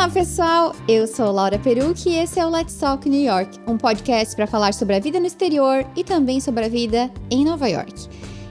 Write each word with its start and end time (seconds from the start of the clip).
Olá, 0.00 0.08
pessoal! 0.08 0.74
Eu 0.88 1.06
sou 1.06 1.30
Laura 1.30 1.58
Perucci 1.58 2.08
e 2.08 2.14
esse 2.14 2.40
é 2.40 2.46
o 2.46 2.48
Let's 2.48 2.74
Talk 2.74 3.06
New 3.06 3.20
York, 3.20 3.60
um 3.66 3.76
podcast 3.76 4.34
para 4.34 4.46
falar 4.46 4.72
sobre 4.72 4.96
a 4.96 4.98
vida 4.98 5.20
no 5.20 5.26
exterior 5.26 5.84
e 5.94 6.02
também 6.02 6.40
sobre 6.40 6.64
a 6.64 6.70
vida 6.70 7.10
em 7.30 7.44
Nova 7.44 7.68
York. 7.68 8.08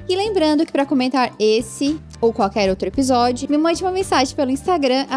E 0.07 0.15
lembrando 0.15 0.63
que 0.63 0.71
para 0.71 0.85
comentar 0.85 1.33
esse 1.39 1.99
ou 2.21 2.31
qualquer 2.31 2.69
outro 2.69 2.87
episódio, 2.87 3.49
me 3.49 3.57
mande 3.57 3.83
uma 3.83 3.91
mensagem 3.91 4.35
pelo 4.35 4.51
Instagram, 4.51 5.07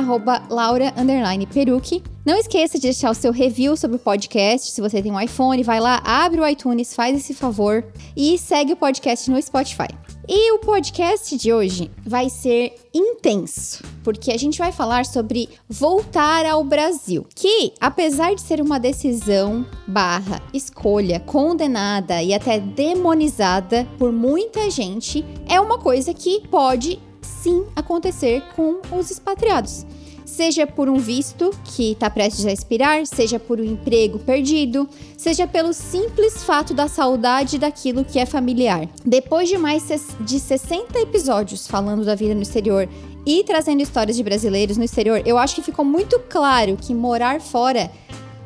laura_perucci. 0.49 2.03
Não 2.25 2.37
esqueça 2.37 2.79
de 2.79 2.83
deixar 2.83 3.11
o 3.11 3.15
seu 3.15 3.33
review 3.33 3.77
sobre 3.77 3.97
o 3.97 3.99
podcast. 3.99 4.71
Se 4.71 4.81
você 4.81 5.03
tem 5.03 5.11
um 5.11 5.21
iPhone, 5.21 5.61
vai 5.65 5.81
lá, 5.81 6.01
abre 6.05 6.41
o 6.41 6.47
iTunes, 6.47 6.95
faz 6.95 7.17
esse 7.17 7.35
favor 7.35 7.85
e 8.17 8.39
segue 8.39 8.75
o 8.75 8.77
podcast 8.77 9.29
no 9.29 9.43
Spotify. 9.43 9.89
E 10.29 10.53
o 10.53 10.61
podcast 10.61 11.37
de 11.37 11.53
hoje 11.53 11.91
vai 12.07 12.31
ser 12.31 12.77
intenso, 12.95 13.83
porque 14.05 14.31
a 14.31 14.39
gente 14.39 14.57
vai 14.57 14.71
falar 14.71 15.05
sobre 15.05 15.49
voltar 15.69 16.47
ao 16.47 16.63
Brasil, 16.63 17.27
que 17.35 17.73
apesar 17.81 18.33
de 18.37 18.41
ser 18.41 18.61
uma 18.61 18.79
decisão 18.79 19.67
barra 19.89 20.41
escolha 20.55 21.19
condenada 21.19 22.23
e 22.23 22.33
até 22.33 22.61
demonizada 22.61 23.85
por 23.99 24.13
muita 24.13 24.71
gente, 24.71 25.25
é 25.49 25.61
uma 25.61 25.77
coisa 25.77 26.15
que 26.15 26.47
pode 26.47 27.01
sim 27.21 27.67
acontecer 27.75 28.45
com 28.55 28.81
os 28.97 29.11
expatriados 29.11 29.85
seja 30.33 30.67
por 30.67 30.89
um 30.89 30.97
visto 30.97 31.51
que 31.63 31.93
está 31.93 32.09
prestes 32.09 32.47
a 32.47 32.53
expirar, 32.53 33.05
seja 33.07 33.39
por 33.39 33.61
um 33.61 33.65
emprego 33.65 34.19
perdido, 34.19 34.89
seja 35.17 35.47
pelo 35.47 35.75
simples 35.75 36.43
fato 36.43 36.73
da 36.73 36.89
saudade 36.89 37.59
daquilo 37.59 38.03
que 38.03 38.19
é 38.19 38.25
familiar. 38.25 38.89
Depois 39.05 39.47
de 39.47 39.59
mais 39.59 39.87
de 40.21 40.41
60 40.41 40.99
episódios 41.01 41.67
falando 41.67 42.03
da 42.03 42.15
vida 42.15 42.35
no 42.35 42.41
exterior 42.41 42.89
e 43.27 43.45
trazendo 43.45 43.83
histórias 43.83 44.17
de 44.17 44.23
brasileiros 44.23 44.79
no 44.79 44.85
exterior, 44.85 45.23
eu 45.27 45.37
acho 45.37 45.57
que 45.57 45.63
ficou 45.63 45.85
muito 45.85 46.19
claro 46.19 46.79
que 46.81 46.95
morar 46.95 47.39
fora 47.43 47.91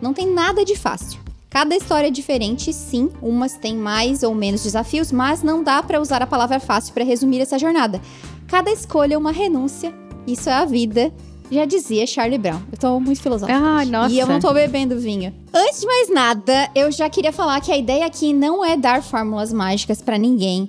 não 0.02 0.12
tem 0.12 0.26
nada 0.26 0.64
de 0.64 0.74
fácil. 0.74 1.20
Cada 1.48 1.76
história 1.76 2.08
é 2.08 2.10
diferente, 2.10 2.72
sim, 2.72 3.10
umas 3.22 3.54
têm 3.54 3.76
mais 3.76 4.24
ou 4.24 4.34
menos 4.34 4.64
desafios, 4.64 5.12
mas 5.12 5.40
não 5.40 5.62
dá 5.62 5.80
para 5.84 6.00
usar 6.00 6.20
a 6.20 6.26
palavra 6.26 6.58
fácil 6.58 6.92
para 6.92 7.04
resumir 7.04 7.40
essa 7.40 7.60
jornada. 7.60 8.00
Cada 8.48 8.72
escolha 8.72 9.14
é 9.14 9.18
uma 9.18 9.30
renúncia, 9.30 9.94
isso 10.26 10.50
é 10.50 10.52
a 10.52 10.64
vida 10.64 11.12
já 11.50 11.64
dizia 11.64 12.06
Charlie 12.06 12.38
Brown. 12.38 12.60
Eu 12.70 12.78
tô 12.78 13.00
muito 13.00 13.20
filosófica. 13.20 13.58
Ah, 13.58 13.84
nossa. 13.84 14.14
E 14.14 14.18
eu 14.18 14.26
não 14.26 14.40
tô 14.40 14.52
bebendo 14.52 14.98
vinho. 14.98 15.32
Antes 15.52 15.80
de 15.80 15.86
mais 15.86 16.10
nada, 16.10 16.70
eu 16.74 16.90
já 16.90 17.08
queria 17.08 17.32
falar 17.32 17.60
que 17.60 17.72
a 17.72 17.76
ideia 17.76 18.06
aqui 18.06 18.32
não 18.32 18.64
é 18.64 18.76
dar 18.76 19.02
fórmulas 19.02 19.52
mágicas 19.52 20.02
para 20.02 20.18
ninguém. 20.18 20.68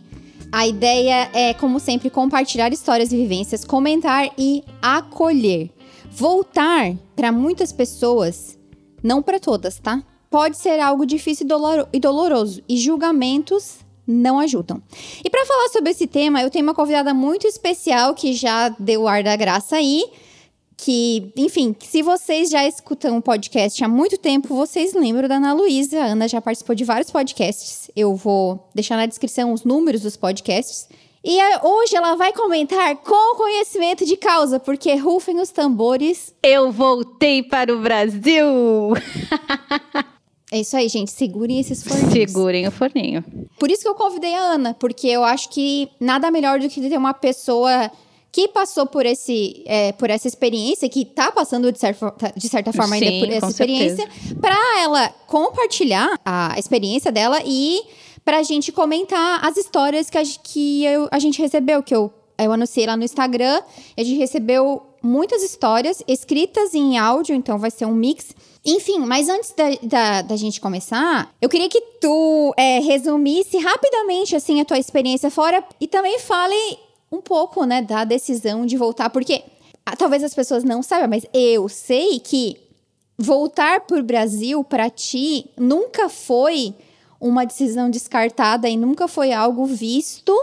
A 0.52 0.66
ideia 0.66 1.30
é, 1.34 1.54
como 1.54 1.80
sempre, 1.80 2.10
compartilhar 2.10 2.72
histórias 2.72 3.12
e 3.12 3.18
vivências, 3.18 3.66
comentar 3.66 4.30
e 4.38 4.64
acolher. 4.82 5.70
Voltar 6.12 6.96
para 7.16 7.32
muitas 7.32 7.72
pessoas, 7.72 8.58
não 9.04 9.22
para 9.22 9.40
todas, 9.40 9.78
tá? 9.80 10.02
Pode 10.30 10.58
ser 10.58 10.80
algo 10.80 11.06
difícil 11.06 11.46
e 11.94 12.00
doloroso, 12.00 12.62
e 12.68 12.78
julgamentos 12.78 13.78
não 14.06 14.40
ajudam. 14.40 14.82
E 15.24 15.30
para 15.30 15.46
falar 15.46 15.70
sobre 15.70 15.92
esse 15.92 16.08
tema, 16.08 16.42
eu 16.42 16.50
tenho 16.50 16.64
uma 16.64 16.74
convidada 16.74 17.14
muito 17.14 17.46
especial 17.46 18.14
que 18.14 18.34
já 18.34 18.70
deu 18.70 19.04
o 19.04 19.08
ar 19.08 19.22
da 19.22 19.36
graça 19.36 19.76
aí 19.76 20.06
que, 20.78 21.34
enfim, 21.36 21.76
se 21.80 22.04
vocês 22.04 22.50
já 22.52 22.66
escutam 22.66 23.18
o 23.18 23.22
podcast 23.22 23.84
há 23.84 23.88
muito 23.88 24.18
tempo, 24.18 24.56
vocês 24.56 24.94
lembram 24.94 25.28
da 25.28 25.38
Ana 25.38 25.54
Luísa. 25.54 26.00
A 26.00 26.06
Ana 26.06 26.28
já 26.28 26.40
participou 26.40 26.76
de 26.76 26.84
vários 26.84 27.10
podcasts. 27.10 27.90
Eu 27.96 28.16
vou 28.16 28.70
deixar 28.76 28.96
na 28.96 29.08
descrição 29.08 29.52
os 29.52 29.64
números 29.64 30.02
dos 30.02 30.16
podcasts. 30.16 30.88
E 31.26 31.40
hoje 31.64 31.96
ela 31.96 32.16
vai 32.16 32.32
comentar 32.32 32.96
com 32.98 33.36
conhecimento 33.36 34.06
de 34.06 34.16
causa, 34.16 34.60
porque 34.60 34.96
rufem 34.96 35.42
os 35.42 35.50
tambores. 35.50 36.34
Eu 36.44 36.72
voltei 36.72 37.42
para 37.42 37.74
o 37.74 37.82
Brasil! 37.82 38.94
É 40.50 40.62
isso 40.62 40.78
aí, 40.78 40.88
gente. 40.88 41.12
Segurem 41.12 41.60
esses 41.60 41.84
forninhos. 41.84 42.32
Segurem 42.32 42.66
o 42.66 42.72
forninho. 42.72 43.22
Por 43.60 43.70
isso 43.70 43.82
que 43.82 43.90
eu 43.90 43.96
convidei 43.96 44.34
a 44.34 44.54
Ana, 44.54 44.74
porque 44.74 45.08
eu 45.08 45.22
acho 45.22 45.50
que 45.50 45.90
nada 46.00 46.32
melhor 46.32 46.58
do 46.58 46.70
que 46.70 46.80
ter 46.80 46.98
uma 46.98 47.14
pessoa 47.14 47.92
que 48.38 48.48
passou 48.50 48.86
por, 48.86 49.04
esse, 49.04 49.64
é, 49.66 49.92
por 49.94 50.12
essa 50.12 50.28
experiência, 50.28 50.88
que 50.88 51.02
está 51.02 51.32
passando 51.32 51.72
de, 51.72 51.80
certa, 51.80 52.32
de 52.36 52.48
certa 52.48 52.72
forma 52.72 52.96
Sim, 52.96 53.04
ainda 53.04 53.26
por 53.26 53.34
essa 53.34 53.48
experiência, 53.48 54.08
para 54.40 54.56
ela 54.80 55.10
compartilhar 55.26 56.20
a 56.24 56.54
experiência 56.56 57.12
dela 57.12 57.42
e 57.44 57.82
para 58.24 58.38
a 58.38 58.44
gente 58.44 58.72
comentar 58.72 59.44
as 59.44 59.58
histórias 59.58 60.12
que 60.12 60.20
a, 60.20 60.22
que 60.44 60.86
eu, 60.86 61.08
a 61.12 61.18
gente 61.18 61.42
recebeu, 61.42 61.82
que 61.82 61.96
eu, 61.96 62.14
eu 62.38 62.52
anunciei 62.52 62.86
lá 62.86 62.96
no 62.96 63.04
Instagram. 63.04 63.60
A 63.98 64.04
gente 64.04 64.20
recebeu 64.20 64.84
muitas 65.02 65.42
histórias 65.42 66.04
escritas 66.08 66.76
em 66.76 66.96
áudio, 67.00 67.34
então 67.34 67.58
vai 67.58 67.72
ser 67.72 67.86
um 67.86 67.96
mix. 67.96 68.36
Enfim, 68.64 69.00
mas 69.00 69.30
antes 69.30 69.52
da, 69.58 69.64
da, 69.82 70.22
da, 70.22 70.36
gente 70.36 70.62
começar, 70.62 71.34
eu 71.42 71.50
queria 71.50 71.70
que 71.70 71.82
tu 72.00 72.54
é, 72.56 72.78
resumisse 72.82 73.58
rapidamente 73.58 74.36
assim 74.36 74.62
a 74.62 74.66
tua 74.66 74.78
experiência 74.78 75.32
fora 75.32 75.64
e 75.82 75.88
também 75.88 76.20
fale 76.20 76.78
um 77.12 77.22
pouco, 77.22 77.64
né, 77.66 77.82
da 77.82 78.04
decisão 78.04 78.66
de 78.66 78.78
voltar, 78.78 79.10
porque 79.10 79.44
ah, 79.86 79.96
talvez 79.96 80.24
as 80.24 80.34
pessoas 80.34 80.64
não 80.64 80.84
saibam, 80.84 81.10
mas 81.10 81.26
eu 81.34 81.70
sei 81.70 82.20
que 82.20 82.58
voltar 83.18 83.82
para 83.82 84.00
o 84.00 84.04
Brasil 84.04 84.64
para 84.64 84.90
ti 84.90 85.50
nunca 85.58 86.10
foi 86.10 86.76
uma 87.20 87.46
decisão 87.46 87.90
descartada 87.90 88.70
e 88.70 88.78
nunca 88.78 89.08
foi 89.08 89.32
algo 89.32 89.66
visto 89.66 90.34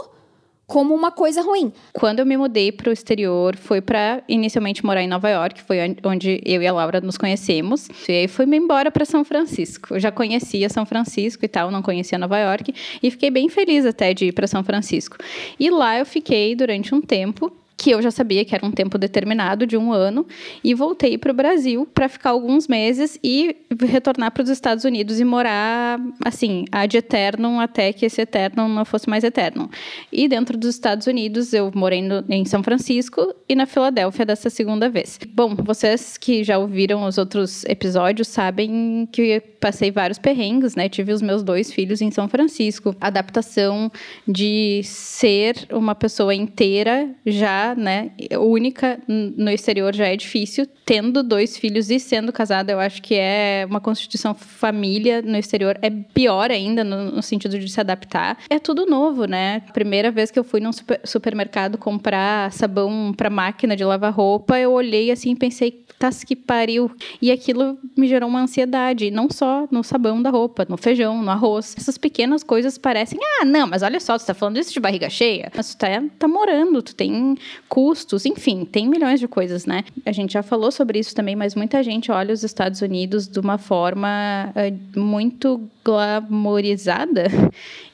como 0.67 0.93
uma 0.93 1.11
coisa 1.11 1.41
ruim. 1.41 1.71
Quando 1.93 2.19
eu 2.19 2.25
me 2.25 2.37
mudei 2.37 2.71
para 2.71 2.89
o 2.89 2.93
exterior, 2.93 3.55
foi 3.55 3.81
para 3.81 4.23
inicialmente 4.27 4.85
morar 4.85 5.03
em 5.03 5.07
Nova 5.07 5.29
York, 5.29 5.61
foi 5.61 5.77
onde 6.03 6.41
eu 6.45 6.61
e 6.61 6.67
a 6.67 6.73
Laura 6.73 7.01
nos 7.01 7.17
conhecemos. 7.17 7.87
E 8.07 8.11
aí 8.11 8.27
fui-me 8.27 8.57
embora 8.57 8.91
para 8.91 9.05
São 9.05 9.23
Francisco. 9.23 9.93
Eu 9.93 9.99
já 9.99 10.11
conhecia 10.11 10.69
São 10.69 10.85
Francisco 10.85 11.45
e 11.45 11.47
tal, 11.47 11.69
não 11.69 11.81
conhecia 11.81 12.17
Nova 12.17 12.37
York 12.39 12.73
e 13.01 13.11
fiquei 13.11 13.29
bem 13.29 13.49
feliz 13.49 13.85
até 13.85 14.13
de 14.13 14.25
ir 14.25 14.31
para 14.31 14.47
São 14.47 14.63
Francisco. 14.63 15.17
E 15.59 15.69
lá 15.69 15.97
eu 15.99 16.05
fiquei 16.05 16.55
durante 16.55 16.93
um 16.93 17.01
tempo 17.01 17.51
que 17.77 17.91
eu 17.91 18.01
já 18.01 18.11
sabia 18.11 18.45
que 18.45 18.55
era 18.55 18.65
um 18.65 18.71
tempo 18.71 18.97
determinado 18.97 19.65
de 19.65 19.77
um 19.77 19.91
ano 19.91 20.25
e 20.63 20.73
voltei 20.73 21.17
para 21.17 21.31
o 21.31 21.35
Brasil 21.35 21.87
para 21.93 22.07
ficar 22.07 22.31
alguns 22.31 22.67
meses 22.67 23.19
e 23.23 23.55
retornar 23.87 24.31
para 24.31 24.43
os 24.43 24.49
Estados 24.49 24.85
Unidos 24.85 25.19
e 25.19 25.25
morar 25.25 25.99
assim 26.23 26.65
ad 26.71 26.97
eternum 26.97 27.59
até 27.59 27.91
que 27.91 28.05
esse 28.05 28.21
eternum 28.21 28.69
não 28.69 28.85
fosse 28.85 29.09
mais 29.09 29.23
eterno. 29.23 29.69
E 30.11 30.27
dentro 30.27 30.57
dos 30.57 30.69
Estados 30.69 31.07
Unidos 31.07 31.53
eu 31.53 31.71
morei 31.75 32.01
no, 32.01 32.23
em 32.29 32.45
São 32.45 32.63
Francisco 32.63 33.33
e 33.47 33.55
na 33.55 33.65
Filadélfia 33.65 34.25
dessa 34.25 34.49
segunda 34.49 34.89
vez. 34.89 35.19
Bom, 35.33 35.55
vocês 35.55 36.17
que 36.17 36.43
já 36.43 36.57
ouviram 36.57 37.03
os 37.03 37.17
outros 37.17 37.65
episódios 37.65 38.27
sabem 38.27 39.07
que 39.11 39.41
passei 39.59 39.91
vários 39.91 40.19
perrengues, 40.19 40.75
né? 40.75 40.87
Tive 40.87 41.11
os 41.11 41.21
meus 41.21 41.43
dois 41.43 41.71
filhos 41.71 42.01
em 42.01 42.11
São 42.11 42.27
Francisco. 42.27 42.95
Adaptação 43.01 43.91
de 44.27 44.81
ser 44.83 45.67
uma 45.71 45.95
pessoa 45.95 46.33
inteira 46.33 47.09
já 47.25 47.64
né, 47.73 48.11
única 48.39 48.99
no 49.07 49.49
exterior 49.49 49.95
já 49.95 50.07
é 50.07 50.15
difícil. 50.15 50.67
Tendo 50.85 51.23
dois 51.23 51.57
filhos 51.57 51.89
e 51.89 51.99
sendo 51.99 52.31
casada, 52.31 52.71
eu 52.71 52.79
acho 52.79 53.01
que 53.01 53.15
é 53.15 53.65
uma 53.67 53.79
constituição 53.79 54.35
família 54.35 55.21
no 55.21 55.37
exterior 55.37 55.77
é 55.81 55.89
pior 55.89 56.51
ainda 56.51 56.83
no, 56.83 57.11
no 57.11 57.21
sentido 57.21 57.57
de 57.57 57.69
se 57.69 57.79
adaptar. 57.79 58.37
É 58.49 58.59
tudo 58.59 58.85
novo, 58.85 59.25
né? 59.25 59.61
Primeira 59.73 60.11
vez 60.11 60.29
que 60.29 60.37
eu 60.37 60.43
fui 60.43 60.59
num 60.59 60.71
super, 60.71 60.99
supermercado 61.03 61.77
comprar 61.77 62.51
sabão 62.51 63.13
para 63.15 63.29
máquina 63.29 63.75
de 63.75 63.83
lavar 63.83 64.13
roupa, 64.13 64.59
eu 64.59 64.71
olhei 64.71 65.11
assim 65.11 65.31
e 65.31 65.35
pensei, 65.35 65.85
tas 65.97 66.23
que 66.23 66.35
pariu. 66.35 66.91
E 67.21 67.31
aquilo 67.31 67.77
me 67.97 68.07
gerou 68.07 68.29
uma 68.29 68.41
ansiedade, 68.41 69.11
não 69.11 69.29
só 69.29 69.67
no 69.71 69.83
sabão 69.83 70.21
da 70.21 70.29
roupa, 70.29 70.65
no 70.69 70.77
feijão, 70.77 71.21
no 71.21 71.31
arroz. 71.31 71.75
Essas 71.77 71.97
pequenas 71.97 72.43
coisas 72.43 72.77
parecem, 72.77 73.19
ah, 73.41 73.45
não, 73.45 73.67
mas 73.67 73.81
olha 73.81 73.99
só, 73.99 74.17
tu 74.17 74.25
tá 74.25 74.33
falando 74.33 74.57
isso 74.57 74.73
de 74.73 74.79
barriga 74.79 75.09
cheia, 75.09 75.51
mas 75.55 75.73
tu 75.73 75.77
tá, 75.77 75.87
tá 76.19 76.27
morando, 76.27 76.81
tu 76.81 76.95
tem 76.95 77.35
custos, 77.67 78.25
enfim, 78.25 78.65
tem 78.65 78.87
milhões 78.87 79.19
de 79.19 79.27
coisas, 79.27 79.65
né? 79.65 79.83
A 80.05 80.11
gente 80.11 80.33
já 80.33 80.43
falou 80.43 80.71
sobre 80.71 80.99
isso 80.99 81.15
também, 81.15 81.35
mas 81.35 81.55
muita 81.55 81.81
gente 81.83 82.11
olha 82.11 82.33
os 82.33 82.43
Estados 82.43 82.81
Unidos 82.81 83.27
de 83.27 83.39
uma 83.39 83.57
forma 83.57 84.53
uh, 84.55 84.99
muito 84.99 85.61
glamorizada 85.83 87.25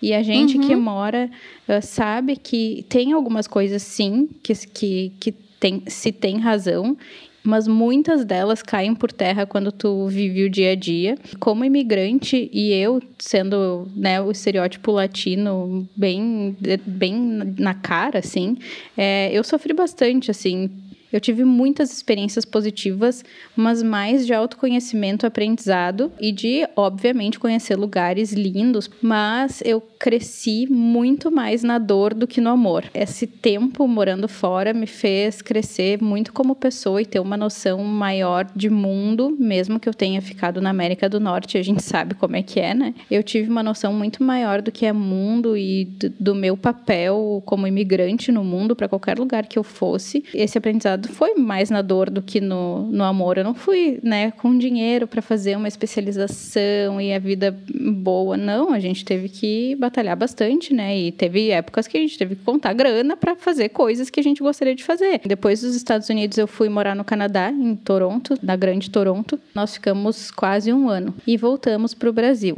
e 0.02 0.14
a 0.14 0.24
gente 0.24 0.58
uhum. 0.58 0.68
que 0.68 0.76
mora 0.76 1.30
uh, 1.68 1.82
sabe 1.82 2.36
que 2.36 2.86
tem 2.90 3.14
algumas 3.14 3.48
coisas 3.48 3.82
sim 3.82 4.30
que, 4.42 4.54
que, 4.68 5.12
que 5.20 5.32
tem, 5.32 5.84
se 5.88 6.12
tem 6.12 6.40
razão 6.40 6.98
mas 7.44 7.68
muitas 7.68 8.24
delas 8.26 8.62
caem 8.62 8.94
por 8.94 9.12
terra 9.12 9.46
quando 9.46 9.72
tu 9.72 10.08
vive 10.08 10.46
o 10.46 10.50
dia 10.50 10.72
a 10.72 10.76
dia. 10.76 11.18
Como 11.40 11.66
imigrante 11.66 12.50
e 12.54 12.72
eu 12.74 13.02
sendo 13.18 13.88
né, 13.96 14.22
o 14.22 14.32
estereótipo 14.32 14.92
latino 14.92 15.88
bem, 15.96 16.56
bem 16.86 17.16
na 17.58 17.74
cara, 17.74 18.20
assim, 18.20 18.58
é, 18.98 19.32
eu 19.32 19.44
sofri 19.44 19.74
bastante, 19.74 20.30
assim, 20.30 20.70
eu 21.12 21.20
tive 21.20 21.44
muitas 21.44 21.92
experiências 21.92 22.46
positivas, 22.46 23.24
mas 23.56 23.84
mais 23.84 24.26
de 24.26 24.34
autoconhecimento, 24.34 25.26
aprendizado 25.26 26.12
e 26.20 26.32
de, 26.32 26.66
obviamente, 26.76 27.38
conhecer 27.38 27.76
lugares 27.76 28.32
lindos. 28.32 28.90
Mas 29.02 29.62
eu 29.66 29.84
cresci 30.02 30.66
muito 30.68 31.32
mais 31.32 31.62
na 31.62 31.78
dor 31.78 32.16
do 32.16 32.26
que 32.26 32.42
no 32.42 32.50
amor. 32.50 32.86
Esse 32.92 33.28
tempo 33.28 33.88
morando 33.88 34.28
fora 34.28 34.74
me 34.74 34.88
fez 34.88 35.44
crescer 35.44 36.02
muito 36.02 36.34
como 36.34 36.56
pessoa 36.56 37.04
e 37.04 37.06
ter 37.06 37.20
uma 37.20 37.38
noção 37.38 37.84
maior 37.84 38.48
de 38.56 38.68
mundo, 38.68 39.38
mesmo 39.40 39.80
que 39.80 39.88
eu 39.88 39.94
tenha 39.94 40.20
ficado 40.20 40.60
na 40.60 40.72
América 40.72 41.08
do 41.08 41.20
Norte, 41.20 41.56
a 41.56 41.62
gente 41.62 41.84
sabe 41.84 42.16
como 42.16 42.36
é 42.36 42.42
que 42.42 42.60
é, 42.60 42.74
né? 42.74 42.96
Eu 43.12 43.22
tive 43.22 43.48
uma 43.48 43.62
noção 43.62 43.94
muito 43.94 44.24
maior 44.24 44.60
do 44.60 44.72
que 44.72 44.88
é 44.88 44.92
mundo 44.92 45.56
e 45.56 45.86
do 46.20 46.34
meu 46.34 46.58
papel 46.58 47.44
como 47.46 47.68
imigrante 47.68 48.32
no 48.32 48.44
mundo 48.44 48.76
para 48.76 48.90
qualquer 48.90 49.20
lugar 49.20 49.46
que 49.46 49.60
eu 49.60 49.64
fosse. 49.64 50.24
Esse 50.34 50.58
aprendizado 50.58 51.10
foi 51.10 51.36
mais 51.36 51.70
na 51.70 51.84
dor 51.84 52.10
do 52.10 52.24
que 52.24 52.42
no, 52.42 52.88
no 52.88 53.04
amor. 53.04 53.38
Eu 53.38 53.44
não 53.44 53.54
fui, 53.54 54.00
né, 54.02 54.32
com 54.32 54.58
dinheiro 54.58 55.06
para 55.06 55.22
fazer 55.22 55.56
uma 55.56 55.68
especialização 55.68 57.00
e 57.00 57.14
a 57.14 57.20
vida 57.20 57.56
boa. 57.80 58.36
Não, 58.36 58.74
a 58.74 58.80
gente 58.80 59.06
teve 59.06 59.30
que 59.30 59.76
batalhar 59.92 60.16
bastante, 60.16 60.74
né? 60.74 60.98
E 60.98 61.12
teve 61.12 61.50
épocas 61.50 61.86
que 61.86 61.98
a 61.98 62.00
gente 62.00 62.18
teve 62.18 62.36
que 62.36 62.44
contar 62.44 62.74
grana 62.74 63.18
para 63.18 63.36
fazer 63.36 63.70
coisas 63.70 64.10
que 64.10 64.20
a 64.20 64.24
gente 64.24 64.42
gostaria 64.42 64.74
de 64.74 64.84
fazer. 64.84 65.20
Depois 65.26 65.62
dos 65.62 65.76
Estados 65.76 66.10
Unidos, 66.10 66.38
eu 66.38 66.48
fui 66.48 66.70
morar 66.70 66.96
no 66.96 67.04
Canadá, 67.04 67.52
em 67.52 67.76
Toronto, 67.76 68.36
na 68.42 68.56
Grande 68.56 68.90
Toronto. 68.90 69.40
Nós 69.54 69.74
ficamos 69.74 70.32
quase 70.32 70.72
um 70.72 70.90
ano 70.90 71.14
e 71.28 71.36
voltamos 71.36 71.94
para 71.94 72.10
o 72.10 72.14
Brasil. 72.14 72.58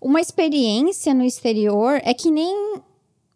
Uma 0.00 0.20
experiência 0.20 1.14
no 1.14 1.22
exterior 1.22 2.00
é 2.04 2.12
que 2.12 2.30
nem 2.30 2.74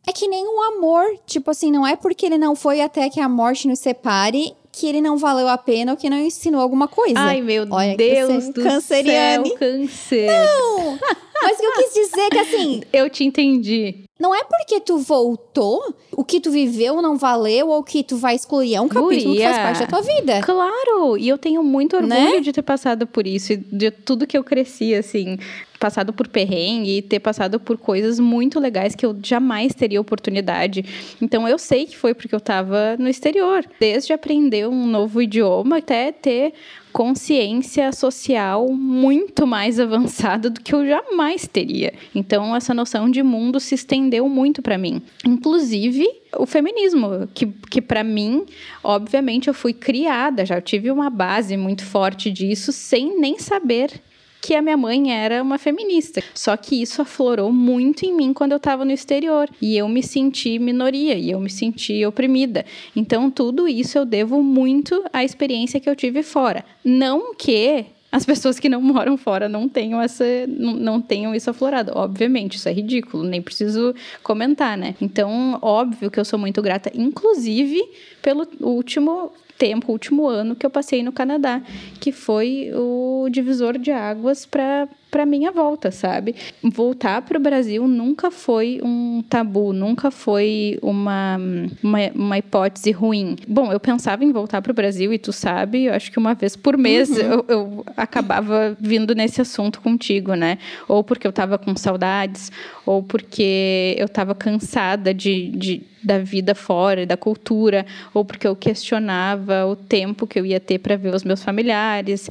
é 0.09 0.13
que 0.13 0.29
nem 0.29 0.47
um 0.47 0.63
amor, 0.63 1.05
tipo 1.27 1.51
assim, 1.51 1.71
não 1.71 1.85
é 1.85 1.97
porque 1.97 2.27
ele 2.27 2.39
não 2.39 2.55
foi 2.55 2.81
até 2.81 3.11
que 3.11 3.19
a 3.19 3.29
morte 3.29 3.67
nos 3.67 3.81
separe 3.81 4.55
que 4.77 4.87
ele 4.87 5.01
não 5.01 5.17
valeu 5.17 5.49
a 5.49 5.57
pena 5.57 5.93
ou 5.93 5.97
que 5.97 6.11
não 6.11 6.19
ensinou 6.19 6.61
alguma 6.61 6.87
coisa. 6.87 7.19
Ai, 7.19 7.41
meu 7.41 7.67
Olha, 7.71 7.97
Deus 7.97 8.51
do 8.51 8.63
canceriane. 8.63 9.49
céu, 9.49 9.59
câncer. 9.59 10.27
Não! 10.27 10.99
Mas 11.43 11.57
o 11.57 11.61
que 11.61 11.67
eu 11.67 11.73
quis 11.73 11.95
dizer 11.95 12.21
é 12.21 12.29
que 12.29 12.39
assim... 12.39 12.83
eu 12.93 13.09
te 13.09 13.25
entendi. 13.25 14.05
Não 14.21 14.35
é 14.35 14.45
porque 14.45 14.79
tu 14.81 14.99
voltou, 14.99 15.95
o 16.13 16.25
que 16.25 16.41
tu 16.41 16.51
viveu 16.51 17.01
não 17.01 17.17
valeu 17.17 17.69
ou 17.69 17.79
o 17.79 17.85
que 17.85 18.03
tu 18.03 18.17
vai 18.17 18.35
excluir. 18.35 18.75
É 18.75 18.81
um 18.81 18.89
capítulo 18.89 19.33
Guria. 19.33 19.49
que 19.49 19.55
faz 19.55 19.59
parte 19.59 19.81
da 19.81 19.87
tua 19.87 20.01
vida. 20.03 20.41
Claro! 20.43 21.17
E 21.17 21.29
eu 21.29 21.39
tenho 21.39 21.63
muito 21.63 21.97
orgulho 21.97 22.15
né? 22.15 22.41
de 22.41 22.53
ter 22.53 22.63
passado 22.63 23.07
por 23.07 23.27
isso. 23.27 23.57
De 23.57 23.91
tudo 23.91 24.27
que 24.27 24.37
eu 24.37 24.45
cresci, 24.45 24.95
assim 24.95 25.39
passado 25.87 26.13
por 26.13 26.27
perrengue 26.27 26.99
e 26.99 27.03
ter 27.03 27.21
passado 27.21 27.61
por 27.61 27.79
coisas 27.79 28.19
muito 28.19 28.59
legais 28.59 28.97
que 28.97 29.07
eu 29.07 29.17
jamais 29.23 29.73
teria 29.73 30.01
oportunidade. 30.01 30.85
Então 31.23 31.47
eu 31.47 31.59
sei 31.59 31.87
que 31.87 31.97
foi 31.97 32.13
porque 32.13 32.35
eu 32.35 32.39
estava 32.39 32.97
no 32.99 33.09
exterior, 33.09 33.65
desde 33.79 34.13
aprender 34.13 34.67
um 34.67 34.85
novo 34.85 35.23
idioma 35.23 35.79
até 35.79 36.11
ter 36.11 36.55
consciência 36.93 37.93
social 37.93 38.67
muito 38.73 39.47
mais 39.47 39.79
avançada 39.81 40.51
do 40.51 40.61
que 40.61 40.75
eu 40.75 40.85
jamais 40.85 41.47
teria. 41.47 41.95
Então 42.13 42.57
essa 42.57 42.75
noção 42.75 43.09
de 43.09 43.23
mundo 43.23 43.61
se 43.61 43.77
estendeu 43.77 44.29
muito 44.29 44.61
para 44.63 44.77
mim. 44.77 45.01
Inclusive 45.25 46.05
o 46.37 46.47
feminismo, 46.47 47.29
que, 47.33 47.47
que 47.71 47.81
para 47.81 48.03
mim, 48.03 48.45
obviamente, 48.83 49.47
eu 49.47 49.55
fui 49.55 49.73
criada, 49.73 50.45
já 50.45 50.61
tive 50.61 50.91
uma 50.91 51.09
base 51.09 51.57
muito 51.57 51.85
forte 51.85 52.29
disso, 52.31 52.73
sem 52.73 53.21
nem 53.21 53.39
saber 53.39 54.03
que 54.47 54.55
a 54.55 54.63
minha 54.63 54.77
mãe 54.77 55.13
era 55.13 55.43
uma 55.43 55.59
feminista. 55.59 56.23
Só 56.33 56.57
que 56.57 56.81
isso 56.81 57.03
aflorou 57.03 57.53
muito 57.53 58.07
em 58.07 58.15
mim 58.15 58.33
quando 58.33 58.53
eu 58.53 58.59
estava 58.59 58.85
no 58.85 58.93
exterior. 58.93 59.51
E 59.61 59.77
eu 59.77 59.89
me 59.89 60.05
senti 60.05 60.57
minoria, 60.57 61.15
e 61.15 61.33
eu 61.33 61.41
me 61.41 61.51
senti 61.51 62.07
oprimida. 62.07 62.65
Então, 62.95 63.29
tudo 63.29 63.67
isso 63.67 63.99
eu 63.99 64.05
devo 64.05 64.41
muito 64.45 65.05
à 65.13 65.25
experiência 65.25 65.81
que 65.81 65.91
eu 65.91 65.97
tive 65.97 66.23
fora. 66.23 66.65
Não 66.85 67.35
que 67.35 67.87
as 68.13 68.25
pessoas 68.25 68.61
que 68.61 68.69
não 68.69 68.81
moram 68.81 69.17
fora 69.17 69.49
não 69.49 69.69
tenham 69.69 70.01
essa 70.01 70.25
não, 70.47 70.75
não 70.75 71.01
tenham 71.01 71.35
isso 71.35 71.51
aflorado. 71.51 71.91
Obviamente, 71.97 72.55
isso 72.55 72.69
é 72.69 72.73
ridículo, 72.73 73.25
nem 73.25 73.43
preciso 73.43 73.97
comentar, 74.23 74.79
né? 74.79 74.95
Então, 75.01 75.59
óbvio 75.61 76.09
que 76.09 76.21
eu 76.21 76.25
sou 76.25 76.39
muito 76.39 76.63
grata, 76.63 76.89
inclusive 76.95 77.83
pelo 78.23 78.47
último 78.61 79.33
tempo, 79.57 79.89
o 79.89 79.93
último 79.93 80.27
ano 80.27 80.55
que 80.55 80.65
eu 80.65 80.71
passei 80.71 81.03
no 81.03 81.13
Canadá, 81.13 81.63
que 82.01 82.13
foi 82.13 82.71
o 82.75 83.29
divisor 83.31 83.79
de 83.79 83.91
águas 83.91 84.47
para 84.47 84.89
para 85.11 85.25
minha 85.25 85.51
volta, 85.51 85.91
sabe? 85.91 86.35
Voltar 86.63 87.23
para 87.23 87.39
o 87.39 87.41
Brasil 87.41 87.87
nunca 87.87 88.31
foi 88.31 88.81
um 88.83 89.23
tabu, 89.29 89.73
nunca 89.73 90.11
foi 90.11 90.79
uma, 90.83 91.39
uma, 91.83 91.99
uma, 92.15 92.39
hipótese 92.39 92.91
ruim. 92.91 93.37
Bom, 93.47 93.73
eu 93.73 93.81
pensava 93.81 94.25
em 94.25 94.33
voltar 94.33 94.61
para 94.61 94.73
o 94.73 94.75
Brasil 94.75 95.13
e 95.13 95.19
tu 95.19 95.33
sabe, 95.33 95.85
eu 95.85 95.95
acho 95.95 96.11
que 96.11 96.19
uma 96.19 96.35
vez 96.35 96.57
por 96.57 96.77
mês 96.77 97.11
uhum. 97.11 97.17
eu, 97.17 97.45
eu, 97.49 97.85
acabava 97.97 98.77
vindo 98.81 99.15
nesse 99.15 99.41
assunto 99.41 99.81
contigo, 99.81 100.35
né? 100.35 100.59
Ou 100.89 101.03
porque 101.03 101.27
eu 101.27 101.31
estava 101.31 101.57
com 101.57 101.75
saudades, 101.77 102.51
ou 102.85 103.03
porque 103.03 103.95
eu 103.99 104.07
estava 104.07 104.35
cansada 104.35 105.15
de, 105.15 105.49
de 105.51 105.83
da 106.03 106.19
vida 106.19 106.55
fora, 106.55 107.05
da 107.05 107.17
cultura, 107.17 107.85
ou 108.15 108.25
porque 108.25 108.47
eu 108.47 108.55
questionava 108.55 109.67
o 109.67 109.75
tempo 109.75 110.27
que 110.27 110.39
eu 110.39 110.47
ia 110.47 110.61
ter 110.61 110.79
para 110.79 110.97
ver 110.97 111.13
os 111.13 111.25
meus 111.25 111.43
familiares. 111.43 112.29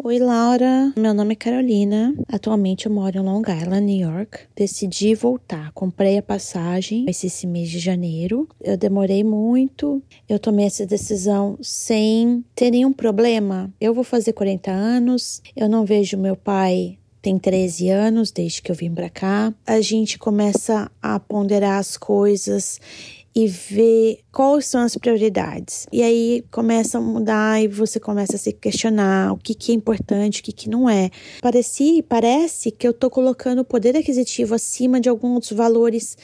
Oi, 0.00 0.20
Laura. 0.20 0.92
Meu 0.96 1.12
nome 1.12 1.32
é 1.32 1.36
Carolina. 1.36 2.14
Atualmente 2.28 2.86
eu 2.86 2.92
moro 2.92 3.18
em 3.18 3.20
Long 3.20 3.42
Island, 3.42 3.80
New 3.80 4.08
York. 4.08 4.38
Decidi 4.54 5.12
voltar. 5.16 5.72
Comprei 5.72 6.18
a 6.18 6.22
passagem 6.22 7.04
esse 7.08 7.46
mês 7.48 7.68
de 7.68 7.80
janeiro. 7.80 8.48
Eu 8.60 8.76
demorei 8.76 9.24
muito. 9.24 10.00
Eu 10.28 10.38
tomei 10.38 10.66
essa 10.66 10.86
decisão 10.86 11.58
sem 11.60 12.44
ter 12.54 12.70
nenhum 12.70 12.92
problema. 12.92 13.74
Eu 13.80 13.92
vou 13.92 14.04
fazer 14.04 14.32
40 14.34 14.70
anos. 14.70 15.42
Eu 15.56 15.68
não 15.68 15.84
vejo 15.84 16.16
meu 16.16 16.36
pai 16.36 16.96
tem 17.20 17.36
13 17.36 17.90
anos 17.90 18.30
desde 18.30 18.62
que 18.62 18.70
eu 18.70 18.76
vim 18.76 18.94
para 18.94 19.10
cá. 19.10 19.52
A 19.66 19.80
gente 19.80 20.18
começa 20.18 20.90
a 21.02 21.18
ponderar 21.18 21.78
as 21.78 21.96
coisas 21.96 22.80
e 23.34 23.46
ver 23.46 24.20
quais 24.32 24.66
são 24.66 24.80
as 24.80 24.96
prioridades. 24.96 25.86
E 25.92 26.02
aí 26.02 26.44
começa 26.50 26.98
a 26.98 27.00
mudar 27.00 27.62
e 27.62 27.68
você 27.68 28.00
começa 28.00 28.36
a 28.36 28.38
se 28.38 28.52
questionar 28.52 29.32
o 29.32 29.36
que, 29.36 29.54
que 29.54 29.72
é 29.72 29.74
importante, 29.74 30.40
o 30.40 30.44
que, 30.44 30.52
que 30.52 30.68
não 30.68 30.88
é. 30.88 31.10
Parece, 31.40 32.02
parece 32.02 32.70
que 32.70 32.86
eu 32.86 32.90
estou 32.90 33.10
colocando 33.10 33.60
o 33.60 33.64
poder 33.64 33.96
aquisitivo 33.96 34.54
acima 34.54 35.00
de 35.00 35.08
alguns 35.08 35.50
valores 35.52 36.16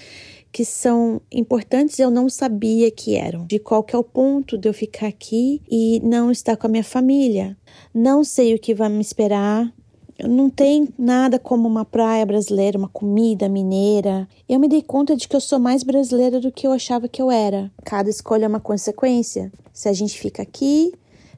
que 0.54 0.64
são 0.64 1.20
importantes 1.32 1.98
eu 1.98 2.12
não 2.12 2.28
sabia 2.28 2.88
que 2.88 3.16
eram. 3.16 3.44
De 3.44 3.58
qual 3.58 3.82
que 3.82 3.94
é 3.94 3.98
o 3.98 4.04
ponto 4.04 4.56
de 4.56 4.68
eu 4.68 4.72
ficar 4.72 5.08
aqui 5.08 5.60
e 5.68 5.98
não 5.98 6.30
estar 6.30 6.56
com 6.56 6.68
a 6.68 6.70
minha 6.70 6.84
família. 6.84 7.56
Não 7.92 8.22
sei 8.22 8.54
o 8.54 8.58
que 8.58 8.72
vai 8.72 8.88
me 8.88 9.00
esperar, 9.00 9.74
não 10.22 10.48
tem 10.48 10.88
nada 10.98 11.38
como 11.38 11.66
uma 11.66 11.84
praia 11.84 12.24
brasileira, 12.24 12.78
uma 12.78 12.88
comida 12.88 13.48
mineira. 13.48 14.28
Eu 14.48 14.60
me 14.60 14.68
dei 14.68 14.82
conta 14.82 15.16
de 15.16 15.26
que 15.26 15.34
eu 15.34 15.40
sou 15.40 15.58
mais 15.58 15.82
brasileira 15.82 16.40
do 16.40 16.52
que 16.52 16.66
eu 16.66 16.72
achava 16.72 17.08
que 17.08 17.20
eu 17.20 17.30
era. 17.30 17.70
Cada 17.84 18.08
escolha 18.08 18.44
é 18.44 18.48
uma 18.48 18.60
consequência. 18.60 19.52
Se 19.72 19.88
a 19.88 19.92
gente 19.92 20.18
fica 20.18 20.42
aqui, 20.42 20.92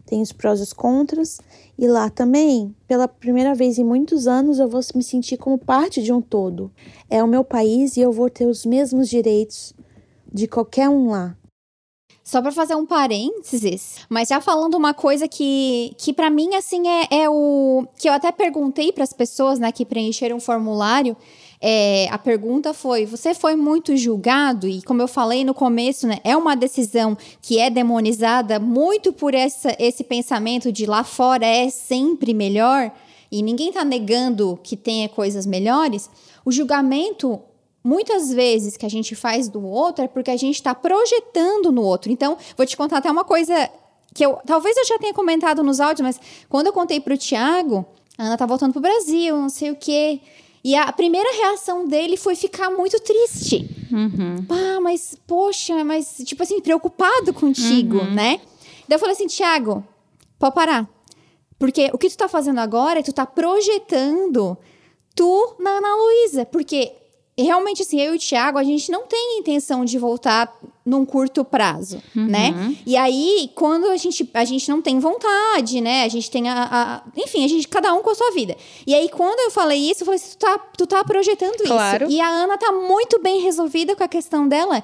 tem 0.04 0.21
os 0.21 0.33
prós 0.33 0.61
e 0.61 0.62
os 0.62 0.73
contras, 0.73 1.40
e 1.78 1.87
lá 1.88 2.11
também, 2.11 2.75
pela 2.87 3.09
primeira 3.09 3.54
vez 3.54 3.78
em 3.78 3.85
muitos 3.85 4.26
anos, 4.26 4.59
eu 4.59 4.68
vou 4.68 4.80
me 4.95 5.02
sentir 5.02 5.37
como 5.37 5.59
parte 5.59 6.02
de 6.02 6.12
um 6.12 6.21
todo. 6.21 6.71
É 7.09 7.23
o 7.23 7.28
meu 7.28 7.42
país 7.42 7.97
e 7.97 8.00
eu 8.00 8.12
vou 8.12 8.28
ter 8.28 8.47
os 8.47 8.66
mesmos 8.66 9.09
direitos 9.09 9.75
de 10.33 10.47
qualquer 10.47 10.88
um 10.88 11.11
lá. 11.11 11.37
Só 12.26 12.42
para 12.42 12.50
fazer 12.50 12.75
um 12.75 12.85
parênteses, 12.85 13.99
mas 14.09 14.30
já 14.30 14.40
falando 14.40 14.75
uma 14.75 14.92
coisa 14.92 15.28
que, 15.28 15.95
que 15.97 16.12
para 16.12 16.28
mim, 16.28 16.56
assim, 16.56 16.83
é, 16.88 17.23
é 17.23 17.30
o. 17.30 17.87
que 17.97 18.09
eu 18.09 18.12
até 18.12 18.33
perguntei 18.33 18.90
para 18.90 19.04
as 19.04 19.12
pessoas, 19.12 19.61
né, 19.61 19.71
que 19.71 19.85
preencheram 19.85 20.38
o 20.38 20.40
formulário. 20.40 21.16
É, 21.61 22.09
a 22.11 22.18
pergunta 22.18 22.75
foi: 22.75 23.06
você 23.06 23.33
foi 23.33 23.54
muito 23.54 23.97
julgado? 23.97 24.66
E 24.66 24.83
como 24.83 25.00
eu 25.00 25.06
falei 25.06 25.45
no 25.45 25.54
começo, 25.54 26.09
né, 26.09 26.18
é 26.25 26.37
uma 26.37 26.56
decisão 26.56 27.16
que 27.40 27.61
é 27.61 27.71
demonizada 27.71 28.59
muito 28.59 29.12
por 29.12 29.33
essa, 29.33 29.76
esse 29.78 30.02
pensamento 30.02 30.73
de 30.73 30.85
lá 30.85 31.04
fora 31.04 31.47
é 31.47 31.71
sempre 31.71 32.35
melhor, 32.35 32.90
e 33.30 33.40
ninguém 33.40 33.68
está 33.68 33.85
negando 33.85 34.59
que 34.64 34.76
tenha 34.76 35.09
coisas 35.09 35.47
melhores. 35.47 36.11
O 36.45 36.50
julgamento 36.50 37.40
muitas 37.86 38.32
vezes 38.32 38.76
que 38.76 38.84
a 38.84 38.88
gente 38.88 39.14
faz 39.14 39.48
do 39.48 39.64
outro 39.64 40.04
é 40.04 40.08
porque 40.08 40.30
a 40.30 40.36
gente 40.36 40.56
está 40.56 40.74
projetando 40.74 41.70
no 41.70 41.82
outro. 41.82 42.10
Então, 42.10 42.36
vou 42.56 42.66
te 42.66 42.76
contar 42.76 42.98
até 42.98 43.10
uma 43.10 43.24
coisa 43.24 43.70
que 44.12 44.26
eu 44.26 44.38
talvez 44.44 44.76
eu 44.76 44.84
já 44.84 44.98
tenha 44.98 45.14
comentado 45.14 45.62
nos 45.62 45.78
áudios, 45.78 46.04
mas 46.04 46.20
quando 46.48 46.66
eu 46.66 46.72
contei 46.72 47.00
para 47.00 47.14
o 47.14 47.16
Tiago, 47.16 47.86
a 48.18 48.24
Ana 48.24 48.36
tá 48.36 48.44
voltando 48.44 48.72
pro 48.72 48.80
Brasil, 48.80 49.36
não 49.36 49.48
sei 49.48 49.70
o 49.70 49.76
quê. 49.76 50.20
E 50.64 50.74
a 50.74 50.90
primeira 50.92 51.30
reação 51.36 51.86
dele 51.86 52.16
foi 52.16 52.34
ficar 52.34 52.70
muito 52.70 52.98
triste. 52.98 53.70
Uhum. 53.92 54.44
Ah, 54.48 54.80
mas, 54.80 55.16
poxa, 55.24 55.84
mas, 55.84 56.16
tipo 56.24 56.42
assim, 56.42 56.60
preocupado 56.60 57.32
contigo, 57.32 57.98
uhum. 57.98 58.10
né? 58.12 58.40
Daí 58.88 58.96
eu 58.96 58.98
falei 58.98 59.14
assim, 59.14 59.28
Tiago, 59.28 59.86
pode 60.40 60.56
parar. 60.56 60.88
Porque 61.56 61.88
o 61.92 61.98
que 61.98 62.10
tu 62.10 62.16
tá 62.16 62.28
fazendo 62.28 62.58
agora 62.58 62.98
é 62.98 63.02
tu 63.02 63.12
tá 63.12 63.24
projetando 63.24 64.58
tu 65.14 65.56
na 65.60 65.70
Ana 65.70 65.94
Luísa. 65.94 66.44
Porque 66.44 66.92
realmente, 67.44 67.82
assim, 67.82 68.00
eu 68.00 68.14
e 68.14 68.16
o 68.16 68.20
Thiago, 68.20 68.56
a 68.58 68.64
gente 68.64 68.90
não 68.90 69.02
tem 69.06 69.38
intenção 69.40 69.84
de 69.84 69.98
voltar 69.98 70.52
num 70.84 71.04
curto 71.04 71.44
prazo, 71.44 72.00
Uhum. 72.14 72.26
né? 72.26 72.76
E 72.86 72.96
aí, 72.96 73.50
quando 73.54 73.86
a 73.90 73.96
gente, 73.96 74.28
a 74.32 74.44
gente 74.44 74.68
não 74.70 74.80
tem 74.80 74.98
vontade, 75.00 75.80
né? 75.80 76.04
A 76.04 76.08
gente 76.08 76.30
tem 76.30 76.48
a, 76.48 76.68
a- 76.70 77.02
Enfim, 77.16 77.44
a 77.44 77.48
gente, 77.48 77.66
cada 77.68 77.92
um 77.92 78.02
com 78.02 78.10
a 78.10 78.14
sua 78.14 78.30
vida. 78.30 78.56
E 78.86 78.94
aí, 78.94 79.08
quando 79.08 79.38
eu 79.40 79.50
falei 79.50 79.78
isso, 79.90 80.02
eu 80.02 80.06
falei 80.06 80.20
assim, 80.20 80.30
tu 80.30 80.38
tá, 80.38 80.58
tu 80.78 80.86
tá 80.86 81.04
projetando 81.04 81.56
Claro. 81.64 82.04
isso. 82.06 82.14
E 82.14 82.20
a 82.20 82.28
Ana 82.28 82.56
tá 82.56 82.70
muito 82.72 83.18
bem 83.20 83.40
resolvida 83.40 83.94
com 83.96 84.04
a 84.04 84.08
questão 84.08 84.46
dela. 84.48 84.82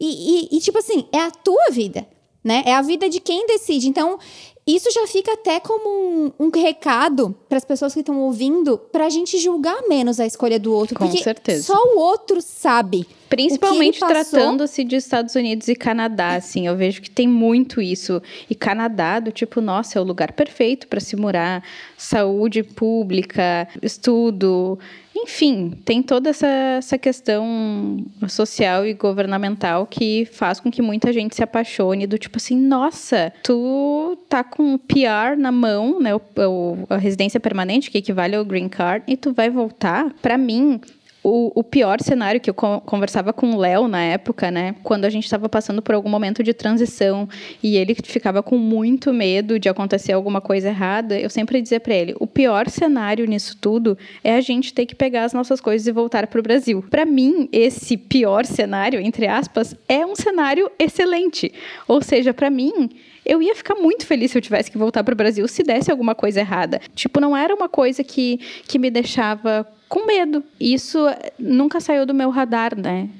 E, 0.00 0.06
e- 0.52 0.56
e, 0.56 0.60
tipo 0.60 0.78
assim, 0.78 1.06
é 1.12 1.20
a 1.20 1.30
tua 1.30 1.66
vida, 1.70 2.08
né? 2.42 2.62
É 2.66 2.74
a 2.74 2.82
vida 2.82 3.08
de 3.08 3.20
quem 3.20 3.46
decide. 3.46 3.88
Então, 3.88 4.18
isso 4.66 4.90
já 4.92 5.06
fica 5.08 5.32
até 5.32 5.58
como 5.58 5.88
um, 5.88 6.32
um 6.38 6.50
recado 6.50 7.34
para 7.48 7.58
as 7.58 7.64
pessoas 7.64 7.92
que 7.92 8.00
estão 8.00 8.20
ouvindo, 8.20 8.78
pra 8.78 9.10
gente 9.10 9.36
julgar 9.38 9.88
menos 9.88 10.20
a 10.20 10.26
escolha 10.26 10.58
do 10.58 10.72
outro. 10.72 10.96
Com 10.96 11.06
porque 11.06 11.22
certeza. 11.22 11.64
só 11.64 11.76
o 11.94 11.98
outro 11.98 12.40
sabe. 12.40 13.06
Principalmente 13.28 13.98
tratando-se 13.98 14.84
de 14.84 14.94
Estados 14.96 15.34
Unidos 15.34 15.66
e 15.66 15.74
Canadá, 15.74 16.34
assim, 16.34 16.66
eu 16.66 16.76
vejo 16.76 17.00
que 17.00 17.10
tem 17.10 17.26
muito 17.26 17.80
isso. 17.80 18.22
E 18.48 18.54
Canadá, 18.54 19.18
do 19.18 19.32
tipo, 19.32 19.60
nossa, 19.60 19.98
é 19.98 20.02
o 20.02 20.04
lugar 20.04 20.32
perfeito 20.32 20.86
para 20.86 21.00
se 21.00 21.16
morar, 21.16 21.64
saúde 21.96 22.62
pública, 22.62 23.66
estudo, 23.80 24.78
enfim, 25.14 25.70
tem 25.84 26.02
toda 26.02 26.30
essa, 26.30 26.46
essa 26.46 26.96
questão 26.98 28.04
social 28.28 28.86
e 28.86 28.94
governamental 28.94 29.86
que 29.86 30.24
faz 30.26 30.58
com 30.60 30.70
que 30.70 30.80
muita 30.82 31.12
gente 31.12 31.34
se 31.36 31.42
apaixone 31.42 32.06
do 32.06 32.18
tipo 32.18 32.38
assim, 32.38 32.56
nossa, 32.56 33.32
tu 33.42 34.16
tá 34.28 34.42
com 34.42 34.74
o 34.74 34.78
PR 34.78 35.36
na 35.38 35.52
mão, 35.52 36.00
né, 36.00 36.14
o, 36.14 36.20
o- 36.38 36.86
a 36.88 36.96
residência 36.96 37.38
permanente, 37.38 37.90
que 37.90 37.98
equivale 37.98 38.34
ao 38.36 38.44
green 38.44 38.68
card, 38.68 39.04
e 39.06 39.16
tu 39.16 39.32
vai 39.32 39.50
voltar. 39.50 40.12
Pra 40.22 40.38
mim, 40.38 40.80
o, 41.22 41.52
o 41.54 41.62
pior 41.62 42.00
cenário 42.00 42.40
que 42.40 42.50
eu 42.50 42.54
con- 42.54 42.80
conversava 42.80 43.32
com 43.32 43.52
o 43.52 43.58
Léo 43.58 43.86
na 43.86 44.02
época, 44.02 44.50
né? 44.50 44.74
Quando 44.82 45.04
a 45.04 45.10
gente 45.10 45.24
estava 45.24 45.48
passando 45.48 45.80
por 45.80 45.94
algum 45.94 46.08
momento 46.08 46.42
de 46.42 46.52
transição 46.52 47.28
e 47.62 47.76
ele 47.76 47.94
ficava 47.94 48.42
com 48.42 48.58
muito 48.58 49.12
medo 49.12 49.58
de 49.58 49.68
acontecer 49.68 50.12
alguma 50.12 50.40
coisa 50.40 50.68
errada, 50.68 51.18
eu 51.18 51.30
sempre 51.30 51.62
dizia 51.62 51.78
para 51.78 51.94
ele: 51.94 52.14
o 52.18 52.26
pior 52.26 52.68
cenário 52.68 53.24
nisso 53.26 53.56
tudo 53.60 53.96
é 54.24 54.34
a 54.34 54.40
gente 54.40 54.74
ter 54.74 54.86
que 54.86 54.94
pegar 54.94 55.24
as 55.24 55.32
nossas 55.32 55.60
coisas 55.60 55.86
e 55.86 55.92
voltar 55.92 56.26
para 56.26 56.40
o 56.40 56.42
Brasil. 56.42 56.84
Para 56.90 57.04
mim, 57.04 57.48
esse 57.52 57.96
pior 57.96 58.44
cenário, 58.44 59.00
entre 59.00 59.26
aspas, 59.26 59.76
é 59.88 60.04
um 60.04 60.16
cenário 60.16 60.70
excelente. 60.78 61.52
Ou 61.86 62.02
seja, 62.02 62.34
para 62.34 62.50
mim, 62.50 62.90
eu 63.24 63.40
ia 63.40 63.54
ficar 63.54 63.76
muito 63.76 64.04
feliz 64.04 64.32
se 64.32 64.38
eu 64.38 64.42
tivesse 64.42 64.70
que 64.70 64.76
voltar 64.76 65.04
para 65.04 65.12
o 65.12 65.16
Brasil 65.16 65.46
se 65.46 65.62
desse 65.62 65.90
alguma 65.90 66.14
coisa 66.14 66.40
errada. 66.40 66.80
Tipo, 66.94 67.20
não 67.20 67.36
era 67.36 67.54
uma 67.54 67.68
coisa 67.68 68.02
que, 68.02 68.40
que 68.66 68.78
me 68.78 68.90
deixava 68.90 69.66
com 69.92 70.06
medo. 70.06 70.42
Isso 70.58 71.06
eh, 71.06 71.34
nunca 71.38 71.78
saiu 71.78 72.06
do 72.06 72.14
meu 72.14 72.30
radar, 72.30 72.74
né? 72.74 73.10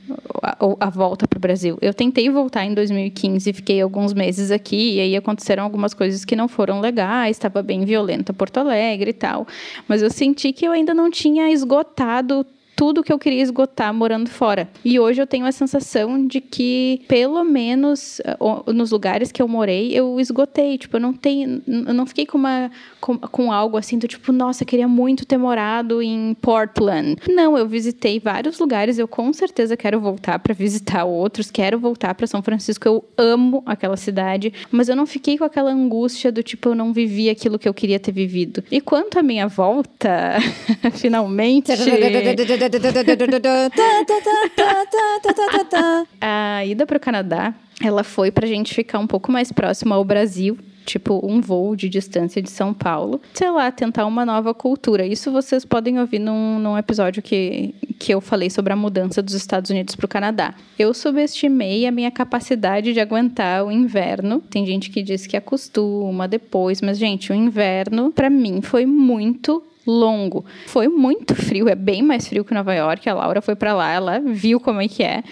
A, 0.43 0.57
a 0.87 0.88
volta 0.88 1.29
para 1.29 1.37
o 1.37 1.41
Brasil. 1.41 1.76
Eu 1.83 1.93
tentei 1.93 2.31
voltar 2.31 2.64
em 2.64 2.73
2015, 2.73 3.52
fiquei 3.52 3.83
alguns 3.83 4.14
meses 4.14 4.50
aqui, 4.50 4.95
e 4.95 5.00
aí 5.00 5.14
aconteceram 5.14 5.64
algumas 5.64 5.93
coisas 5.93 6.25
que 6.25 6.35
não 6.35 6.49
foram 6.49 6.81
legais, 6.81 7.37
estava 7.37 7.62
bem 7.62 7.85
violenta 7.85 8.33
Porto 8.33 8.57
Alegre 8.57 9.11
e 9.11 9.12
tal. 9.12 9.47
Mas 9.87 10.00
eu 10.00 10.09
senti 10.09 10.50
que 10.50 10.67
eu 10.67 10.73
ainda 10.73 10.95
não 10.95 11.11
tinha 11.11 11.50
esgotado 11.50 12.47
tudo 12.76 13.02
que 13.02 13.12
eu 13.12 13.19
queria 13.19 13.43
esgotar 13.43 13.93
morando 13.93 14.29
fora. 14.29 14.69
E 14.85 14.99
hoje 14.99 15.21
eu 15.21 15.26
tenho 15.26 15.47
a 15.47 15.52
sensação 15.52 16.26
de 16.26 16.41
que, 16.41 17.02
pelo 17.09 17.45
menos 17.45 18.21
eh, 18.21 18.37
nos 18.73 18.91
lugares 18.91 19.31
que 19.31 19.41
eu 19.41 19.49
morei, 19.49 19.93
eu 19.93 20.19
esgotei. 20.19 20.79
Tipo, 20.79 20.97
eu 20.97 21.00
não 21.00 21.12
tenho. 21.12 21.62
Eu 21.67 21.95
não 21.95 22.07
fiquei 22.07 22.26
com 22.26 22.38
uma. 22.38 22.71
Com, 23.00 23.19
com 23.19 23.52
algo 23.52 23.76
assim 23.76 23.99
do 23.99 24.07
tipo, 24.07 24.33
nossa, 24.33 24.64
queria 24.64 24.87
muito 24.87 25.26
ter 25.26 25.37
morado 25.37 26.00
em 26.00 26.35
Portland. 26.41 27.17
Não, 27.29 27.59
eu 27.59 27.67
visitei 27.67 28.21
vários 28.21 28.59
lugares, 28.59 28.99
eu 28.99 29.09
com 29.09 29.33
certeza 29.33 29.76
quero 29.76 30.00
voltar 30.00 30.38
para 30.38 30.55
visitar 30.55 31.05
outros, 31.05 31.50
quero 31.50 31.79
voltar 31.79 32.14
para 32.14 32.26
São 32.26 32.43
Francisco. 32.43 32.87
Eu 32.87 33.05
amo 33.17 33.62
aquela 33.67 33.97
cidade, 33.97 34.52
mas 34.71 34.88
eu 34.88 34.95
não 34.95 35.07
fiquei 35.07 35.37
com 35.37 35.45
aquela 35.45 35.71
angústia 35.71 36.31
do 36.31 36.43
tipo, 36.43 36.71
eu 36.71 36.75
não 36.75 36.93
vivi 36.93 37.29
aquilo 37.29 37.59
que 37.59 37.69
eu 37.69 37.75
queria 37.75 37.99
ter 37.99 38.12
vivido. 38.12 38.62
E 38.71 38.81
quanto 38.81 39.19
à 39.19 39.23
minha 39.23 39.49
volta, 39.49 40.38
finalmente. 40.95 41.73
A 46.21 46.64
ida 46.64 46.87
para 46.87 46.97
o 46.97 47.00
Canadá, 47.00 47.52
ela 47.83 48.04
foi 48.04 48.31
para 48.31 48.47
a 48.47 48.49
gente 48.49 48.75
ficar 48.75 48.99
um 48.99 49.07
pouco 49.07 49.33
mais 49.33 49.50
próximo 49.50 49.95
ao 49.95 50.04
Brasil. 50.04 50.59
Tipo, 50.85 51.25
um 51.25 51.40
voo 51.40 51.76
de 51.76 51.88
distância 51.88 52.42
de 52.42 52.50
São 52.50 52.75
Paulo. 52.75 53.21
Sei 53.33 53.49
lá, 53.49 53.71
tentar 53.71 54.04
uma 54.04 54.26
nova 54.26 54.52
cultura. 54.52 55.07
Isso 55.07 55.31
vocês 55.31 55.64
podem 55.64 56.00
ouvir 56.00 56.19
num, 56.19 56.59
num 56.59 56.76
episódio 56.76 57.23
que, 57.23 57.73
que 58.00 58.12
eu 58.12 58.21
falei 58.21 58.50
sobre 58.50 58.73
a 58.73 58.76
mudança 58.76 59.23
dos 59.23 59.35
Estados 59.35 59.71
Unidos 59.71 59.95
para 59.95 60.07
o 60.07 60.09
Canadá. 60.09 60.54
Eu 60.76 60.92
subestimei 60.92 61.87
a 61.87 61.92
minha 61.92 62.11
capacidade 62.11 62.92
de 62.92 62.99
aguentar 62.99 63.64
o 63.64 63.71
inverno. 63.71 64.42
Tem 64.50 64.66
gente 64.66 64.90
que 64.90 65.02
diz 65.02 65.25
que 65.25 65.37
acostuma 65.37 66.26
depois, 66.26 66.81
mas, 66.81 66.99
gente, 66.99 67.31
o 67.31 67.35
inverno, 67.35 68.11
para 68.11 68.28
mim, 68.28 68.61
foi 68.61 68.85
muito 68.85 69.62
longo. 69.86 70.44
Foi 70.66 70.88
muito 70.88 71.34
frio, 71.34 71.68
é 71.68 71.74
bem 71.74 72.02
mais 72.02 72.26
frio 72.28 72.44
que 72.44 72.54
Nova 72.54 72.74
York. 72.74 73.08
A 73.08 73.14
Laura 73.14 73.40
foi 73.42 73.54
pra 73.56 73.74
lá, 73.74 73.90
ela 73.92 74.20
viu 74.20 74.60
como 74.60 74.80
é 74.80 74.88
que 74.88 75.02
é. 75.02 75.22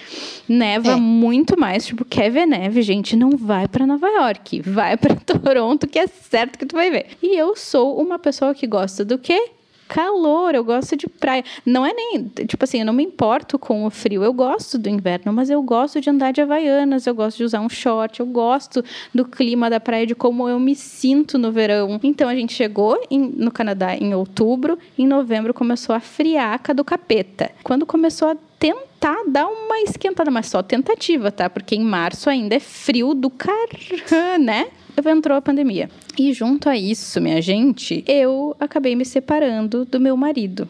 Neva 0.49 0.92
É. 0.92 0.97
muito 0.97 1.59
mais, 1.59 1.87
tipo, 1.87 2.04
quer 2.04 2.30
ver 2.30 2.47
neve, 2.47 2.83
gente, 2.83 3.14
não 3.16 3.30
vai 3.37 3.69
pra 3.69 3.87
Nova 3.87 4.09
York, 4.09 4.61
vai 4.62 4.97
pra 4.97 5.14
Toronto, 5.25 5.87
que 5.87 5.99
é 5.99 6.07
certo 6.07 6.59
que 6.59 6.66
tu 6.66 6.75
vai 6.76 6.90
ver. 6.90 7.07
E 7.23 7.37
eu 7.38 7.54
sou 7.57 8.00
uma 8.00 8.19
pessoa 8.19 8.54
que 8.54 8.66
gosta 8.66 9.04
do 9.04 9.19
quê? 9.19 9.50
Calor, 9.93 10.55
eu 10.55 10.63
gosto 10.63 10.97
de 10.97 11.09
praia. 11.09 11.43
Não 11.67 11.85
é 11.85 11.93
nem, 11.93 12.29
tipo 12.47 12.63
assim, 12.63 12.79
eu 12.79 12.87
não 12.87 12.93
me 12.93 13.03
importo 13.03 13.59
com 13.59 13.85
o 13.85 13.91
frio. 13.91 14.23
Eu 14.23 14.33
gosto 14.33 14.79
do 14.79 14.89
inverno, 14.89 15.33
mas 15.33 15.51
eu 15.51 15.61
gosto 15.65 16.01
de 16.01 16.09
andar 16.09 16.33
de 16.33 16.41
havaianas, 16.41 17.09
eu 17.09 17.15
gosto 17.15 17.39
de 17.39 17.43
usar 17.45 17.61
um 17.61 17.69
short, 17.69 18.21
eu 18.21 18.27
gosto 18.27 18.85
do 19.13 19.25
clima 19.25 19.69
da 19.69 19.81
praia, 19.81 20.07
de 20.07 20.15
como 20.15 20.49
eu 20.49 20.61
me 20.61 20.77
sinto 20.77 21.37
no 21.39 21.51
verão. 21.51 21.99
Então 22.05 22.29
a 22.29 22.37
gente 22.37 22.53
chegou 22.53 22.97
em- 23.11 23.19
no 23.37 23.51
Canadá 23.51 23.97
em 23.97 24.15
outubro, 24.15 24.79
em 24.97 25.09
novembro 25.09 25.53
começou 25.53 25.93
a 25.93 25.99
friaca 25.99 26.73
do 26.73 26.85
capeta. 26.85 27.51
Quando 27.65 27.85
começou 27.85 28.29
a 28.29 28.37
tentar 28.61 29.25
dar 29.26 29.47
uma 29.49 29.81
esquentada, 29.81 30.31
mas 30.31 30.47
só 30.47 30.62
tentativa, 30.62 31.33
tá? 31.33 31.49
Porque 31.49 31.75
em 31.75 31.83
março 31.83 32.29
ainda 32.29 32.55
é 32.55 32.61
frio 32.61 33.14
do 33.14 33.31
car, 33.31 33.69
né? 34.38 34.69
Entrou 35.07 35.38
a 35.38 35.40
pandemia. 35.40 35.88
E 36.19 36.33
junto 36.35 36.69
a 36.69 36.76
isso, 36.76 37.21
minha 37.23 37.40
gente, 37.40 38.05
eu 38.07 38.55
acabei 38.61 38.95
me 38.95 39.07
separando 39.07 39.87
do 39.87 39.99
meu 39.99 40.14
marido. 40.14 40.69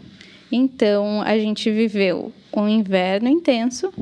Então, 0.53 1.21
a 1.23 1.37
gente 1.37 1.69
viveu 1.71 2.33
um 2.57 2.69
inverno 2.69 3.29
intenso, 3.29 3.93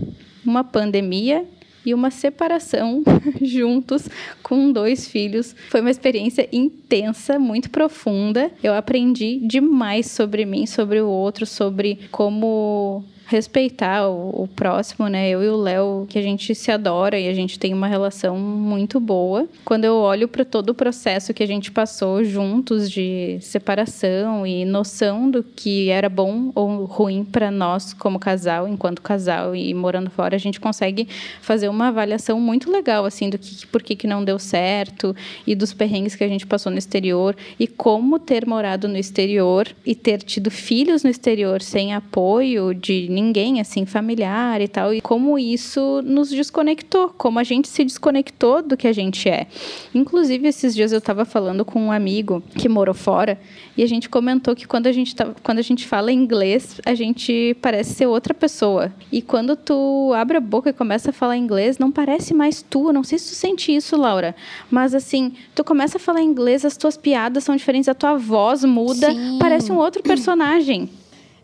uma 0.44 0.62
pandemia 0.62 1.46
e 1.84 1.94
uma 1.94 2.10
separação 2.10 3.02
juntos 3.40 4.08
com 4.42 4.70
dois 4.70 5.08
filhos. 5.08 5.56
Foi 5.70 5.80
uma 5.80 5.90
experiência 5.90 6.46
intensa, 6.52 7.38
muito 7.38 7.70
profunda. 7.70 8.50
Eu 8.62 8.74
aprendi 8.74 9.40
demais 9.46 10.10
sobre 10.10 10.44
mim, 10.44 10.66
sobre 10.66 11.00
o 11.00 11.08
outro, 11.08 11.46
sobre 11.46 12.00
como 12.10 13.04
respeitar 13.28 14.08
o, 14.08 14.44
o 14.44 14.48
próximo, 14.48 15.06
né? 15.06 15.28
Eu 15.28 15.44
e 15.44 15.48
o 15.48 15.56
Léo, 15.56 16.06
que 16.08 16.18
a 16.18 16.22
gente 16.22 16.54
se 16.54 16.70
adora 16.70 17.18
e 17.18 17.28
a 17.28 17.34
gente 17.34 17.58
tem 17.58 17.74
uma 17.74 17.86
relação 17.86 18.38
muito 18.38 18.98
boa. 18.98 19.46
Quando 19.66 19.84
eu 19.84 19.96
olho 19.96 20.26
para 20.26 20.46
todo 20.46 20.70
o 20.70 20.74
processo 20.74 21.34
que 21.34 21.42
a 21.42 21.46
gente 21.46 21.70
passou 21.70 22.24
juntos 22.24 22.90
de 22.90 23.38
separação 23.42 24.46
e 24.46 24.64
noção 24.64 25.30
do 25.30 25.42
que 25.42 25.90
era 25.90 26.08
bom 26.08 26.50
ou 26.54 26.86
ruim 26.86 27.22
para 27.22 27.50
nós 27.50 27.92
como 27.92 28.18
casal, 28.18 28.66
enquanto 28.66 29.02
casal 29.02 29.54
e 29.54 29.74
morando 29.74 30.08
fora, 30.08 30.34
a 30.34 30.38
gente 30.38 30.58
consegue 30.58 31.06
fazer 31.42 31.68
uma 31.68 31.88
avaliação 31.88 32.40
muito 32.40 32.70
legal 32.70 33.04
assim 33.04 33.28
do 33.28 33.36
que 33.36 33.66
por 33.66 33.82
que, 33.82 33.94
que 33.94 34.06
não 34.06 34.24
deu 34.24 34.38
certo 34.38 35.14
e 35.46 35.54
dos 35.54 35.74
perrengues 35.74 36.14
que 36.14 36.24
a 36.24 36.28
gente 36.28 36.46
passou 36.46 36.72
no 36.72 36.78
exterior 36.78 37.36
e 37.60 37.66
como 37.66 38.18
ter 38.18 38.46
morado 38.46 38.88
no 38.88 38.96
exterior 38.96 39.68
e 39.84 39.94
ter 39.94 40.22
tido 40.22 40.50
filhos 40.50 41.04
no 41.04 41.10
exterior 41.10 41.60
sem 41.60 41.92
apoio 41.92 42.72
de 42.72 43.17
ninguém, 43.18 43.60
assim, 43.60 43.84
familiar 43.84 44.60
e 44.60 44.68
tal, 44.68 44.94
e 44.94 45.00
como 45.00 45.38
isso 45.38 46.00
nos 46.04 46.30
desconectou, 46.30 47.08
como 47.10 47.38
a 47.38 47.44
gente 47.44 47.68
se 47.68 47.84
desconectou 47.84 48.62
do 48.62 48.76
que 48.76 48.86
a 48.86 48.92
gente 48.92 49.28
é. 49.28 49.46
Inclusive, 49.94 50.46
esses 50.46 50.74
dias 50.74 50.92
eu 50.92 50.98
estava 50.98 51.24
falando 51.24 51.64
com 51.64 51.80
um 51.80 51.92
amigo 51.92 52.42
que 52.54 52.68
morou 52.68 52.94
fora 52.94 53.38
e 53.76 53.82
a 53.82 53.86
gente 53.86 54.08
comentou 54.08 54.54
que 54.54 54.66
quando 54.66 54.86
a 54.86 54.92
gente, 54.92 55.14
tá, 55.14 55.34
quando 55.42 55.58
a 55.58 55.62
gente 55.62 55.86
fala 55.86 56.12
inglês, 56.12 56.80
a 56.86 56.94
gente 56.94 57.56
parece 57.60 57.94
ser 57.94 58.06
outra 58.06 58.32
pessoa. 58.32 58.92
E 59.10 59.20
quando 59.20 59.56
tu 59.56 60.12
abre 60.14 60.36
a 60.36 60.40
boca 60.40 60.70
e 60.70 60.72
começa 60.72 61.10
a 61.10 61.12
falar 61.12 61.36
inglês, 61.36 61.78
não 61.78 61.90
parece 61.90 62.32
mais 62.32 62.62
tu. 62.62 62.92
Não 62.92 63.02
sei 63.02 63.18
se 63.18 63.30
tu 63.30 63.34
sente 63.34 63.74
isso, 63.74 63.96
Laura, 63.96 64.34
mas 64.70 64.94
assim, 64.94 65.32
tu 65.54 65.64
começa 65.64 65.98
a 65.98 66.00
falar 66.00 66.22
inglês, 66.22 66.64
as 66.64 66.76
tuas 66.76 66.96
piadas 66.96 67.44
são 67.44 67.56
diferentes, 67.56 67.88
a 67.88 67.94
tua 67.94 68.16
voz 68.16 68.64
muda, 68.64 69.10
Sim. 69.10 69.38
parece 69.40 69.72
um 69.72 69.76
outro 69.76 70.02
personagem. 70.04 70.88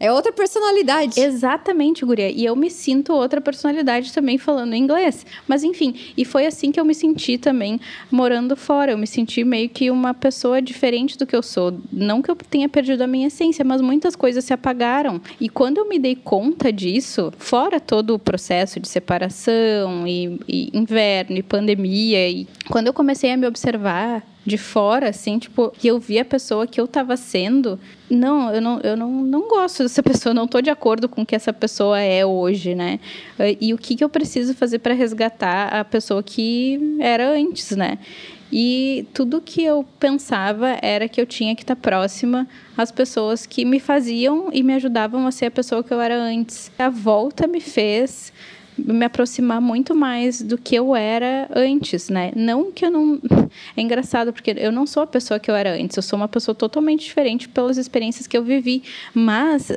É 0.05 0.13
outra 0.13 0.31
personalidade. 0.31 1.19
Exatamente, 1.19 2.05
Guria. 2.05 2.29
E 2.29 2.45
eu 2.45 2.55
me 2.55 2.69
sinto 2.69 3.15
outra 3.15 3.41
personalidade 3.41 4.13
também 4.13 4.37
falando 4.37 4.75
inglês. 4.75 5.25
Mas 5.49 5.65
enfim, 5.65 5.95
e 6.15 6.27
foi 6.27 6.45
assim 6.45 6.71
que 6.71 6.79
eu 6.79 6.85
me 6.85 6.95
senti 6.95 7.39
também 7.39 7.81
morando 8.11 8.55
fora. 8.55 8.93
Eu 8.93 8.99
me 8.99 9.07
senti 9.07 9.43
meio 9.45 9.67
que 9.71 9.91
uma 9.91 10.13
pessoa 10.13 10.61
diferente 10.61 11.17
do 11.17 11.25
que 11.25 11.35
eu 11.35 11.43
sou. 11.43 11.81
Não 11.91 12.21
que 12.21 12.31
eu 12.31 12.37
tenha 12.37 12.69
perdido 12.69 13.01
a 13.01 13.07
minha 13.07 13.29
essência, 13.29 13.65
mas 13.65 13.81
muitas 13.81 14.15
coisas 14.15 14.45
se 14.45 14.53
apagaram. 14.53 15.23
E 15.41 15.49
quando 15.49 15.79
eu 15.79 15.89
me 15.89 15.99
dei 15.99 16.17
conta 16.17 16.71
disso, 16.71 17.33
fora 17.39 17.81
todo 17.81 18.15
o 18.15 18.19
processo 18.19 18.79
de 18.79 18.89
separação 18.89 20.07
e, 20.07 20.39
e 20.47 20.71
inverno 20.77 21.39
e 21.39 21.43
pandemia, 21.43 22.29
e 22.29 22.47
quando 22.69 22.89
eu 22.89 22.93
comecei 22.93 23.33
a 23.33 23.39
me 23.39 23.47
observar 23.47 24.23
de 24.45 24.59
fora, 24.59 25.09
assim, 25.09 25.39
tipo, 25.39 25.71
que 25.71 25.89
eu 25.89 25.99
vi 25.99 26.19
a 26.19 26.25
pessoa 26.25 26.67
que 26.67 26.81
eu 26.81 26.87
tava 26.87 27.17
sendo. 27.17 27.79
Não, 28.11 28.53
eu 28.53 28.61
não, 28.61 28.81
eu 28.81 28.97
não, 28.97 29.11
não 29.11 29.49
gosto 29.49 29.83
dessa 29.83 30.03
pessoa, 30.05 30.35
não 30.35 30.47
tô 30.47 30.61
de 30.61 30.71
acordo 30.71 31.09
com 31.09 31.23
o 31.23 31.27
que 31.27 31.35
essa 31.35 31.53
pessoa 31.53 31.99
é 31.99 32.25
hoje, 32.27 32.75
né? 32.75 33.01
E 33.61 33.73
o 33.73 33.79
que, 33.79 33.97
que 33.97 34.05
eu 34.05 34.09
preciso 34.09 34.55
fazer 34.55 34.81
para 34.81 34.93
resgatar 34.93 35.69
a 35.69 35.85
pessoa 35.85 36.23
que 36.23 36.97
era 37.01 37.31
antes, 37.31 37.71
né? 37.71 37.99
E 38.53 39.07
tudo 39.13 39.41
que 39.41 39.65
eu 39.65 39.85
pensava 39.99 40.79
era 40.81 41.09
que 41.09 41.21
eu 41.21 41.27
tinha 41.27 41.57
que 41.57 41.63
estar 41.63 41.75
próxima 41.75 42.47
às 42.77 42.93
pessoas 42.93 43.47
que 43.47 43.65
me 43.65 43.81
faziam 43.81 44.51
e 44.53 44.63
me 44.63 44.75
ajudavam 44.75 45.27
a 45.27 45.33
ser 45.33 45.47
a 45.47 45.51
pessoa 45.51 45.83
que 45.83 45.93
eu 45.93 46.01
era 46.01 46.17
antes. 46.17 46.71
A 46.79 46.89
volta 46.89 47.49
me 47.49 47.61
fez 47.61 48.33
me 48.77 49.05
aproximar 49.05 49.61
muito 49.61 49.95
mais 49.95 50.43
do 50.43 50.59
que 50.59 50.75
eu 50.75 50.95
era 50.95 51.49
antes, 51.55 52.09
né? 52.09 52.33
Não 52.35 52.71
que 52.73 52.85
eu 52.85 52.91
não. 52.91 53.21
É 53.77 53.81
engraçado, 53.81 54.33
porque 54.33 54.53
eu 54.57 54.73
não 54.73 54.85
sou 54.85 55.03
a 55.03 55.07
pessoa 55.07 55.39
que 55.39 55.49
eu 55.49 55.55
era 55.55 55.75
antes, 55.75 55.97
eu 55.97 56.03
sou 56.03 56.17
uma 56.17 56.27
pessoa 56.27 56.55
totalmente 56.55 57.05
diferente 57.05 57.49
pelas 57.49 57.77
experiências 57.77 58.27
que 58.27 58.37
eu 58.37 58.43
vivi. 58.43 58.83
Mas 59.15 59.71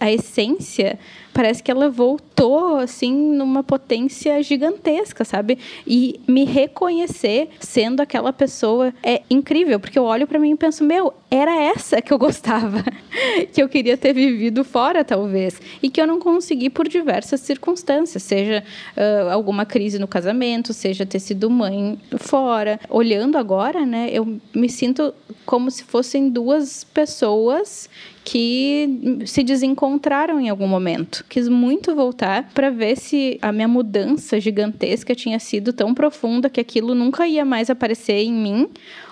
a, 0.00 0.10
essência 0.10 0.98
parece 1.32 1.62
que 1.62 1.70
ela 1.70 1.88
voltou 1.88 2.76
assim 2.76 3.12
numa 3.12 3.62
potência 3.62 4.42
gigantesca, 4.42 5.24
sabe? 5.24 5.58
E 5.86 6.20
me 6.26 6.44
reconhecer 6.44 7.48
sendo 7.60 8.00
aquela 8.00 8.32
pessoa 8.32 8.92
é 9.02 9.22
incrível, 9.30 9.78
porque 9.78 9.98
eu 9.98 10.04
olho 10.04 10.26
para 10.26 10.38
mim 10.38 10.50
e 10.52 10.56
penso, 10.56 10.82
meu, 10.82 11.14
era 11.34 11.62
essa 11.62 12.02
que 12.02 12.12
eu 12.12 12.18
gostava, 12.18 12.84
que 13.54 13.62
eu 13.62 13.66
queria 13.66 13.96
ter 13.96 14.12
vivido 14.12 14.62
fora 14.62 15.02
talvez, 15.02 15.58
e 15.82 15.88
que 15.88 15.98
eu 15.98 16.06
não 16.06 16.18
consegui 16.18 16.68
por 16.68 16.86
diversas 16.86 17.40
circunstâncias, 17.40 18.22
seja 18.22 18.62
uh, 18.94 19.30
alguma 19.30 19.64
crise 19.64 19.98
no 19.98 20.06
casamento, 20.06 20.74
seja 20.74 21.06
ter 21.06 21.20
sido 21.20 21.48
mãe 21.48 21.98
fora. 22.18 22.78
Olhando 22.90 23.38
agora, 23.38 23.86
né, 23.86 24.10
eu 24.12 24.38
me 24.54 24.68
sinto 24.68 25.14
como 25.46 25.70
se 25.70 25.84
fossem 25.84 26.28
duas 26.28 26.84
pessoas 26.84 27.88
que 28.22 29.22
se 29.24 29.42
desencontraram 29.42 30.38
em 30.38 30.50
algum 30.50 30.66
momento. 30.66 31.24
Quis 31.30 31.48
muito 31.48 31.94
voltar 31.94 32.50
para 32.52 32.68
ver 32.68 32.96
se 32.96 33.38
a 33.40 33.50
minha 33.50 33.66
mudança 33.66 34.38
gigantesca 34.38 35.14
tinha 35.14 35.38
sido 35.38 35.72
tão 35.72 35.94
profunda 35.94 36.50
que 36.50 36.60
aquilo 36.60 36.94
nunca 36.94 37.26
ia 37.26 37.44
mais 37.44 37.70
aparecer 37.70 38.22
em 38.22 38.34
mim, 38.34 38.68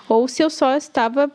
ou 0.06 0.28
se 0.28 0.42
eu 0.42 0.50
só 0.50 0.76
estava 0.76 1.30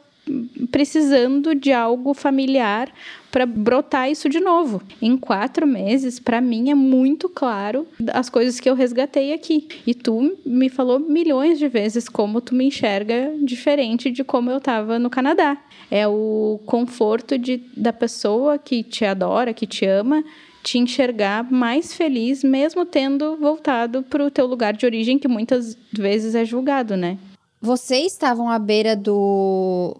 precisando 0.72 1.54
de 1.54 1.72
algo 1.72 2.14
familiar 2.14 2.92
para 3.32 3.46
brotar 3.46 4.10
isso 4.10 4.30
de 4.30 4.40
novo. 4.40 4.82
Em 5.02 5.18
quatro 5.18 5.68
meses, 5.68 6.20
para 6.20 6.40
mim 6.40 6.70
é 6.70 6.76
muito 6.76 7.28
claro 7.28 7.86
as 8.14 8.30
coisas 8.30 8.60
que 8.60 8.70
eu 8.70 8.74
resgatei 8.74 9.34
aqui. 9.34 9.68
E 9.86 9.94
tu 9.94 10.38
me 10.46 10.70
falou 10.70 11.00
milhões 11.00 11.60
de 11.60 11.68
vezes 11.68 12.08
como 12.08 12.40
tu 12.42 12.56
me 12.56 12.66
enxerga 12.66 13.34
diferente 13.42 14.10
de 14.10 14.24
como 14.24 14.50
eu 14.50 14.58
estava 14.58 14.98
no 14.98 15.10
Canadá. 15.10 15.58
É 15.92 16.08
o 16.08 16.60
conforto 16.66 17.38
de, 17.38 17.62
da 17.76 17.94
pessoa 17.94 18.58
que 18.58 18.84
te 18.84 19.06
adora, 19.06 19.54
que 19.54 19.68
te 19.68 19.86
ama, 19.86 20.24
te 20.64 20.80
enxergar 20.80 21.52
mais 21.52 21.94
feliz, 21.94 22.44
mesmo 22.44 22.86
tendo 22.86 23.38
voltado 23.38 24.02
para 24.02 24.26
o 24.26 24.32
teu 24.32 24.48
lugar 24.48 24.74
de 24.74 24.86
origem, 24.86 25.20
que 25.20 25.28
muitas 25.28 25.78
vezes 25.92 26.36
é 26.36 26.44
julgado, 26.44 26.98
né? 26.98 27.18
Vocês 27.62 28.14
estavam 28.14 28.50
à 28.50 28.58
beira 28.58 28.96
do 28.96 29.96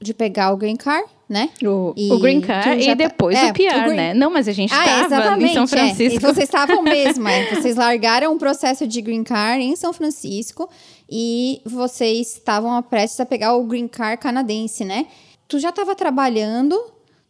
de 0.00 0.12
pegar 0.12 0.52
o 0.52 0.56
green 0.56 0.76
card, 0.76 1.08
né? 1.28 1.50
O, 1.62 1.94
e 1.96 2.12
o 2.12 2.18
green 2.18 2.40
card 2.40 2.82
e 2.82 2.86
tá- 2.86 2.94
depois 2.94 3.38
tá... 3.38 3.48
o 3.48 3.52
PR, 3.52 3.62
é, 3.62 3.88
o 3.88 3.94
né? 3.94 4.14
Não, 4.14 4.30
mas 4.30 4.46
a 4.46 4.52
gente 4.52 4.72
estava 4.72 5.34
ah, 5.34 5.38
em 5.40 5.54
São 5.54 5.66
Francisco. 5.66 6.14
É. 6.14 6.16
E 6.16 6.32
vocês 6.32 6.44
estavam 6.44 6.82
mesmo, 6.84 7.26
é. 7.26 7.54
Vocês 7.54 7.76
largaram 7.76 8.34
o 8.34 8.38
processo 8.38 8.86
de 8.86 9.00
green 9.00 9.24
card 9.24 9.62
em 9.62 9.74
São 9.74 9.92
Francisco 9.92 10.68
e 11.10 11.60
vocês 11.64 12.34
estavam 12.34 12.80
prestes 12.82 13.18
a 13.20 13.26
pegar 13.26 13.54
o 13.54 13.64
green 13.64 13.88
card 13.88 14.20
canadense, 14.20 14.84
né? 14.84 15.06
Tu 15.48 15.58
já 15.58 15.70
estava 15.70 15.94
trabalhando 15.94 16.78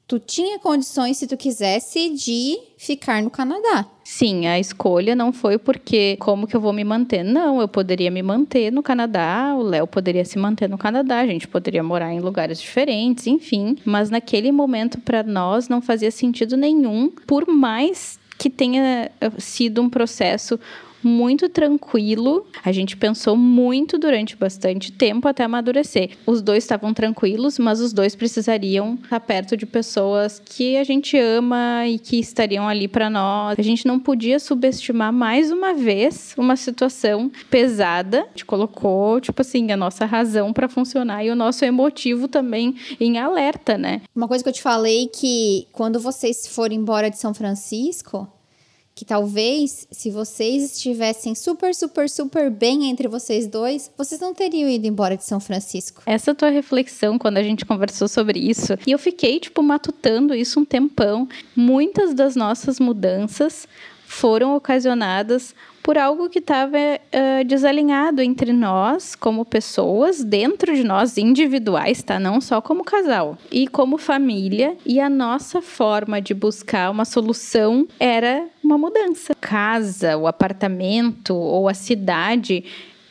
tu 0.07 0.21
tinha 0.21 0.59
condições, 0.59 1.17
se 1.17 1.27
tu 1.27 1.37
quisesse, 1.37 2.11
de 2.11 2.59
ficar 2.79 3.23
no 3.23 3.31
Canadá. 3.31 3.87
Sim, 4.05 4.47
a 4.47 4.59
escolha 4.59 5.17
não 5.17 5.33
foi 5.33 5.59
porque 5.59 6.17
como 6.21 6.47
que 6.47 6.55
eu 6.55 6.61
vou 6.61 6.73
me 6.73 6.85
manter. 6.85 7.25
Não, 7.25 7.61
eu 7.61 7.67
poderia 7.67 8.11
me 8.11 8.23
manter 8.23 8.71
no 8.71 8.83
Canadá, 8.83 9.55
o 9.57 9.63
Léo 9.63 9.87
poderia 9.87 10.25
se 10.25 10.39
manter 10.39 10.69
no 10.69 10.79
Canadá, 10.79 11.21
a 11.21 11.27
gente 11.27 11.49
poderia 11.49 11.83
morar 11.83 12.13
em 12.13 12.21
lugares 12.21 12.61
diferentes, 12.61 13.27
enfim. 13.27 13.77
Mas 13.85 14.09
naquele 14.09 14.53
momento, 14.53 15.01
para 15.01 15.23
nós, 15.25 15.69
não 15.69 15.83
fazia 15.83 16.11
sentido 16.11 16.57
nenhum, 16.57 17.11
por 17.27 17.49
mais 17.49 18.19
que 18.39 18.51
tenha 18.51 19.11
eh, 19.21 19.31
sido 19.39 19.81
um 19.81 19.89
processo 19.89 20.61
muito 21.07 21.49
tranquilo. 21.49 22.47
A 22.65 22.73
gente 22.73 22.97
pensou 22.97 23.37
muito 23.37 23.99
durante 23.99 24.37
bastante 24.37 24.93
tempo 24.93 25.29
até 25.29 25.45
amadurecer. 25.45 26.11
Os 26.27 26.43
dois 26.43 26.65
estavam 26.65 26.93
tranquilos, 26.93 27.59
mas 27.59 27.81
os 27.81 27.93
dois 27.93 28.15
precisariam 28.15 28.99
estar 29.03 29.21
perto 29.21 29.57
de 29.57 29.65
pessoas 29.65 30.41
que 30.45 30.77
a 30.77 30.85
gente 30.85 31.17
ama 31.17 31.87
e 31.87 31.99
que 31.99 32.19
estariam 32.19 32.69
ali 32.69 32.89
para 32.89 33.09
nós. 33.09 33.59
A 33.59 33.63
gente 33.63 33.87
não 33.87 33.99
podia 33.99 34.39
subestimar 34.39 35.13
mais 35.13 35.51
uma 35.51 35.75
vez 35.75 36.35
uma 36.37 36.57
situação 36.57 37.31
pesada. 37.51 38.21
A 38.21 38.29
gente 38.29 38.45
colocou, 38.45 39.21
tipo 39.21 39.41
assim, 39.41 39.71
a 39.71 39.77
nossa 39.77 40.05
razão 40.05 40.53
para 40.53 40.69
funcionar 40.69 41.25
e 41.25 41.31
o 41.31 41.37
nosso 41.37 41.65
emotivo 41.65 42.29
também 42.29 42.75
em 42.99 43.19
alerta, 43.19 43.79
né? 43.79 44.03
Uma 44.15 44.29
coisa 44.29 44.43
que 44.43 44.49
eu 44.51 44.55
te 44.55 44.63
falei 44.63 45.09
que 45.09 45.67
quando 45.73 46.01
vocês 46.01 46.47
forem 46.47 46.79
embora 46.79 47.11
de 47.11 47.19
São 47.19 47.33
Francisco, 47.33 48.29
que 48.97 49.05
talvez 49.05 49.87
se 49.91 50.11
vocês 50.11 50.73
estivessem 50.73 51.35
super, 51.35 51.75
super, 51.75 52.09
super 52.09 52.51
bem 52.51 52.89
entre 52.89 53.07
vocês 53.07 53.47
dois, 53.47 53.91
vocês 53.95 54.19
não 54.19 54.33
teriam 54.33 54.71
ido 54.71 54.87
embora 54.87 55.19
de 55.19 55.23
São 55.23 55.39
Francisco. 55.39 56.03
Essa 56.07 56.35
tua 56.35 56.49
reflexão 56.49 57.19
quando 57.19 57.37
a 57.37 57.43
gente 57.43 57.67
conversou 57.67 58.09
sobre 58.09 58.39
isso, 58.39 58.73
e 58.87 58.93
eu 58.93 58.99
fiquei 58.99 59.39
tipo 59.39 59.63
matutando 59.63 60.35
isso 60.35 60.59
um 60.59 60.65
tempão. 60.65 61.29
Muitas 61.55 62.15
das 62.15 62.35
nossas 62.35 62.81
mudanças 62.81 63.69
foram 64.07 64.55
ocasionadas 64.57 65.55
por 65.83 65.97
algo 65.97 66.29
que 66.29 66.41
estava 66.41 66.77
uh, 66.77 67.45
desalinhado 67.45 68.21
entre 68.21 68.53
nós 68.53 69.15
como 69.15 69.45
pessoas, 69.45 70.25
dentro 70.25 70.75
de 70.75 70.83
nós 70.83 71.17
individuais, 71.17 72.03
tá? 72.03 72.19
Não 72.19 72.41
só 72.41 72.61
como 72.61 72.83
casal, 72.83 73.39
e 73.53 73.69
como 73.69 73.97
família. 73.97 74.77
E 74.85 74.99
a 74.99 75.09
nossa 75.09 75.63
forma 75.63 76.21
de 76.21 76.35
buscar 76.35 76.91
uma 76.91 77.05
solução 77.05 77.87
era 78.01 78.49
uma 78.65 78.77
mudança. 78.77 79.33
Casa, 79.41 80.17
o 80.17 80.27
apartamento 80.27 81.37
ou 81.37 81.69
a 81.69 81.75
cidade 81.75 82.65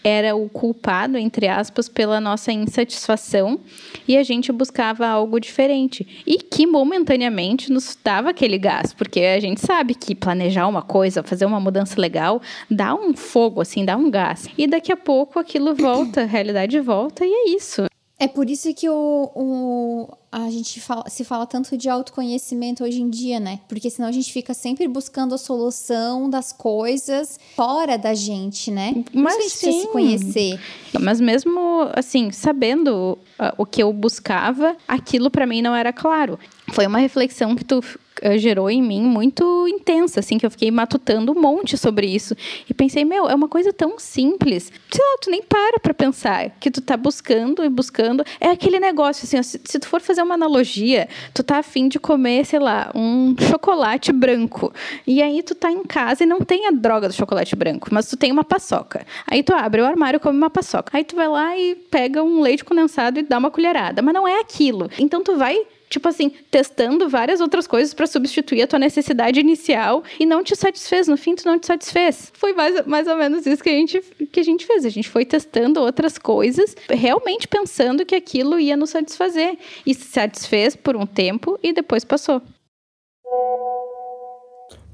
era 0.05 0.35
o 0.35 0.47
culpado, 0.47 1.17
entre 1.17 1.47
aspas, 1.47 1.89
pela 1.89 2.21
nossa 2.21 2.51
insatisfação 2.51 3.59
e 4.07 4.15
a 4.15 4.21
gente 4.21 4.51
buscava 4.51 5.07
algo 5.07 5.39
diferente. 5.39 6.21
E 6.27 6.37
que 6.37 6.67
momentaneamente 6.67 7.71
nos 7.71 7.97
dava 8.03 8.29
aquele 8.29 8.59
gás, 8.59 8.93
porque 8.93 9.21
a 9.21 9.39
gente 9.39 9.61
sabe 9.61 9.95
que 9.95 10.13
planejar 10.13 10.67
uma 10.67 10.83
coisa, 10.83 11.23
fazer 11.23 11.47
uma 11.47 11.59
mudança 11.59 11.99
legal, 11.99 12.39
dá 12.69 12.93
um 12.93 13.15
fogo, 13.15 13.61
assim, 13.61 13.83
dá 13.83 13.97
um 13.97 14.11
gás. 14.11 14.47
E 14.55 14.67
daqui 14.67 14.91
a 14.91 14.97
pouco 14.97 15.39
aquilo 15.39 15.73
volta, 15.73 16.21
a 16.21 16.25
realidade 16.25 16.79
volta 16.79 17.25
e 17.25 17.31
é 17.31 17.49
isso. 17.55 17.87
É 18.19 18.27
por 18.27 18.47
isso 18.49 18.73
que 18.73 18.87
o, 18.87 19.31
o, 19.35 20.17
a 20.43 20.49
gente 20.49 20.81
fala, 20.81 21.09
se 21.09 21.23
fala 21.23 21.45
tanto 21.45 21.77
de 21.77 21.87
autoconhecimento 21.87 22.83
hoje 22.83 23.01
em 23.01 23.09
dia, 23.09 23.39
né? 23.39 23.61
Porque 23.69 23.89
senão 23.89 24.09
a 24.09 24.11
gente 24.11 24.33
fica 24.33 24.53
sempre 24.53 24.85
buscando 24.85 25.33
a 25.33 25.37
solução 25.37 26.29
das 26.29 26.51
coisas 26.51 27.39
fora 27.55 27.97
da 27.97 28.13
gente, 28.13 28.69
né? 28.69 28.93
Por 29.09 29.15
Mas 29.15 29.37
a 29.37 29.41
gente 29.41 29.51
sim. 29.51 29.81
se 29.81 29.87
conhecer. 29.87 30.59
Mas 30.99 31.21
mesmo 31.21 31.89
assim, 31.93 32.31
sabendo 32.31 33.17
uh, 33.39 33.53
o 33.57 33.65
que 33.65 33.81
eu 33.81 33.91
buscava, 33.93 34.75
aquilo 34.85 35.29
para 35.29 35.45
mim 35.45 35.61
não 35.61 35.73
era 35.73 35.93
claro. 35.93 36.37
Foi 36.71 36.85
uma 36.85 36.97
reflexão 36.97 37.55
que 37.55 37.63
tu 37.63 37.79
uh, 37.79 38.37
gerou 38.37 38.69
em 38.69 38.81
mim 38.81 39.01
muito 39.01 39.67
intensa, 39.67 40.19
assim, 40.19 40.37
que 40.37 40.45
eu 40.45 40.51
fiquei 40.51 40.71
matutando 40.71 41.31
um 41.31 41.39
monte 41.39 41.77
sobre 41.77 42.07
isso. 42.07 42.35
E 42.69 42.73
pensei, 42.73 43.05
meu, 43.05 43.29
é 43.29 43.35
uma 43.35 43.47
coisa 43.47 43.71
tão 43.71 43.99
simples. 43.99 44.71
Sei 44.91 45.03
lá, 45.03 45.17
tu 45.21 45.29
nem 45.29 45.43
para 45.43 45.79
pra 45.79 45.93
pensar 45.93 46.49
que 46.59 46.71
tu 46.71 46.81
tá 46.81 46.97
buscando 46.97 47.63
e 47.63 47.69
buscando. 47.69 48.23
É 48.39 48.49
aquele 48.49 48.79
negócio, 48.79 49.25
assim, 49.25 49.37
ó, 49.37 49.43
se, 49.43 49.59
se, 49.63 49.79
tu 49.79 49.87
for 49.87 50.01
fazer 50.01 50.23
uma 50.25 50.35
analogia, 50.35 51.07
tu 51.33 51.43
tá 51.43 51.59
afim 51.59 51.87
de 51.87 51.99
comer, 51.99 52.45
sei 52.45 52.59
lá, 52.59 52.91
um 52.93 53.35
chocolate 53.49 54.11
branco. 54.11 54.73
E 55.07 55.21
aí 55.21 55.41
tu 55.41 55.55
tá 55.55 55.71
em 55.71 55.83
casa 55.83 56.23
e 56.23 56.25
não 56.25 56.41
tem 56.41 56.67
a 56.67 56.71
droga 56.71 57.07
do 57.07 57.13
chocolate 57.13 57.55
branco, 57.55 57.89
mas 57.91 58.09
tu 58.09 58.17
tem 58.17 58.31
uma 58.31 58.43
paçoca. 58.43 59.05
Aí 59.27 59.43
tu 59.43 59.53
abre 59.53 59.81
o 59.81 59.85
armário 59.85 60.17
e 60.17 60.19
come 60.19 60.37
uma 60.37 60.49
paçoca. 60.49 60.97
Aí 60.97 61.03
tu 61.03 61.15
vai 61.15 61.27
lá 61.27 61.57
e 61.57 61.75
pega 61.75 62.23
um 62.23 62.41
leite 62.41 62.63
condensado 62.63 63.19
e 63.19 63.23
dá 63.23 63.37
uma 63.37 63.51
colherada. 63.51 64.01
Mas 64.01 64.13
não 64.13 64.27
é 64.27 64.39
aquilo. 64.39 64.89
Então 64.99 65.23
tu 65.23 65.37
vai 65.37 65.65
tipo 65.89 66.07
assim, 66.07 66.31
testando 66.51 67.07
várias 67.07 67.39
outras 67.41 67.67
coisas 67.67 67.93
para 67.93 68.07
substituir 68.07 68.61
a 68.63 68.67
tua 68.67 68.79
necessidade 68.79 69.39
inicial 69.39 70.03
e 70.19 70.25
não 70.25 70.43
te 70.43 70.55
satisfez. 70.55 71.07
No 71.07 71.17
fim, 71.17 71.35
tu 71.35 71.45
não 71.45 71.59
te 71.59 71.67
satisfez. 71.67 72.31
Foi 72.33 72.53
mais, 72.53 72.85
mais 72.85 73.07
ou 73.07 73.15
menos 73.15 73.45
isso 73.45 73.63
que 73.63 73.69
a, 73.69 73.73
gente, 73.73 74.01
que 74.31 74.39
a 74.39 74.43
gente 74.43 74.65
fez. 74.65 74.85
A 74.85 74.89
gente 74.89 75.09
foi 75.09 75.25
testando 75.25 75.81
outras 75.81 76.17
coisas, 76.17 76.75
realmente 76.89 77.47
pensando 77.47 78.05
que 78.05 78.15
aquilo 78.15 78.59
ia 78.59 78.75
nos 78.75 78.89
satisfazer. 78.89 79.57
E 79.85 79.93
se 79.93 80.05
satisfez 80.05 80.75
por 80.75 80.95
um 80.95 81.05
tempo 81.05 81.59
e 81.61 81.73
depois 81.73 82.03
passou. 82.03 82.41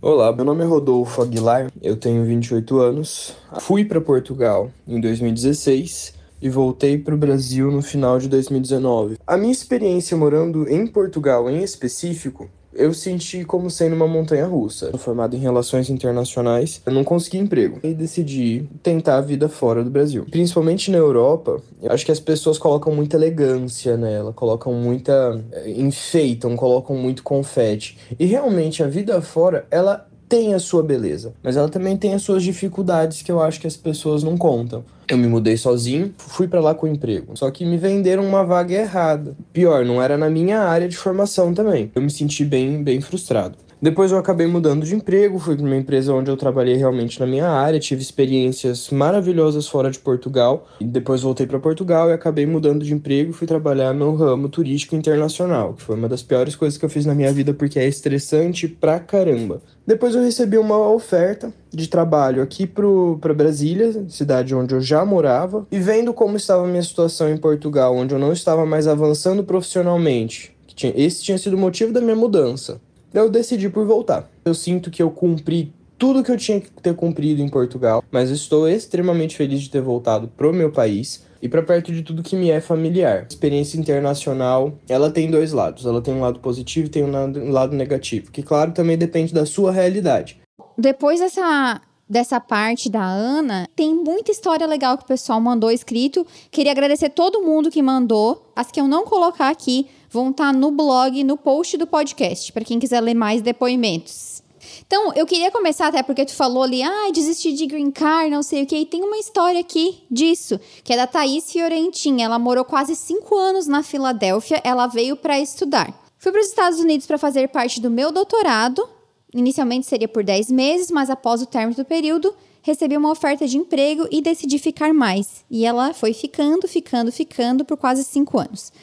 Olá, 0.01 0.33
meu 0.35 0.43
nome 0.43 0.63
é 0.63 0.65
Rodolfo 0.65 1.21
Aguilar, 1.21 1.71
eu 1.79 1.95
tenho 1.95 2.25
28 2.25 2.79
anos. 2.79 3.35
Fui 3.59 3.85
para 3.85 4.01
Portugal 4.01 4.71
em 4.87 4.99
2016 4.99 6.20
e 6.41 6.49
voltei 6.49 6.97
para 6.97 7.13
o 7.13 7.17
Brasil 7.17 7.71
no 7.71 7.81
final 7.81 8.19
de 8.19 8.27
2019. 8.27 9.17
A 9.25 9.37
minha 9.37 9.51
experiência 9.51 10.17
morando 10.17 10.67
em 10.69 10.87
Portugal 10.87 11.49
em 11.49 11.63
específico 11.63 12.49
eu 12.73 12.93
senti 12.93 13.43
como 13.43 13.69
sendo 13.69 13.95
uma 13.95 14.07
montanha 14.07 14.45
russa. 14.45 14.97
Formado 14.97 15.35
em 15.35 15.39
relações 15.39 15.89
internacionais, 15.89 16.81
eu 16.85 16.93
não 16.93 17.03
consegui 17.03 17.37
emprego 17.37 17.79
e 17.83 17.93
decidi 17.93 18.65
tentar 18.81 19.17
a 19.17 19.21
vida 19.21 19.49
fora 19.49 19.83
do 19.83 19.89
Brasil. 19.89 20.25
Principalmente 20.29 20.89
na 20.89 20.97
Europa, 20.97 21.61
eu 21.81 21.91
acho 21.91 22.05
que 22.05 22.11
as 22.11 22.19
pessoas 22.19 22.57
colocam 22.57 22.93
muita 22.93 23.17
elegância 23.17 23.97
nela, 23.97 24.33
colocam 24.33 24.73
muita. 24.73 25.43
Enfeitam, 25.65 26.55
colocam 26.55 26.95
muito 26.95 27.23
confete. 27.23 27.97
E 28.17 28.25
realmente 28.25 28.83
a 28.83 28.87
vida 28.87 29.21
fora, 29.21 29.65
ela 29.69 30.07
tem 30.31 30.53
a 30.53 30.59
sua 30.59 30.81
beleza, 30.81 31.33
mas 31.43 31.57
ela 31.57 31.67
também 31.67 31.97
tem 31.97 32.13
as 32.13 32.21
suas 32.21 32.41
dificuldades 32.41 33.21
que 33.21 33.29
eu 33.29 33.41
acho 33.41 33.59
que 33.59 33.67
as 33.67 33.75
pessoas 33.75 34.23
não 34.23 34.37
contam. 34.37 34.81
Eu 35.05 35.17
me 35.17 35.27
mudei 35.27 35.57
sozinho, 35.57 36.13
fui 36.17 36.47
para 36.47 36.61
lá 36.61 36.73
com 36.73 36.87
emprego. 36.87 37.35
Só 37.35 37.51
que 37.51 37.65
me 37.65 37.75
venderam 37.75 38.25
uma 38.25 38.41
vaga 38.41 38.73
errada. 38.73 39.35
Pior, 39.51 39.83
não 39.83 40.01
era 40.01 40.17
na 40.17 40.29
minha 40.29 40.61
área 40.61 40.87
de 40.87 40.95
formação 40.95 41.53
também. 41.53 41.91
Eu 41.93 42.01
me 42.01 42.09
senti 42.09 42.45
bem, 42.45 42.81
bem 42.81 43.01
frustrado. 43.01 43.57
Depois 43.81 44.11
eu 44.11 44.19
acabei 44.19 44.45
mudando 44.45 44.85
de 44.85 44.93
emprego, 44.93 45.39
fui 45.39 45.55
para 45.55 45.65
uma 45.65 45.75
empresa 45.75 46.13
onde 46.13 46.29
eu 46.29 46.37
trabalhei 46.37 46.75
realmente 46.75 47.19
na 47.19 47.25
minha 47.25 47.49
área, 47.49 47.79
tive 47.79 47.99
experiências 47.99 48.91
maravilhosas 48.91 49.67
fora 49.67 49.89
de 49.89 49.97
Portugal. 49.97 50.67
E 50.79 50.85
depois 50.85 51.23
voltei 51.23 51.47
para 51.47 51.59
Portugal 51.59 52.07
e 52.07 52.13
acabei 52.13 52.45
mudando 52.45 52.85
de 52.85 52.93
emprego, 52.93 53.33
fui 53.33 53.47
trabalhar 53.47 53.91
no 53.91 54.15
ramo 54.15 54.49
turístico 54.49 54.95
internacional, 54.95 55.73
que 55.73 55.81
foi 55.81 55.95
uma 55.95 56.07
das 56.07 56.21
piores 56.21 56.55
coisas 56.55 56.77
que 56.77 56.85
eu 56.85 56.89
fiz 56.89 57.07
na 57.07 57.15
minha 57.15 57.33
vida 57.33 57.55
porque 57.55 57.79
é 57.79 57.87
estressante 57.87 58.67
pra 58.67 58.99
caramba. 58.99 59.63
Depois 59.85 60.15
eu 60.15 60.21
recebi 60.21 60.57
uma 60.57 60.77
oferta 60.89 61.51
de 61.71 61.87
trabalho 61.87 62.41
aqui 62.41 62.67
para 62.67 63.33
Brasília, 63.33 64.05
cidade 64.09 64.53
onde 64.55 64.75
eu 64.75 64.81
já 64.81 65.03
morava, 65.03 65.65
e 65.71 65.79
vendo 65.79 66.13
como 66.13 66.37
estava 66.37 66.63
a 66.63 66.67
minha 66.67 66.83
situação 66.83 67.29
em 67.29 67.37
Portugal, 67.37 67.95
onde 67.95 68.13
eu 68.13 68.19
não 68.19 68.31
estava 68.31 68.65
mais 68.65 68.87
avançando 68.87 69.43
profissionalmente, 69.43 70.55
tinha, 70.67 70.93
esse 70.95 71.23
tinha 71.23 71.37
sido 71.37 71.55
o 71.55 71.59
motivo 71.59 71.91
da 71.91 71.99
minha 71.99 72.15
mudança 72.15 72.79
eu 73.13 73.29
decidi 73.29 73.69
por 73.69 73.85
voltar. 73.85 74.29
Eu 74.45 74.53
sinto 74.53 74.89
que 74.89 75.01
eu 75.03 75.11
cumpri 75.11 75.73
tudo 75.97 76.23
que 76.23 76.31
eu 76.31 76.37
tinha 76.37 76.59
que 76.59 76.69
ter 76.81 76.95
cumprido 76.95 77.41
em 77.41 77.49
Portugal, 77.49 78.03
mas 78.09 78.29
estou 78.29 78.67
extremamente 78.67 79.35
feliz 79.35 79.61
de 79.61 79.69
ter 79.69 79.81
voltado 79.81 80.27
pro 80.29 80.53
meu 80.53 80.71
país 80.71 81.23
e 81.41 81.49
para 81.49 81.63
perto 81.63 81.91
de 81.91 82.03
tudo 82.03 82.23
que 82.23 82.35
me 82.35 82.49
é 82.49 82.61
familiar. 82.61 83.25
Experiência 83.29 83.77
internacional, 83.77 84.73
ela 84.87 85.09
tem 85.09 85.29
dois 85.29 85.51
lados. 85.51 85.85
Ela 85.85 86.01
tem 86.01 86.13
um 86.13 86.21
lado 86.21 86.39
positivo 86.39 86.87
e 86.87 86.89
tem 86.89 87.03
um 87.03 87.51
lado 87.51 87.75
negativo, 87.75 88.31
que 88.31 88.43
claro 88.43 88.71
também 88.71 88.97
depende 88.97 89.33
da 89.33 89.45
sua 89.45 89.71
realidade. 89.71 90.39
Depois 90.77 91.19
dessa 91.19 91.81
dessa 92.11 92.41
parte 92.41 92.89
da 92.89 93.05
Ana, 93.05 93.69
tem 93.73 93.95
muita 93.95 94.31
história 94.31 94.67
legal 94.67 94.97
que 94.97 95.05
o 95.05 95.07
pessoal 95.07 95.39
mandou 95.39 95.71
escrito. 95.71 96.27
Queria 96.51 96.73
agradecer 96.73 97.07
todo 97.09 97.41
mundo 97.41 97.71
que 97.71 97.81
mandou. 97.81 98.51
As 98.53 98.69
que 98.69 98.81
eu 98.81 98.87
não 98.87 99.05
colocar 99.05 99.47
aqui 99.47 99.87
vão 100.09 100.29
estar 100.31 100.51
tá 100.51 100.53
no 100.53 100.71
blog, 100.71 101.23
no 101.23 101.37
post 101.37 101.77
do 101.77 101.87
podcast, 101.87 102.51
para 102.51 102.65
quem 102.65 102.79
quiser 102.79 102.99
ler 102.99 103.13
mais 103.13 103.41
depoimentos. 103.41 104.40
Então, 104.85 105.13
eu 105.13 105.25
queria 105.25 105.51
começar 105.51 105.87
até 105.87 106.03
porque 106.03 106.25
tu 106.25 106.33
falou 106.33 106.63
ali, 106.63 106.83
ah, 106.83 107.09
desisti 107.13 107.53
de 107.53 107.65
green 107.65 107.91
card, 107.91 108.29
não 108.29 108.43
sei 108.43 108.63
o 108.63 108.65
que, 108.65 108.75
e 108.75 108.85
tem 108.85 109.03
uma 109.03 109.17
história 109.17 109.59
aqui 109.59 110.03
disso, 110.09 110.59
que 110.83 110.93
é 110.93 110.97
da 110.97 111.07
Thaís 111.07 111.51
Fiorentin. 111.51 112.21
Ela 112.21 112.39
morou 112.39 112.65
quase 112.65 112.95
cinco 112.95 113.35
anos 113.35 113.67
na 113.67 113.83
Filadélfia, 113.83 114.61
ela 114.63 114.87
veio 114.87 115.15
para 115.15 115.39
estudar. 115.39 115.93
Fui 116.17 116.31
para 116.31 116.41
os 116.41 116.47
Estados 116.47 116.79
Unidos 116.79 117.07
para 117.07 117.17
fazer 117.17 117.47
parte 117.49 117.81
do 117.81 117.89
meu 117.89 118.11
doutorado, 118.11 118.87
Inicialmente 119.33 119.87
seria 119.87 120.07
por 120.07 120.23
10 120.23 120.51
meses, 120.51 120.91
mas 120.91 121.09
após 121.09 121.41
o 121.41 121.45
término 121.45 121.75
do 121.75 121.85
período, 121.85 122.33
recebi 122.61 122.97
uma 122.97 123.11
oferta 123.11 123.47
de 123.47 123.57
emprego 123.57 124.07
e 124.11 124.21
decidi 124.21 124.59
ficar 124.59 124.93
mais. 124.93 125.45
E 125.49 125.65
ela 125.65 125.93
foi 125.93 126.13
ficando, 126.13 126.67
ficando, 126.67 127.11
ficando 127.11 127.63
por 127.63 127.77
quase 127.77 128.03
5 128.03 128.39
anos. 128.39 128.73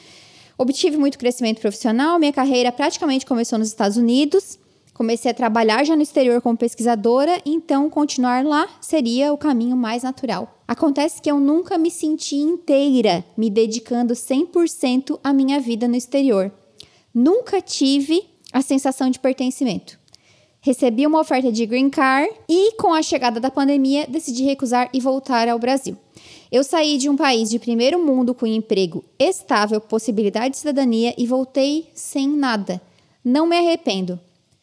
Obtive 0.56 0.96
muito 0.96 1.18
crescimento 1.18 1.60
profissional, 1.60 2.18
minha 2.18 2.32
carreira 2.32 2.72
praticamente 2.72 3.26
começou 3.26 3.58
nos 3.58 3.68
Estados 3.68 3.96
Unidos. 3.96 4.58
Comecei 4.98 5.30
a 5.30 5.34
trabalhar 5.34 5.84
já 5.84 5.94
no 5.94 6.02
exterior 6.02 6.42
como 6.42 6.58
pesquisadora, 6.58 7.40
então 7.46 7.88
continuar 7.88 8.44
lá 8.44 8.68
seria 8.80 9.32
o 9.32 9.38
caminho 9.38 9.76
mais 9.76 10.02
natural. 10.02 10.60
Acontece 10.66 11.22
que 11.22 11.30
eu 11.30 11.38
nunca 11.38 11.78
me 11.78 11.88
senti 11.88 12.34
inteira 12.34 13.24
me 13.36 13.48
dedicando 13.48 14.12
100% 14.12 15.20
à 15.22 15.32
minha 15.32 15.60
vida 15.60 15.86
no 15.86 15.94
exterior. 15.94 16.50
Nunca 17.14 17.60
tive 17.60 18.24
a 18.52 18.60
sensação 18.60 19.08
de 19.08 19.20
pertencimento. 19.20 19.96
Recebi 20.60 21.06
uma 21.06 21.20
oferta 21.20 21.52
de 21.52 21.64
green 21.64 21.90
card 21.90 22.34
e, 22.48 22.72
com 22.72 22.92
a 22.92 23.00
chegada 23.00 23.38
da 23.38 23.52
pandemia, 23.52 24.04
decidi 24.08 24.42
recusar 24.42 24.90
e 24.92 24.98
voltar 24.98 25.48
ao 25.48 25.60
Brasil. 25.60 25.96
Eu 26.50 26.64
saí 26.64 26.98
de 26.98 27.08
um 27.08 27.16
país 27.16 27.48
de 27.48 27.60
primeiro 27.60 28.04
mundo 28.04 28.34
com 28.34 28.48
emprego 28.48 29.04
estável, 29.16 29.80
possibilidade 29.80 30.54
de 30.54 30.58
cidadania 30.58 31.14
e 31.16 31.24
voltei 31.24 31.88
sem 31.94 32.26
nada. 32.26 32.82
Não 33.24 33.46
me 33.46 33.56
arrependo. 33.56 34.18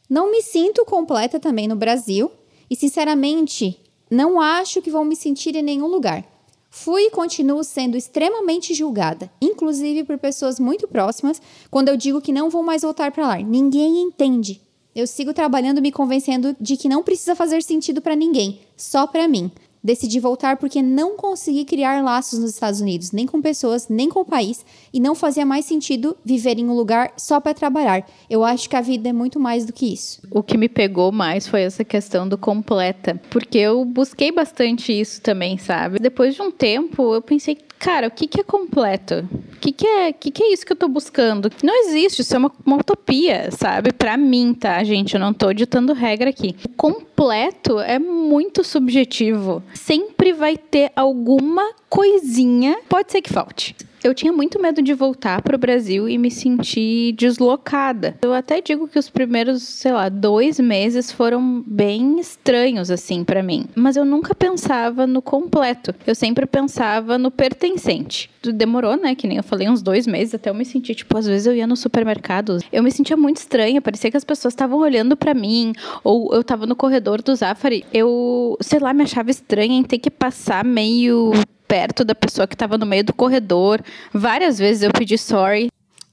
Não 0.09 0.29
me 0.29 0.41
sinto 0.41 0.85
completa 0.85 1.39
também 1.39 1.67
no 1.67 1.75
Brasil 1.75 2.31
e, 2.69 2.75
sinceramente, 2.75 3.79
não 4.09 4.39
acho 4.39 4.81
que 4.81 4.91
vou 4.91 5.03
me 5.03 5.15
sentir 5.15 5.55
em 5.55 5.63
nenhum 5.63 5.87
lugar. 5.87 6.23
Fui 6.69 7.03
e 7.03 7.09
continuo 7.09 7.63
sendo 7.63 7.97
extremamente 7.97 8.73
julgada, 8.73 9.31
inclusive 9.41 10.03
por 10.03 10.17
pessoas 10.17 10.59
muito 10.59 10.87
próximas, 10.87 11.41
quando 11.71 11.89
eu 11.89 11.97
digo 11.97 12.21
que 12.21 12.33
não 12.33 12.49
vou 12.49 12.61
mais 12.61 12.81
voltar 12.81 13.11
para 13.11 13.25
lá. 13.25 13.37
Ninguém 13.37 14.01
entende. 14.01 14.61
Eu 14.93 15.07
sigo 15.07 15.33
trabalhando 15.33 15.81
me 15.81 15.91
convencendo 15.91 16.55
de 16.59 16.77
que 16.77 16.87
não 16.87 17.01
precisa 17.01 17.35
fazer 17.35 17.63
sentido 17.63 18.01
para 18.01 18.15
ninguém, 18.15 18.59
só 18.77 19.07
para 19.07 19.27
mim. 19.27 19.51
Decidi 19.85 20.19
voltar 20.19 20.57
porque 20.57 20.81
não 20.81 21.15
consegui 21.15 21.63
criar 21.63 22.03
laços 22.03 22.39
nos 22.39 22.49
Estados 22.49 22.81
Unidos, 22.81 23.11
nem 23.11 23.27
com 23.27 23.39
pessoas, 23.39 23.87
nem 23.87 24.09
com 24.09 24.21
o 24.21 24.25
país, 24.25 24.65
e 24.91 24.99
não 24.99 25.13
fazia 25.13 25.45
mais 25.45 25.65
sentido 25.65 26.17
viver 26.25 26.57
em 26.57 26.67
um 26.67 26.73
lugar 26.73 27.13
só 27.15 27.39
para 27.39 27.53
trabalhar. 27.53 28.03
Eu 28.27 28.43
acho 28.43 28.67
que 28.67 28.75
a 28.75 28.81
vida 28.81 29.09
é 29.09 29.13
muito 29.13 29.39
mais 29.39 29.63
do 29.63 29.71
que 29.71 29.93
isso. 29.93 30.23
O 30.31 30.41
que 30.41 30.57
me 30.57 30.67
pegou 30.67 31.11
mais 31.11 31.47
foi 31.47 31.61
essa 31.61 31.83
questão 31.83 32.27
do 32.27 32.35
completa, 32.35 33.21
porque 33.29 33.59
eu 33.59 33.85
busquei 33.85 34.31
bastante 34.31 34.91
isso 34.91 35.21
também, 35.21 35.55
sabe? 35.59 35.99
Depois 35.99 36.33
de 36.33 36.41
um 36.41 36.49
tempo, 36.49 37.13
eu 37.13 37.21
pensei, 37.21 37.55
cara, 37.85 38.07
o 38.07 38.11
que, 38.11 38.25
que 38.25 38.41
é 38.41 38.43
completo? 38.43 39.29
O 39.31 39.59
que, 39.59 39.71
que, 39.71 39.85
é, 39.85 40.11
que, 40.11 40.31
que 40.31 40.41
é 40.41 40.51
isso 40.51 40.65
que 40.65 40.71
eu 40.71 40.75
tô 40.75 40.87
buscando? 40.87 41.51
Não 41.63 41.85
existe, 41.85 42.23
isso 42.23 42.35
é 42.35 42.39
uma, 42.39 42.51
uma 42.65 42.77
utopia, 42.77 43.51
sabe? 43.51 43.93
Para 43.93 44.17
mim, 44.17 44.55
tá, 44.59 44.83
gente? 44.83 45.13
Eu 45.13 45.19
não 45.19 45.31
tô 45.31 45.53
ditando 45.53 45.93
regra 45.93 46.31
aqui. 46.31 46.55
O 46.65 46.69
completo 46.69 47.79
é 47.79 47.99
muito 47.99 48.63
subjetivo. 48.63 49.61
Sempre 49.75 50.33
vai 50.33 50.57
ter 50.57 50.91
alguma 50.95 51.75
coisinha, 51.87 52.75
pode 52.89 53.11
ser 53.11 53.21
que 53.21 53.31
falte 53.31 53.75
eu 54.05 54.13
tinha 54.13 54.31
muito 54.31 54.61
medo 54.61 54.81
de 54.81 54.93
voltar 54.93 55.41
para 55.41 55.55
o 55.55 55.59
Brasil 55.59 56.07
e 56.07 56.17
me 56.17 56.29
sentir 56.29 57.13
deslocada. 57.13 58.17
Eu 58.21 58.33
até 58.33 58.61
digo 58.61 58.87
que 58.87 58.99
os 58.99 59.09
primeiros, 59.09 59.63
sei 59.63 59.91
lá, 59.91 60.09
dois 60.09 60.59
meses 60.59 61.11
foram 61.11 61.63
bem 61.65 62.19
estranhos, 62.19 62.91
assim, 62.91 63.23
para 63.23 63.41
mim. 63.41 63.65
Mas 63.73 63.95
eu 63.95 64.05
nunca 64.05 64.35
pensava 64.35 65.07
no 65.07 65.21
completo. 65.21 65.93
Eu 66.05 66.13
sempre 66.13 66.45
pensava 66.45 67.17
no 67.17 67.31
pertencente. 67.31 68.29
Demorou, 68.43 68.95
né? 68.95 69.15
Que 69.15 69.27
nem 69.27 69.37
eu 69.37 69.43
falei, 69.43 69.67
uns 69.67 69.81
dois 69.81 70.05
meses 70.05 70.35
até 70.35 70.49
eu 70.49 70.53
me 70.53 70.65
sentir, 70.65 70.93
tipo, 70.93 71.17
às 71.17 71.25
vezes 71.25 71.47
eu 71.47 71.55
ia 71.55 71.65
no 71.65 71.75
supermercado, 71.75 72.59
eu 72.71 72.83
me 72.83 72.91
sentia 72.91 73.17
muito 73.17 73.37
estranha. 73.37 73.81
Parecia 73.81 74.11
que 74.11 74.17
as 74.17 74.23
pessoas 74.23 74.53
estavam 74.53 74.79
olhando 74.79 75.17
para 75.17 75.33
mim, 75.33 75.73
ou 76.03 76.31
eu 76.33 76.43
tava 76.43 76.67
no 76.67 76.75
corredor 76.75 77.23
do 77.23 77.35
Zafari. 77.35 77.83
Eu, 77.91 78.55
sei 78.61 78.79
lá, 78.79 78.93
me 78.93 79.03
achava 79.03 79.31
estranha 79.31 79.77
em 79.79 79.83
ter 79.83 79.97
que 79.97 80.11
passar 80.11 80.63
meio 80.63 81.31
perto 81.75 82.05
da 82.05 82.15
pessoa 82.15 82.47
que 82.47 82.55
estava 82.55 82.77
no 82.77 82.85
meio 82.85 83.03
do 83.03 83.13
corredor. 83.13 83.81
Várias 84.13 84.57
vezes 84.57 84.81
eu 84.81 84.91
pedi 84.93 85.17
sorry. 85.17 85.67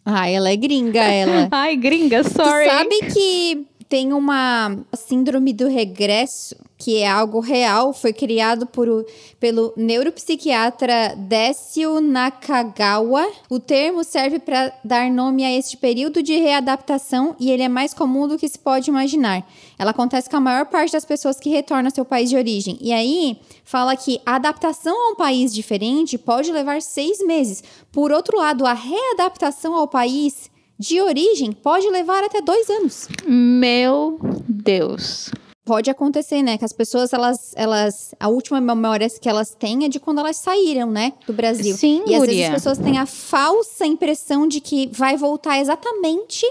Ai, 0.05 0.35
ela 0.35 0.51
é 0.51 0.57
gringa, 0.57 1.01
ela. 1.01 1.47
Ai, 1.53 1.77
gringa, 1.77 2.25
sorry. 2.25 2.69
Tu 2.69 2.71
sabe 2.71 2.99
que 3.13 3.67
tem 3.93 4.15
uma 4.15 4.75
síndrome 4.95 5.53
do 5.53 5.69
regresso 5.69 6.57
que 6.79 6.97
é 6.97 7.09
algo 7.09 7.41
real, 7.41 7.93
foi 7.93 8.13
criado 8.13 8.67
por, 8.67 9.07
pelo 9.39 9.73
neuropsiquiatra 9.77 11.15
Décio 11.17 12.01
Nakagawa. 12.01 13.31
O 13.51 13.61
termo 13.61 14.03
serve 14.03 14.39
para 14.39 14.73
dar 14.83 15.11
nome 15.11 15.45
a 15.45 15.53
este 15.53 15.77
período 15.77 16.23
de 16.23 16.35
readaptação 16.39 17.37
e 17.39 17.51
ele 17.51 17.63
é 17.63 17.69
mais 17.69 17.93
comum 17.93 18.27
do 18.27 18.39
que 18.39 18.49
se 18.49 18.59
pode 18.59 18.89
imaginar. 18.89 19.47
Ela 19.79 19.91
acontece 19.91 20.29
com 20.29 20.39
a 20.39 20.41
maior 20.41 20.67
parte 20.67 20.93
das 20.93 21.05
pessoas 21.05 21.39
que 21.39 21.51
retornam 21.51 21.87
ao 21.87 21.95
seu 21.95 22.05
país 22.05 22.31
de 22.31 22.37
origem. 22.37 22.79
E 22.81 22.93
aí, 22.93 23.39
fala 23.63 23.95
que 23.95 24.21
a 24.25 24.37
adaptação 24.37 24.93
a 24.93 25.13
um 25.13 25.17
país 25.17 25.55
diferente 25.55 26.17
pode 26.17 26.51
levar 26.51 26.81
seis 26.81 27.25
meses. 27.25 27.63
Por 27.93 28.11
outro 28.11 28.39
lado, 28.39 28.67
a 28.67 28.73
readaptação 28.73 29.75
ao 29.75 29.87
país 29.87 30.51
de 30.83 31.01
origem 31.01 31.53
pode 31.53 31.89
levar 31.89 32.25
até 32.25 32.41
dois 32.41 32.69
anos. 32.69 33.09
Meu 33.25 34.19
Deus. 34.49 35.31
Pode 35.65 35.89
acontecer, 35.89 36.43
né? 36.43 36.59
Que 36.59 36.65
as 36.65 36.73
pessoas, 36.73 37.13
elas, 37.13 37.53
elas. 37.55 38.13
A 38.19 38.29
última 38.29 38.61
memória 38.61 39.09
que 39.09 39.29
elas 39.29 39.55
têm 39.55 39.85
é 39.85 39.89
de 39.89 40.01
quando 40.01 40.19
elas 40.19 40.37
saíram, 40.37 40.91
né? 40.91 41.13
Do 41.25 41.33
Brasil. 41.33 41.77
Sim, 41.77 42.03
E 42.05 42.15
às 42.17 42.21
vezes 42.23 42.27
Guria. 42.27 42.47
as 42.49 42.55
pessoas 42.55 42.79
têm 42.79 42.99
a 42.99 43.07
falsa 43.07 43.87
impressão 43.87 44.49
de 44.49 44.61
que 44.61 44.89
vai 44.93 45.17
voltar 45.17 45.61
exatamente 45.61 46.45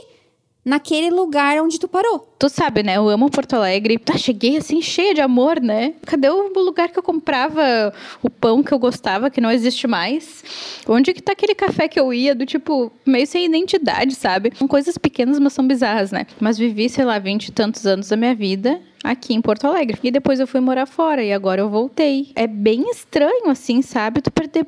naquele 0.64 1.10
lugar 1.10 1.62
onde 1.62 1.80
tu 1.80 1.88
parou. 1.88 2.28
Tu 2.38 2.50
sabe, 2.50 2.84
né? 2.84 2.98
Eu 2.98 3.10
amo 3.10 3.30
Porto 3.30 3.54
Alegre. 3.54 3.98
Tá, 3.98 4.18
cheguei 4.18 4.58
assim, 4.58 4.82
cheia 4.82 5.14
de 5.14 5.22
amor, 5.22 5.60
né? 5.60 5.94
Cadê 6.06 6.30
o 6.30 6.52
lugar 6.60 6.90
que 6.90 6.98
eu 6.98 7.04
comprava 7.04 7.94
o 8.22 8.30
pão 8.30 8.64
que 8.64 8.72
eu 8.72 8.80
gostava, 8.80 9.30
que 9.30 9.42
não 9.42 9.52
existe 9.52 9.88
mais? 9.88 10.44
Onde 10.88 11.14
que 11.14 11.22
tá 11.22 11.34
aquele 11.34 11.56
café 11.56 11.88
que 11.88 12.00
eu 12.00 12.14
ia, 12.14 12.34
do 12.34 12.46
tipo, 12.46 12.92
meio 13.06 13.28
sem 13.28 13.46
identidade, 13.46 14.16
sabe? 14.16 14.52
São 14.56 14.68
coisas 14.68 14.98
pequenas, 14.98 15.40
mas 15.40 15.54
são 15.54 15.68
bizarras, 15.68 16.12
né? 16.12 16.26
Mas 16.40 16.58
vivi, 16.58 16.90
sei 16.90 17.06
lá, 17.06 17.20
vinte 17.20 17.48
e 17.48 17.52
tantos 17.52 17.86
anos 17.86 18.10
da 18.10 18.16
minha 18.16 18.36
vida 18.36 18.82
aqui 19.04 19.34
em 19.34 19.42
Porto 19.42 19.66
Alegre. 19.66 19.98
E 20.04 20.12
depois 20.12 20.40
eu 20.40 20.48
fui 20.48 20.60
morar 20.60 20.86
fora 20.86 21.24
e 21.24 21.34
agora 21.34 21.62
eu 21.62 21.70
voltei. 21.70 22.32
É 22.36 22.48
bem 22.48 22.90
estranho, 22.90 23.50
assim, 23.50 23.82
sabe? 23.82 24.22
Tu 24.22 24.32
perder, 24.32 24.66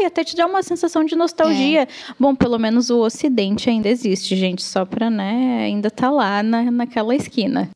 e 0.00 0.04
até 0.04 0.24
te 0.24 0.36
dá 0.36 0.46
uma 0.46 0.62
sensação 0.62 1.04
de 1.04 1.14
nostalgia. 1.14 1.86
Bom, 2.18 2.34
pelo 2.34 2.58
menos 2.58 2.90
o 2.90 3.00
Ocidente 3.00 3.70
ainda 3.70 3.88
existe, 3.88 4.36
gente, 4.36 4.62
só 4.62 4.84
pra, 4.84 5.08
né, 5.08 5.64
ainda 5.64 5.90
tá 5.90 6.10
lá 6.10 6.42
na, 6.42 6.70
naquela 6.70 7.14
esquina. 7.14 7.70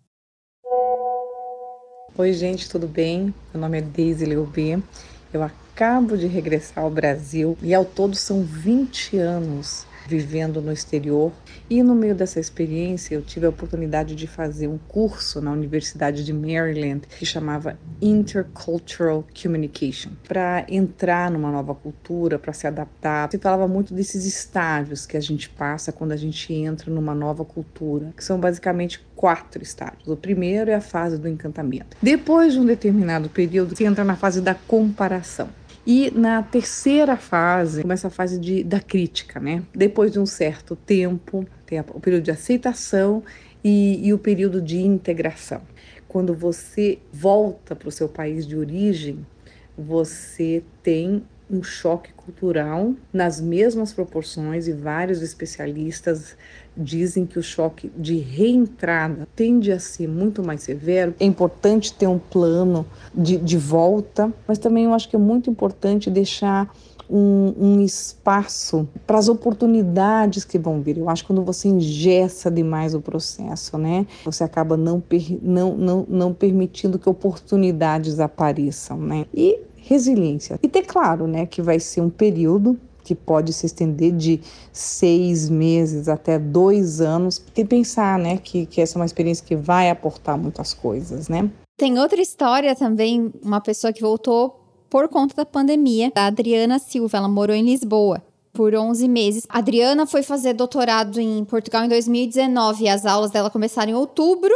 Oi, 2.16 2.32
gente, 2.32 2.68
tudo 2.68 2.88
bem? 2.88 3.32
Meu 3.54 3.60
nome 3.60 3.78
é 3.78 3.80
Deise 3.80 4.24
Leubê. 4.24 4.78
Eu 5.32 5.42
acabo 5.42 6.16
de 6.16 6.26
regressar 6.26 6.82
ao 6.82 6.90
Brasil 6.90 7.56
e 7.62 7.72
ao 7.72 7.84
todo 7.84 8.16
são 8.16 8.42
20 8.42 9.16
anos 9.18 9.86
vivendo 10.06 10.60
no 10.60 10.72
exterior. 10.72 11.32
E 11.70 11.82
no 11.82 11.94
meio 11.94 12.14
dessa 12.14 12.40
experiência, 12.40 13.14
eu 13.14 13.20
tive 13.20 13.44
a 13.44 13.50
oportunidade 13.50 14.14
de 14.14 14.26
fazer 14.26 14.68
um 14.68 14.78
curso 14.78 15.38
na 15.42 15.52
Universidade 15.52 16.24
de 16.24 16.32
Maryland 16.32 17.02
que 17.18 17.26
chamava 17.26 17.78
Intercultural 18.00 19.26
Communication, 19.40 20.12
para 20.26 20.64
entrar 20.66 21.30
numa 21.30 21.52
nova 21.52 21.74
cultura, 21.74 22.38
para 22.38 22.54
se 22.54 22.66
adaptar. 22.66 23.30
Se 23.30 23.36
falava 23.36 23.68
muito 23.68 23.92
desses 23.92 24.24
estágios 24.24 25.04
que 25.04 25.16
a 25.16 25.20
gente 25.20 25.50
passa 25.50 25.92
quando 25.92 26.12
a 26.12 26.16
gente 26.16 26.54
entra 26.54 26.90
numa 26.90 27.14
nova 27.14 27.44
cultura, 27.44 28.14
que 28.16 28.24
são 28.24 28.40
basicamente 28.40 29.06
quatro 29.14 29.62
estágios. 29.62 30.08
O 30.08 30.16
primeiro 30.16 30.70
é 30.70 30.74
a 30.74 30.80
fase 30.80 31.18
do 31.18 31.28
encantamento. 31.28 31.98
Depois 32.00 32.54
de 32.54 32.60
um 32.60 32.64
determinado 32.64 33.28
período, 33.28 33.76
você 33.76 33.84
entra 33.84 34.04
na 34.04 34.16
fase 34.16 34.40
da 34.40 34.54
comparação. 34.54 35.50
E 35.90 36.10
na 36.10 36.42
terceira 36.42 37.16
fase, 37.16 37.80
começa 37.80 38.08
a 38.08 38.10
fase 38.10 38.38
de, 38.38 38.62
da 38.62 38.78
crítica, 38.78 39.40
né? 39.40 39.62
Depois 39.74 40.12
de 40.12 40.20
um 40.20 40.26
certo 40.26 40.76
tempo, 40.76 41.46
tem 41.64 41.80
o 41.80 41.98
período 41.98 42.24
de 42.24 42.30
aceitação 42.30 43.24
e, 43.64 44.06
e 44.06 44.12
o 44.12 44.18
período 44.18 44.60
de 44.60 44.82
integração. 44.82 45.62
Quando 46.06 46.34
você 46.34 46.98
volta 47.10 47.74
para 47.74 47.88
o 47.88 47.90
seu 47.90 48.06
país 48.06 48.46
de 48.46 48.54
origem, 48.54 49.26
você 49.78 50.62
tem 50.82 51.24
um 51.50 51.62
choque 51.62 52.12
cultural 52.12 52.92
nas 53.10 53.40
mesmas 53.40 53.90
proporções 53.90 54.68
e 54.68 54.74
vários 54.74 55.22
especialistas 55.22 56.36
dizem 56.78 57.26
que 57.26 57.38
o 57.38 57.42
choque 57.42 57.90
de 57.96 58.16
reentrada 58.18 59.26
tende 59.34 59.72
a 59.72 59.78
ser 59.78 60.08
muito 60.08 60.42
mais 60.42 60.62
severo. 60.62 61.14
É 61.18 61.24
importante 61.24 61.92
ter 61.92 62.06
um 62.06 62.18
plano 62.18 62.86
de, 63.14 63.36
de 63.36 63.58
volta, 63.58 64.32
mas 64.46 64.58
também 64.58 64.84
eu 64.84 64.94
acho 64.94 65.08
que 65.08 65.16
é 65.16 65.18
muito 65.18 65.50
importante 65.50 66.10
deixar 66.10 66.72
um, 67.10 67.54
um 67.58 67.80
espaço 67.80 68.86
para 69.06 69.18
as 69.18 69.28
oportunidades 69.28 70.44
que 70.44 70.58
vão 70.58 70.80
vir. 70.80 70.98
Eu 70.98 71.08
acho 71.08 71.22
que 71.22 71.28
quando 71.28 71.42
você 71.42 71.68
engessa 71.68 72.50
demais 72.50 72.94
o 72.94 73.00
processo, 73.00 73.78
né, 73.78 74.06
você 74.24 74.44
acaba 74.44 74.76
não, 74.76 75.00
per, 75.00 75.38
não, 75.42 75.76
não, 75.76 76.06
não 76.08 76.34
permitindo 76.34 76.98
que 76.98 77.08
oportunidades 77.08 78.20
apareçam, 78.20 78.98
né? 78.98 79.24
E 79.34 79.60
resiliência. 79.76 80.58
E 80.62 80.68
ter 80.68 80.82
claro, 80.82 81.26
né, 81.26 81.46
que 81.46 81.62
vai 81.62 81.80
ser 81.80 82.02
um 82.02 82.10
período 82.10 82.78
que 83.08 83.14
pode 83.14 83.54
se 83.54 83.64
estender 83.64 84.12
de 84.12 84.38
seis 84.70 85.48
meses 85.48 86.08
até 86.08 86.38
dois 86.38 87.00
anos, 87.00 87.42
e 87.56 87.64
pensar, 87.64 88.18
né, 88.18 88.36
que, 88.36 88.66
que 88.66 88.82
essa 88.82 88.98
é 88.98 89.00
uma 89.00 89.06
experiência 89.06 89.42
que 89.46 89.56
vai 89.56 89.88
aportar 89.88 90.36
muitas 90.36 90.74
coisas, 90.74 91.26
né? 91.26 91.50
Tem 91.78 91.98
outra 91.98 92.20
história 92.20 92.76
também, 92.76 93.32
uma 93.42 93.62
pessoa 93.62 93.94
que 93.94 94.02
voltou 94.02 94.60
por 94.90 95.08
conta 95.08 95.34
da 95.34 95.46
pandemia, 95.46 96.12
a 96.14 96.26
Adriana 96.26 96.78
Silva, 96.78 97.16
ela 97.16 97.28
morou 97.28 97.56
em 97.56 97.64
Lisboa 97.64 98.22
por 98.52 98.74
11 98.74 99.08
meses. 99.08 99.46
A 99.48 99.58
Adriana 99.58 100.04
foi 100.06 100.22
fazer 100.22 100.52
doutorado 100.52 101.18
em 101.18 101.44
Portugal 101.46 101.84
em 101.84 101.88
2019 101.88 102.84
e 102.84 102.88
as 102.88 103.06
aulas 103.06 103.30
dela 103.30 103.48
começaram 103.48 103.92
em 103.92 103.94
outubro 103.94 104.52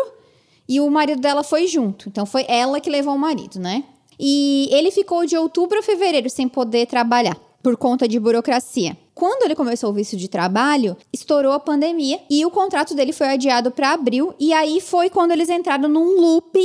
e 0.69 0.79
o 0.79 0.91
marido 0.91 1.23
dela 1.23 1.43
foi 1.43 1.67
junto. 1.67 2.09
Então 2.09 2.27
foi 2.27 2.45
ela 2.49 2.81
que 2.81 2.91
levou 2.91 3.15
o 3.15 3.19
marido, 3.19 3.59
né? 3.59 3.85
E 4.19 4.69
ele 4.73 4.91
ficou 4.91 5.25
de 5.25 5.37
outubro 5.37 5.79
a 5.79 5.83
fevereiro 5.83 6.29
sem 6.29 6.49
poder 6.49 6.87
trabalhar 6.87 7.37
por 7.63 7.77
conta 7.77 8.09
de 8.09 8.19
burocracia. 8.19 8.97
Quando 9.15 9.45
ele 9.45 9.55
começou 9.55 9.91
o 9.91 9.93
visto 9.93 10.17
de 10.17 10.29
trabalho, 10.29 10.97
estourou 11.13 11.53
a 11.53 11.61
pandemia 11.61 12.21
e 12.29 12.45
o 12.45 12.51
contrato 12.51 12.95
dele 12.95 13.13
foi 13.13 13.29
adiado 13.29 13.71
para 13.71 13.93
abril. 13.93 14.35
E 14.39 14.53
aí 14.53 14.81
foi 14.81 15.09
quando 15.09 15.33
eles 15.33 15.49
entraram 15.49 15.89
num 15.89 16.21
loop. 16.21 16.59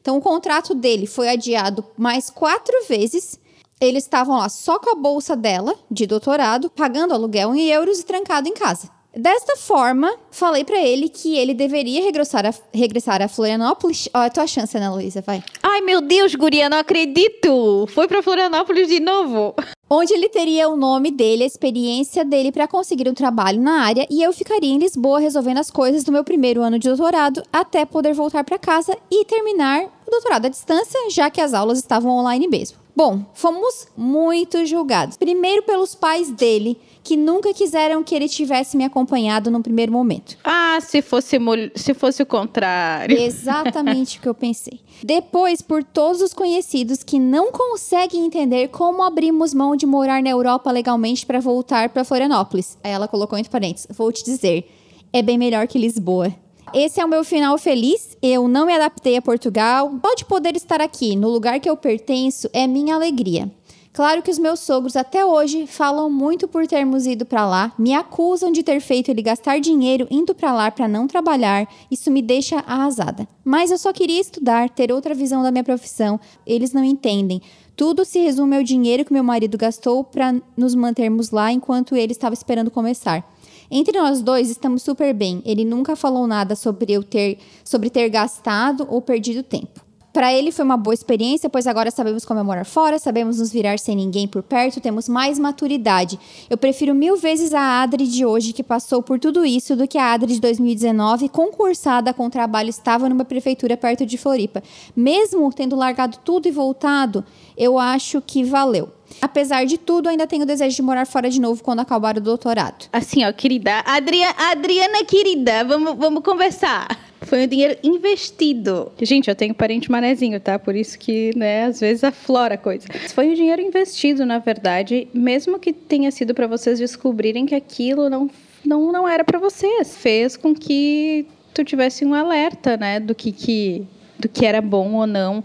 Então, 0.00 0.18
o 0.18 0.20
contrato 0.20 0.74
dele 0.74 1.06
foi 1.06 1.28
adiado 1.30 1.84
mais 1.96 2.28
quatro 2.28 2.74
vezes. 2.86 3.40
Eles 3.80 4.04
estavam 4.04 4.36
lá 4.36 4.48
só 4.48 4.78
com 4.78 4.90
a 4.90 4.94
bolsa 4.94 5.34
dela, 5.34 5.74
de 5.90 6.06
doutorado, 6.06 6.70
pagando 6.70 7.14
aluguel 7.14 7.54
em 7.54 7.68
euros 7.68 8.00
e 8.00 8.04
trancado 8.04 8.48
em 8.48 8.54
casa. 8.54 8.90
Desta 9.16 9.56
forma, 9.56 10.12
falei 10.30 10.64
para 10.64 10.80
ele 10.80 11.08
que 11.08 11.36
ele 11.36 11.54
deveria 11.54 12.02
regressar 12.02 12.44
a, 12.44 12.52
regressar 12.72 13.22
a 13.22 13.28
Florianópolis. 13.28 14.08
Ó, 14.12 14.18
a 14.18 14.30
tua 14.30 14.46
chance, 14.46 14.76
Ana 14.76 14.92
Luísa, 14.92 15.22
vai. 15.24 15.42
Ai, 15.62 15.80
meu 15.82 16.00
Deus, 16.00 16.34
guria, 16.34 16.68
não 16.68 16.78
acredito! 16.78 17.86
Foi 17.94 18.08
pra 18.08 18.22
Florianópolis 18.22 18.88
de 18.88 18.98
novo. 18.98 19.54
onde 19.88 20.12
ele 20.12 20.28
teria 20.28 20.68
o 20.68 20.76
nome 20.76 21.10
dele, 21.10 21.44
a 21.44 21.46
experiência 21.46 22.24
dele 22.24 22.50
para 22.50 22.66
conseguir 22.66 23.08
um 23.08 23.14
trabalho 23.14 23.60
na 23.60 23.82
área 23.82 24.06
e 24.10 24.22
eu 24.22 24.32
ficaria 24.32 24.70
em 24.70 24.78
Lisboa 24.78 25.20
resolvendo 25.20 25.58
as 25.58 25.70
coisas 25.70 26.02
do 26.02 26.10
meu 26.10 26.24
primeiro 26.24 26.62
ano 26.62 26.78
de 26.78 26.88
doutorado 26.88 27.42
até 27.52 27.84
poder 27.84 28.14
voltar 28.14 28.42
para 28.42 28.58
casa 28.58 28.96
e 29.10 29.24
terminar 29.24 29.84
o 30.06 30.10
doutorado 30.10 30.46
à 30.46 30.48
distância, 30.48 30.98
já 31.10 31.30
que 31.30 31.40
as 31.40 31.54
aulas 31.54 31.78
estavam 31.78 32.10
online 32.10 32.48
mesmo. 32.48 32.78
Bom, 32.96 33.24
fomos 33.34 33.88
muito 33.96 34.64
julgados. 34.64 35.16
Primeiro 35.16 35.64
pelos 35.64 35.96
pais 35.96 36.30
dele, 36.30 36.78
que 37.04 37.16
nunca 37.18 37.52
quiseram 37.52 38.02
que 38.02 38.14
ele 38.14 38.28
tivesse 38.28 38.78
me 38.78 38.84
acompanhado 38.84 39.50
no 39.50 39.62
primeiro 39.62 39.92
momento. 39.92 40.38
Ah, 40.42 40.78
se 40.80 41.02
fosse, 41.02 41.36
se 41.76 41.92
fosse 41.92 42.22
o 42.22 42.26
contrário. 42.26 43.20
Exatamente 43.20 44.18
o 44.18 44.22
que 44.22 44.28
eu 44.28 44.34
pensei. 44.34 44.80
Depois, 45.02 45.60
por 45.60 45.84
todos 45.84 46.22
os 46.22 46.32
conhecidos 46.32 47.02
que 47.02 47.18
não 47.18 47.52
conseguem 47.52 48.24
entender 48.24 48.68
como 48.68 49.02
abrimos 49.02 49.52
mão 49.52 49.76
de 49.76 49.84
morar 49.84 50.22
na 50.22 50.30
Europa 50.30 50.70
legalmente 50.72 51.26
para 51.26 51.40
voltar 51.40 51.90
para 51.90 52.04
Florianópolis. 52.04 52.78
Aí 52.82 52.92
ela 52.92 53.06
colocou 53.06 53.38
entre 53.38 53.50
parênteses: 53.52 53.86
Vou 53.94 54.10
te 54.10 54.24
dizer, 54.24 54.66
é 55.12 55.20
bem 55.20 55.36
melhor 55.36 55.68
que 55.68 55.78
Lisboa. 55.78 56.34
Esse 56.72 57.00
é 57.00 57.04
o 57.04 57.08
meu 57.08 57.22
final 57.22 57.58
feliz. 57.58 58.16
Eu 58.22 58.48
não 58.48 58.66
me 58.66 58.72
adaptei 58.72 59.16
a 59.16 59.22
Portugal. 59.22 59.90
Pode 60.02 60.24
poder 60.24 60.56
estar 60.56 60.80
aqui, 60.80 61.14
no 61.14 61.28
lugar 61.28 61.60
que 61.60 61.68
eu 61.68 61.76
pertenço, 61.76 62.48
é 62.52 62.66
minha 62.66 62.94
alegria. 62.94 63.48
Claro 63.94 64.22
que 64.22 64.30
os 64.30 64.40
meus 64.40 64.58
sogros 64.58 64.96
até 64.96 65.24
hoje 65.24 65.68
falam 65.68 66.10
muito 66.10 66.48
por 66.48 66.66
termos 66.66 67.06
ido 67.06 67.24
para 67.24 67.46
lá, 67.46 67.72
me 67.78 67.94
acusam 67.94 68.50
de 68.50 68.60
ter 68.60 68.80
feito 68.80 69.08
ele 69.08 69.22
gastar 69.22 69.60
dinheiro 69.60 70.08
indo 70.10 70.34
para 70.34 70.52
lá 70.52 70.68
para 70.68 70.88
não 70.88 71.06
trabalhar. 71.06 71.68
Isso 71.88 72.10
me 72.10 72.20
deixa 72.20 72.58
arrasada. 72.66 73.28
Mas 73.44 73.70
eu 73.70 73.78
só 73.78 73.92
queria 73.92 74.20
estudar, 74.20 74.68
ter 74.68 74.90
outra 74.90 75.14
visão 75.14 75.44
da 75.44 75.52
minha 75.52 75.62
profissão. 75.62 76.18
Eles 76.44 76.72
não 76.72 76.82
entendem. 76.82 77.40
Tudo 77.76 78.04
se 78.04 78.18
resume 78.18 78.56
ao 78.56 78.64
dinheiro 78.64 79.04
que 79.04 79.12
meu 79.12 79.22
marido 79.22 79.56
gastou 79.56 80.02
para 80.02 80.34
nos 80.56 80.74
mantermos 80.74 81.30
lá 81.30 81.52
enquanto 81.52 81.94
ele 81.94 82.10
estava 82.10 82.34
esperando 82.34 82.72
começar. 82.72 83.24
Entre 83.70 83.96
nós 83.96 84.22
dois 84.22 84.50
estamos 84.50 84.82
super 84.82 85.14
bem. 85.14 85.40
Ele 85.44 85.64
nunca 85.64 85.94
falou 85.94 86.26
nada 86.26 86.56
sobre 86.56 86.92
eu 86.92 87.04
ter 87.04 87.38
sobre 87.64 87.88
ter 87.90 88.08
gastado 88.08 88.88
ou 88.90 89.00
perdido 89.00 89.44
tempo. 89.44 89.83
Para 90.14 90.32
ele 90.32 90.52
foi 90.52 90.64
uma 90.64 90.76
boa 90.76 90.94
experiência, 90.94 91.50
pois 91.50 91.66
agora 91.66 91.90
sabemos 91.90 92.24
comemorar 92.24 92.64
fora, 92.64 93.00
sabemos 93.00 93.40
nos 93.40 93.50
virar 93.50 93.80
sem 93.80 93.96
ninguém 93.96 94.28
por 94.28 94.44
perto, 94.44 94.80
temos 94.80 95.08
mais 95.08 95.40
maturidade. 95.40 96.20
Eu 96.48 96.56
prefiro 96.56 96.94
mil 96.94 97.16
vezes 97.16 97.52
a 97.52 97.82
Adri 97.82 98.06
de 98.06 98.24
hoje, 98.24 98.52
que 98.52 98.62
passou 98.62 99.02
por 99.02 99.18
tudo 99.18 99.44
isso, 99.44 99.74
do 99.74 99.88
que 99.88 99.98
a 99.98 100.12
Adri 100.12 100.34
de 100.34 100.40
2019, 100.40 101.28
concursada 101.28 102.14
com 102.14 102.30
trabalho 102.30 102.70
estável 102.70 103.08
numa 103.08 103.24
prefeitura 103.24 103.76
perto 103.76 104.06
de 104.06 104.16
Floripa. 104.16 104.62
Mesmo 104.94 105.52
tendo 105.52 105.74
largado 105.74 106.16
tudo 106.24 106.46
e 106.46 106.52
voltado, 106.52 107.24
eu 107.58 107.76
acho 107.76 108.22
que 108.24 108.44
valeu. 108.44 108.90
Apesar 109.20 109.64
de 109.66 109.78
tudo, 109.78 110.08
ainda 110.08 110.28
tenho 110.28 110.46
desejo 110.46 110.76
de 110.76 110.82
morar 110.82 111.08
fora 111.08 111.28
de 111.28 111.40
novo 111.40 111.60
quando 111.60 111.80
acabar 111.80 112.16
o 112.16 112.20
doutorado. 112.20 112.86
Assim, 112.92 113.24
ó, 113.24 113.32
querida. 113.32 113.82
Adria, 113.84 114.30
Adriana, 114.38 115.04
querida, 115.04 115.64
vamos, 115.64 115.96
vamos 115.96 116.22
conversar. 116.22 117.03
Foi 117.26 117.44
um 117.44 117.46
dinheiro 117.46 117.78
investido. 117.82 118.92
Gente, 119.00 119.28
eu 119.28 119.34
tenho 119.34 119.54
parente 119.54 119.90
manezinho, 119.90 120.38
tá? 120.40 120.58
Por 120.58 120.74
isso 120.74 120.98
que, 120.98 121.36
né, 121.36 121.64
às 121.64 121.80
vezes 121.80 122.04
aflora 122.04 122.54
a 122.54 122.58
coisa. 122.58 122.86
Foi 123.14 123.28
um 123.28 123.34
dinheiro 123.34 123.62
investido, 123.62 124.24
na 124.26 124.38
verdade, 124.38 125.08
mesmo 125.12 125.58
que 125.58 125.72
tenha 125.72 126.10
sido 126.10 126.34
para 126.34 126.46
vocês 126.46 126.78
descobrirem 126.78 127.46
que 127.46 127.54
aquilo 127.54 128.08
não 128.08 128.30
não, 128.64 128.90
não 128.90 129.06
era 129.06 129.22
para 129.22 129.38
vocês. 129.38 129.96
Fez 129.96 130.36
com 130.36 130.54
que 130.54 131.26
tu 131.52 131.62
tivesse 131.62 132.04
um 132.04 132.14
alerta, 132.14 132.76
né, 132.76 132.98
do 132.98 133.14
que, 133.14 133.30
que 133.30 133.86
do 134.18 134.28
que 134.28 134.46
era 134.46 134.60
bom 134.60 134.94
ou 134.94 135.06
não. 135.06 135.42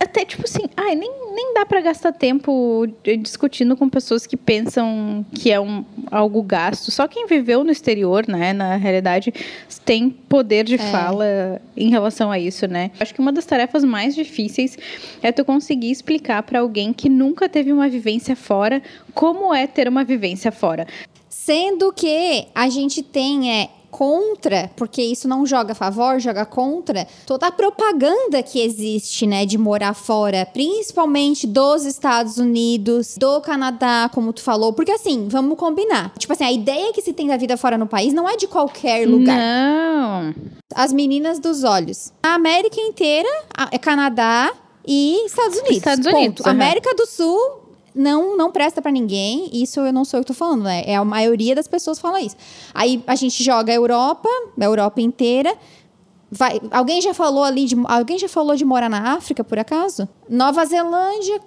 Até 0.00 0.24
tipo 0.24 0.44
assim, 0.44 0.64
ai, 0.76 0.94
nem, 0.94 1.10
nem 1.34 1.54
dá 1.54 1.66
para 1.66 1.80
gastar 1.80 2.12
tempo 2.12 2.86
discutindo 3.20 3.76
com 3.76 3.88
pessoas 3.88 4.26
que 4.26 4.36
pensam 4.36 5.24
que 5.34 5.50
é 5.50 5.60
um, 5.60 5.84
algo 6.10 6.42
gasto. 6.42 6.90
Só 6.90 7.08
quem 7.08 7.26
viveu 7.26 7.64
no 7.64 7.70
exterior, 7.70 8.26
né, 8.28 8.52
na 8.52 8.76
realidade, 8.76 9.32
tem 9.84 10.10
poder 10.10 10.64
de 10.64 10.74
é. 10.74 10.78
fala 10.78 11.60
em 11.76 11.90
relação 11.90 12.30
a 12.30 12.38
isso, 12.38 12.66
né? 12.66 12.90
Acho 13.00 13.14
que 13.14 13.20
uma 13.20 13.32
das 13.32 13.46
tarefas 13.46 13.84
mais 13.84 14.14
difíceis 14.14 14.76
é 15.22 15.32
tu 15.32 15.44
conseguir 15.44 15.90
explicar 15.90 16.42
para 16.42 16.60
alguém 16.60 16.92
que 16.92 17.08
nunca 17.08 17.48
teve 17.48 17.72
uma 17.72 17.88
vivência 17.88 18.36
fora 18.36 18.82
como 19.14 19.52
é 19.54 19.66
ter 19.66 19.88
uma 19.88 20.04
vivência 20.04 20.52
fora. 20.52 20.86
Sendo 21.28 21.92
que 21.92 22.46
a 22.54 22.68
gente 22.68 23.02
tem 23.02 23.50
é, 23.52 23.68
contra, 23.92 24.70
porque 24.74 25.02
isso 25.02 25.28
não 25.28 25.44
joga 25.44 25.72
a 25.72 25.74
favor, 25.74 26.18
joga 26.18 26.46
contra, 26.46 27.06
toda 27.26 27.46
a 27.46 27.52
propaganda 27.52 28.42
que 28.42 28.58
existe, 28.58 29.26
né, 29.26 29.44
de 29.44 29.58
morar 29.58 29.92
fora, 29.92 30.46
principalmente 30.46 31.46
dos 31.46 31.84
Estados 31.84 32.38
Unidos, 32.38 33.16
do 33.18 33.40
Canadá, 33.42 34.10
como 34.12 34.32
tu 34.32 34.40
falou, 34.40 34.72
porque 34.72 34.90
assim, 34.90 35.28
vamos 35.28 35.58
combinar. 35.58 36.10
Tipo 36.18 36.32
assim, 36.32 36.44
a 36.44 36.50
ideia 36.50 36.90
que 36.92 37.02
se 37.02 37.12
tem 37.12 37.26
da 37.26 37.36
vida 37.36 37.56
fora 37.58 37.76
no 37.76 37.86
país 37.86 38.14
não 38.14 38.26
é 38.26 38.34
de 38.36 38.48
qualquer 38.48 39.06
lugar. 39.06 39.36
Não. 39.36 40.34
As 40.74 40.90
meninas 40.90 41.38
dos 41.38 41.62
olhos. 41.62 42.12
A 42.22 42.34
América 42.34 42.80
inteira 42.80 43.28
é 43.70 43.78
Canadá 43.78 44.50
e 44.86 45.26
Estados 45.26 45.58
Unidos. 45.58 45.76
Estados 45.76 46.06
Unidos. 46.06 46.46
Uhum. 46.46 46.50
América 46.50 46.94
do 46.94 47.06
Sul 47.06 47.61
não 47.94 48.36
não 48.36 48.50
presta 48.50 48.80
para 48.80 48.90
ninguém. 48.90 49.50
Isso 49.52 49.80
eu 49.80 49.92
não 49.92 50.04
sou 50.04 50.18
eu 50.18 50.24
que 50.24 50.28
tô 50.28 50.34
falando, 50.34 50.64
né? 50.64 50.82
É 50.86 50.96
a 50.96 51.04
maioria 51.04 51.54
das 51.54 51.68
pessoas 51.68 51.98
fala 51.98 52.20
isso. 52.20 52.36
Aí 52.72 53.02
a 53.06 53.14
gente 53.14 53.42
joga 53.42 53.72
a 53.72 53.76
Europa, 53.76 54.28
a 54.58 54.64
Europa 54.64 55.00
inteira. 55.00 55.56
Vai, 56.30 56.60
alguém 56.70 57.00
já 57.02 57.12
falou 57.12 57.44
ali 57.44 57.66
de 57.66 57.76
alguém 57.84 58.18
já 58.18 58.28
falou 58.28 58.56
de 58.56 58.64
morar 58.64 58.88
na 58.88 59.14
África 59.14 59.44
por 59.44 59.58
acaso? 59.58 60.08
Nova 60.28 60.64
Zelândia, 60.64 61.40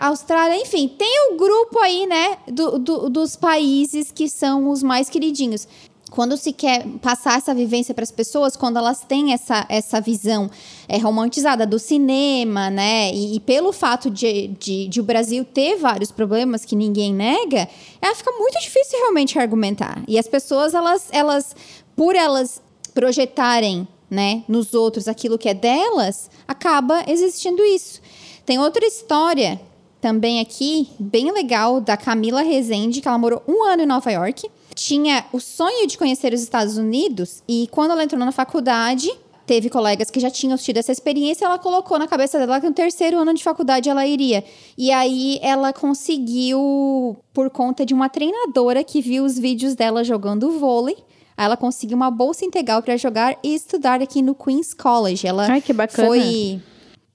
Austrália, 0.00 0.56
enfim, 0.60 0.88
tem 0.88 1.30
o 1.30 1.36
grupo 1.36 1.78
aí, 1.78 2.06
né, 2.06 2.38
do, 2.48 2.78
do, 2.78 3.10
dos 3.10 3.36
países 3.36 4.10
que 4.10 4.28
são 4.28 4.70
os 4.70 4.82
mais 4.82 5.10
queridinhos 5.10 5.68
quando 6.12 6.36
se 6.36 6.52
quer 6.52 6.86
passar 7.00 7.38
essa 7.38 7.54
vivência 7.54 7.94
para 7.94 8.04
as 8.04 8.10
pessoas, 8.10 8.54
quando 8.54 8.76
elas 8.76 9.00
têm 9.00 9.32
essa, 9.32 9.64
essa 9.66 9.98
visão 9.98 10.50
é, 10.86 10.98
romantizada 10.98 11.66
do 11.66 11.78
cinema, 11.78 12.68
né? 12.68 13.10
E, 13.14 13.36
e 13.36 13.40
pelo 13.40 13.72
fato 13.72 14.10
de, 14.10 14.48
de, 14.48 14.88
de, 14.88 15.00
o 15.00 15.04
Brasil 15.04 15.42
ter 15.42 15.76
vários 15.76 16.12
problemas 16.12 16.66
que 16.66 16.76
ninguém 16.76 17.14
nega, 17.14 17.66
ela 18.00 18.14
fica 18.14 18.30
muito 18.32 18.60
difícil 18.60 18.98
realmente 18.98 19.38
argumentar. 19.38 20.02
E 20.06 20.18
as 20.18 20.28
pessoas, 20.28 20.74
elas, 20.74 21.08
elas 21.12 21.56
por 21.96 22.14
elas 22.14 22.60
projetarem 22.92 23.88
né, 24.10 24.44
nos 24.46 24.74
outros 24.74 25.08
aquilo 25.08 25.38
que 25.38 25.48
é 25.48 25.54
delas, 25.54 26.30
acaba 26.46 27.04
existindo 27.08 27.64
isso. 27.64 28.02
Tem 28.44 28.58
outra 28.58 28.84
história 28.84 29.58
também 29.98 30.40
aqui, 30.40 30.90
bem 30.98 31.32
legal, 31.32 31.80
da 31.80 31.96
Camila 31.96 32.42
Rezende, 32.42 33.00
que 33.00 33.08
ela 33.08 33.16
morou 33.16 33.42
um 33.48 33.64
ano 33.64 33.84
em 33.84 33.86
Nova 33.86 34.10
York 34.10 34.50
tinha 34.74 35.24
o 35.32 35.40
sonho 35.40 35.86
de 35.86 35.96
conhecer 35.98 36.32
os 36.32 36.42
Estados 36.42 36.76
Unidos 36.76 37.42
e 37.48 37.68
quando 37.70 37.92
ela 37.92 38.04
entrou 38.04 38.18
na 38.18 38.32
faculdade, 38.32 39.10
teve 39.46 39.68
colegas 39.68 40.10
que 40.10 40.20
já 40.20 40.30
tinham 40.30 40.56
tido 40.56 40.78
essa 40.78 40.92
experiência, 40.92 41.44
ela 41.44 41.58
colocou 41.58 41.98
na 41.98 42.06
cabeça 42.06 42.38
dela 42.38 42.60
que 42.60 42.66
no 42.66 42.72
terceiro 42.72 43.18
ano 43.18 43.34
de 43.34 43.42
faculdade 43.42 43.88
ela 43.88 44.06
iria. 44.06 44.44
E 44.76 44.90
aí 44.90 45.38
ela 45.42 45.72
conseguiu, 45.72 47.16
por 47.32 47.50
conta 47.50 47.84
de 47.84 47.92
uma 47.92 48.08
treinadora 48.08 48.82
que 48.82 49.00
viu 49.00 49.24
os 49.24 49.38
vídeos 49.38 49.74
dela 49.74 50.04
jogando 50.04 50.58
vôlei, 50.58 50.96
ela 51.36 51.56
conseguiu 51.56 51.96
uma 51.96 52.10
bolsa 52.10 52.44
integral 52.44 52.82
para 52.82 52.96
jogar 52.96 53.38
e 53.42 53.54
estudar 53.54 54.00
aqui 54.00 54.22
no 54.22 54.34
Queen's 54.34 54.74
College. 54.74 55.26
Ela 55.26 55.50
Ai, 55.50 55.60
que 55.60 55.72
bacana. 55.72 56.08
foi 56.08 56.60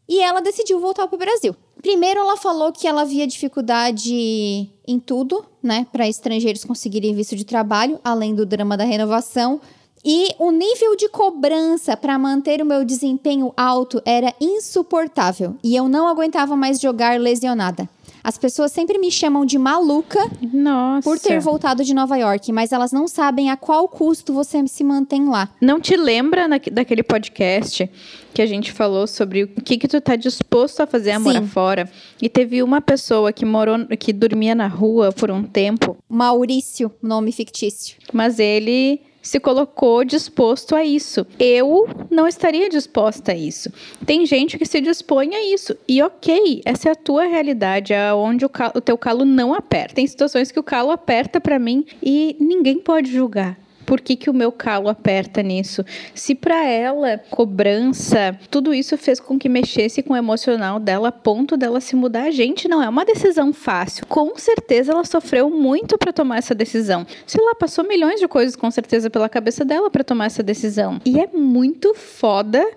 e 0.07 0.21
ela 0.21 0.41
decidiu 0.41 0.79
voltar 0.79 1.07
para 1.07 1.15
o 1.15 1.19
Brasil. 1.19 1.55
Primeiro, 1.81 2.19
ela 2.19 2.37
falou 2.37 2.71
que 2.71 2.87
ela 2.87 3.05
via 3.05 3.27
dificuldade 3.27 4.69
em 4.87 4.99
tudo, 4.99 5.45
né, 5.61 5.85
para 5.91 6.07
estrangeiros 6.07 6.63
conseguirem 6.63 7.13
visto 7.13 7.35
de 7.35 7.45
trabalho, 7.45 7.99
além 8.03 8.33
do 8.33 8.45
drama 8.45 8.77
da 8.77 8.83
renovação. 8.83 9.59
E 10.05 10.29
o 10.39 10.51
nível 10.51 10.95
de 10.95 11.09
cobrança 11.09 11.97
para 11.97 12.17
manter 12.17 12.61
o 12.61 12.65
meu 12.65 12.85
desempenho 12.85 13.51
alto 13.57 14.01
era 14.05 14.33
insuportável 14.39 15.55
e 15.63 15.75
eu 15.75 15.89
não 15.89 16.07
aguentava 16.07 16.55
mais 16.55 16.79
jogar 16.79 17.19
lesionada. 17.19 17.89
As 18.27 18.37
pessoas 18.37 18.73
sempre 18.73 18.97
me 18.97 19.09
chamam 19.09 19.45
de 19.45 19.57
maluca 19.57 20.19
Nossa. 20.51 21.09
por 21.09 21.17
ter 21.17 21.39
voltado 21.39 21.81
de 21.81 21.93
Nova 21.93 22.17
York, 22.17 22.51
mas 22.51 22.73
elas 22.73 22.91
não 22.91 23.07
sabem 23.07 23.49
a 23.49 23.55
qual 23.55 23.87
custo 23.87 24.33
você 24.33 24.67
se 24.67 24.83
mantém 24.83 25.29
lá. 25.29 25.47
Não 25.61 25.79
te 25.79 25.95
lembra 25.95 26.45
daquele 26.69 27.03
podcast 27.03 27.89
que 28.33 28.41
a 28.41 28.45
gente 28.45 28.73
falou 28.73 29.07
sobre 29.07 29.43
o 29.43 29.47
que 29.47 29.77
que 29.77 29.87
tu 29.87 30.01
tá 30.01 30.17
disposto 30.17 30.81
a 30.81 30.85
fazer 30.85 31.11
a 31.11 31.21
morar 31.21 31.41
fora? 31.43 31.89
E 32.21 32.27
teve 32.27 32.61
uma 32.61 32.81
pessoa 32.81 33.31
que 33.31 33.45
morou, 33.45 33.77
que 33.97 34.11
dormia 34.11 34.53
na 34.53 34.67
rua 34.67 35.13
por 35.13 35.31
um 35.31 35.43
tempo. 35.43 35.95
Maurício, 36.09 36.91
nome 37.01 37.31
fictício. 37.31 37.95
Mas 38.11 38.39
ele 38.39 38.99
se 39.27 39.39
colocou 39.39 40.03
disposto 40.03 40.75
a 40.75 40.83
isso. 40.83 41.25
Eu 41.37 41.87
não 42.09 42.27
estaria 42.27 42.69
disposta 42.69 43.31
a 43.31 43.35
isso. 43.35 43.69
Tem 44.05 44.25
gente 44.25 44.57
que 44.57 44.65
se 44.65 44.79
dispõe 44.79 45.35
a 45.35 45.53
isso. 45.53 45.75
E 45.87 46.01
ok, 46.01 46.61
essa 46.65 46.89
é 46.89 46.91
a 46.91 46.95
tua 46.95 47.25
realidade, 47.25 47.93
é 47.93 48.13
onde 48.13 48.45
o, 48.45 48.49
calo, 48.49 48.73
o 48.75 48.81
teu 48.81 48.97
calo 48.97 49.25
não 49.25 49.53
aperta. 49.53 49.95
Tem 49.95 50.07
situações 50.07 50.51
que 50.51 50.59
o 50.59 50.63
calo 50.63 50.91
aperta 50.91 51.41
para 51.41 51.59
mim 51.59 51.85
e 52.01 52.35
ninguém 52.39 52.79
pode 52.79 53.11
julgar 53.11 53.57
por 53.87 54.01
que, 54.01 54.17
que 54.17 54.29
o 54.29 54.33
meu 54.33 54.51
calo 54.51 54.89
aperta 54.89 55.41
nisso? 55.41 55.83
Se 56.13 56.35
para 56.35 56.67
ela, 56.67 57.17
cobrança, 57.31 58.37
tudo 58.51 58.73
isso 58.73 58.97
fez 58.97 59.17
com 59.17 59.39
que 59.39 59.47
mexesse 59.47 60.03
com 60.03 60.13
o 60.13 60.17
emocional 60.17 60.77
dela, 60.77 61.07
a 61.07 61.11
ponto 61.11 61.55
dela 61.55 61.79
se 61.79 61.95
mudar, 61.95 62.23
a 62.23 62.31
gente 62.31 62.67
não 62.67 62.83
é 62.83 62.89
uma 62.89 63.05
decisão 63.05 63.53
fácil. 63.53 64.05
Com 64.05 64.35
certeza 64.35 64.91
ela 64.91 65.05
sofreu 65.05 65.49
muito 65.49 65.97
para 65.97 66.11
tomar 66.11 66.37
essa 66.37 66.53
decisão. 66.53 67.07
Sei 67.25 67.41
lá, 67.41 67.55
passou 67.55 67.87
milhões 67.87 68.19
de 68.19 68.27
coisas 68.27 68.57
com 68.57 68.69
certeza 68.69 69.09
pela 69.09 69.29
cabeça 69.29 69.63
dela 69.63 69.89
para 69.89 70.03
tomar 70.03 70.25
essa 70.25 70.43
decisão. 70.43 70.99
E 71.05 71.17
é 71.17 71.27
muito 71.27 71.95
foda 71.95 72.67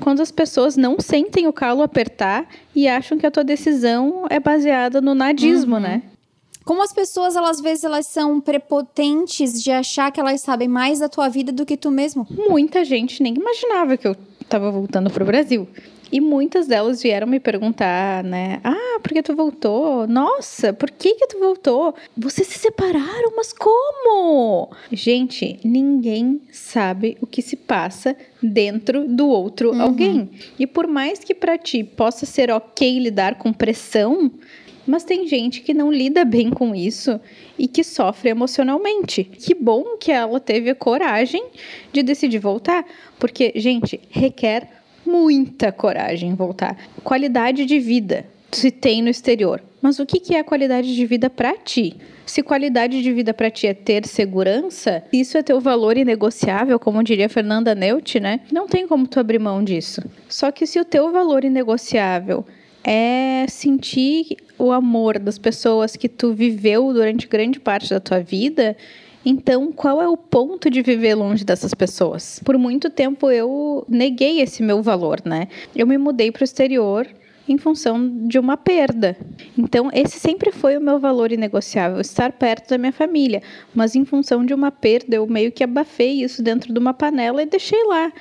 quando 0.00 0.22
as 0.22 0.30
pessoas 0.30 0.78
não 0.78 0.96
sentem 0.98 1.46
o 1.46 1.52
calo 1.52 1.82
apertar 1.82 2.48
e 2.74 2.88
acham 2.88 3.18
que 3.18 3.26
a 3.26 3.30
tua 3.30 3.44
decisão 3.44 4.26
é 4.30 4.40
baseada 4.40 5.02
no 5.02 5.14
nadismo, 5.14 5.74
uhum. 5.74 5.82
né? 5.82 6.02
Como 6.64 6.82
as 6.82 6.92
pessoas, 6.92 7.36
elas, 7.36 7.58
às 7.58 7.60
vezes, 7.60 7.84
elas 7.84 8.06
são 8.06 8.40
prepotentes 8.40 9.62
de 9.62 9.70
achar 9.70 10.10
que 10.10 10.18
elas 10.18 10.40
sabem 10.40 10.66
mais 10.66 10.98
da 10.98 11.08
tua 11.08 11.28
vida 11.28 11.52
do 11.52 11.66
que 11.66 11.76
tu 11.76 11.90
mesmo. 11.90 12.26
Muita 12.30 12.84
gente 12.84 13.22
nem 13.22 13.34
imaginava 13.34 13.96
que 13.96 14.08
eu 14.08 14.16
estava 14.40 14.70
voltando 14.70 15.10
para 15.10 15.22
o 15.22 15.26
Brasil. 15.26 15.68
E 16.12 16.20
muitas 16.20 16.66
delas 16.68 17.02
vieram 17.02 17.26
me 17.26 17.40
perguntar, 17.40 18.22
né? 18.22 18.60
Ah, 18.62 19.00
por 19.02 19.12
que 19.12 19.22
tu 19.22 19.34
voltou? 19.34 20.06
Nossa, 20.06 20.72
por 20.72 20.90
que 20.90 21.14
que 21.14 21.26
tu 21.26 21.40
voltou? 21.40 21.94
Vocês 22.16 22.46
se 22.46 22.58
separaram, 22.58 23.32
mas 23.36 23.52
como? 23.52 24.70
Gente, 24.92 25.58
ninguém 25.64 26.40
sabe 26.52 27.16
o 27.20 27.26
que 27.26 27.42
se 27.42 27.56
passa 27.56 28.16
dentro 28.40 29.08
do 29.08 29.26
outro 29.26 29.72
uhum. 29.72 29.82
alguém. 29.82 30.30
E 30.56 30.66
por 30.68 30.86
mais 30.86 31.18
que 31.18 31.34
para 31.34 31.58
ti 31.58 31.82
possa 31.82 32.24
ser 32.24 32.48
ok 32.50 32.98
lidar 33.00 33.36
com 33.36 33.52
pressão, 33.52 34.30
mas 34.86 35.04
tem 35.04 35.26
gente 35.26 35.60
que 35.60 35.74
não 35.74 35.92
lida 35.92 36.24
bem 36.24 36.50
com 36.50 36.74
isso 36.74 37.20
e 37.58 37.66
que 37.66 37.82
sofre 37.82 38.30
emocionalmente. 38.30 39.24
Que 39.24 39.54
bom 39.54 39.96
que 39.98 40.12
ela 40.12 40.40
teve 40.40 40.70
a 40.70 40.74
coragem 40.74 41.44
de 41.92 42.02
decidir 42.02 42.38
voltar, 42.38 42.84
porque, 43.18 43.52
gente, 43.56 44.00
requer 44.10 44.68
muita 45.06 45.70
coragem 45.70 46.34
voltar. 46.34 46.76
Qualidade 47.02 47.64
de 47.64 47.78
vida 47.78 48.26
se 48.50 48.70
tem 48.70 49.02
no 49.02 49.08
exterior. 49.08 49.62
Mas 49.82 49.98
o 49.98 50.06
que 50.06 50.34
é 50.34 50.42
qualidade 50.42 50.94
de 50.94 51.04
vida 51.04 51.28
para 51.28 51.54
ti? 51.58 51.96
Se 52.24 52.42
qualidade 52.42 53.02
de 53.02 53.12
vida 53.12 53.34
para 53.34 53.50
ti 53.50 53.66
é 53.66 53.74
ter 53.74 54.06
segurança, 54.06 55.04
isso 55.12 55.36
é 55.36 55.42
teu 55.42 55.60
valor 55.60 55.98
inegociável, 55.98 56.78
como 56.78 57.02
diria 57.02 57.28
Fernanda 57.28 57.74
Neut, 57.74 58.18
né? 58.18 58.40
Não 58.50 58.66
tem 58.66 58.88
como 58.88 59.06
tu 59.06 59.20
abrir 59.20 59.38
mão 59.38 59.62
disso. 59.62 60.00
Só 60.26 60.50
que 60.50 60.66
se 60.66 60.80
o 60.80 60.86
teu 60.86 61.12
valor 61.12 61.44
inegociável 61.44 62.46
é 62.84 63.46
sentir 63.48 64.36
o 64.58 64.70
amor 64.70 65.18
das 65.18 65.38
pessoas 65.38 65.96
que 65.96 66.08
tu 66.08 66.34
viveu 66.34 66.92
durante 66.92 67.26
grande 67.26 67.58
parte 67.58 67.90
da 67.90 67.98
tua 67.98 68.20
vida. 68.20 68.76
Então, 69.24 69.72
qual 69.72 70.02
é 70.02 70.08
o 70.08 70.18
ponto 70.18 70.68
de 70.68 70.82
viver 70.82 71.14
longe 71.14 71.44
dessas 71.44 71.72
pessoas? 71.72 72.40
Por 72.44 72.58
muito 72.58 72.90
tempo 72.90 73.30
eu 73.30 73.84
neguei 73.88 74.40
esse 74.40 74.62
meu 74.62 74.82
valor, 74.82 75.22
né? 75.24 75.48
Eu 75.74 75.86
me 75.86 75.96
mudei 75.96 76.30
para 76.30 76.42
o 76.42 76.44
exterior 76.44 77.08
em 77.48 77.58
função 77.58 78.26
de 78.26 78.38
uma 78.38 78.56
perda. 78.56 79.16
Então, 79.56 79.90
esse 79.92 80.18
sempre 80.18 80.50
foi 80.50 80.76
o 80.76 80.80
meu 80.80 80.98
valor 80.98 81.32
inegociável, 81.32 82.00
estar 82.00 82.32
perto 82.32 82.70
da 82.70 82.78
minha 82.78 82.92
família. 82.92 83.42
Mas 83.74 83.94
em 83.94 84.04
função 84.04 84.44
de 84.44 84.54
uma 84.54 84.70
perda, 84.70 85.16
eu 85.16 85.26
meio 85.26 85.52
que 85.52 85.62
abafei 85.62 86.22
isso 86.22 86.42
dentro 86.42 86.72
de 86.72 86.78
uma 86.78 86.94
panela 86.94 87.42
e 87.42 87.46
deixei 87.46 87.82
lá. 87.84 88.12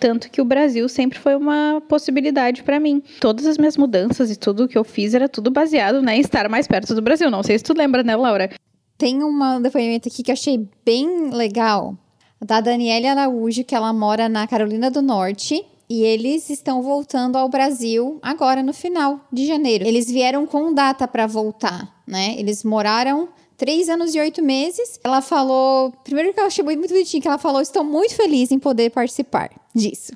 Tanto 0.00 0.30
que 0.30 0.40
o 0.40 0.44
Brasil 0.46 0.88
sempre 0.88 1.18
foi 1.18 1.36
uma 1.36 1.82
possibilidade 1.86 2.62
para 2.62 2.80
mim. 2.80 3.02
Todas 3.20 3.44
as 3.44 3.58
minhas 3.58 3.76
mudanças 3.76 4.30
e 4.30 4.36
tudo 4.36 4.66
que 4.66 4.78
eu 4.78 4.82
fiz 4.82 5.12
era 5.12 5.28
tudo 5.28 5.50
baseado 5.50 6.00
né, 6.00 6.16
em 6.16 6.20
estar 6.20 6.48
mais 6.48 6.66
perto 6.66 6.94
do 6.94 7.02
Brasil. 7.02 7.30
Não 7.30 7.42
sei 7.42 7.58
se 7.58 7.64
tu 7.64 7.74
lembra, 7.76 8.02
né, 8.02 8.16
Laura? 8.16 8.50
Tem 8.96 9.22
um 9.22 9.60
depoimento 9.60 10.08
aqui 10.08 10.22
que 10.22 10.30
eu 10.30 10.32
achei 10.32 10.66
bem 10.86 11.28
legal, 11.30 11.98
da 12.40 12.62
Daniela 12.62 13.10
Araújo, 13.10 13.62
que 13.62 13.74
ela 13.74 13.92
mora 13.92 14.26
na 14.26 14.46
Carolina 14.46 14.90
do 14.90 15.02
Norte. 15.02 15.62
E 15.88 16.02
eles 16.02 16.48
estão 16.48 16.82
voltando 16.82 17.36
ao 17.36 17.48
Brasil 17.48 18.18
agora 18.22 18.62
no 18.62 18.72
final 18.72 19.20
de 19.30 19.44
janeiro. 19.44 19.84
Eles 19.84 20.10
vieram 20.10 20.46
com 20.46 20.72
data 20.72 21.06
para 21.06 21.26
voltar, 21.26 22.00
né? 22.06 22.36
Eles 22.38 22.64
moraram 22.64 23.28
três 23.56 23.88
anos 23.88 24.14
e 24.14 24.20
oito 24.20 24.40
meses. 24.40 24.98
Ela 25.04 25.20
falou. 25.20 25.92
Primeiro 26.04 26.32
que 26.32 26.40
eu 26.40 26.46
achei 26.46 26.64
muito, 26.64 26.88
bonitinho, 26.88 27.20
que 27.20 27.28
ela 27.28 27.38
falou: 27.38 27.60
estou 27.60 27.82
muito 27.82 28.14
feliz 28.14 28.52
em 28.52 28.58
poder 28.58 28.90
participar 28.90 29.50
disso. 29.74 30.12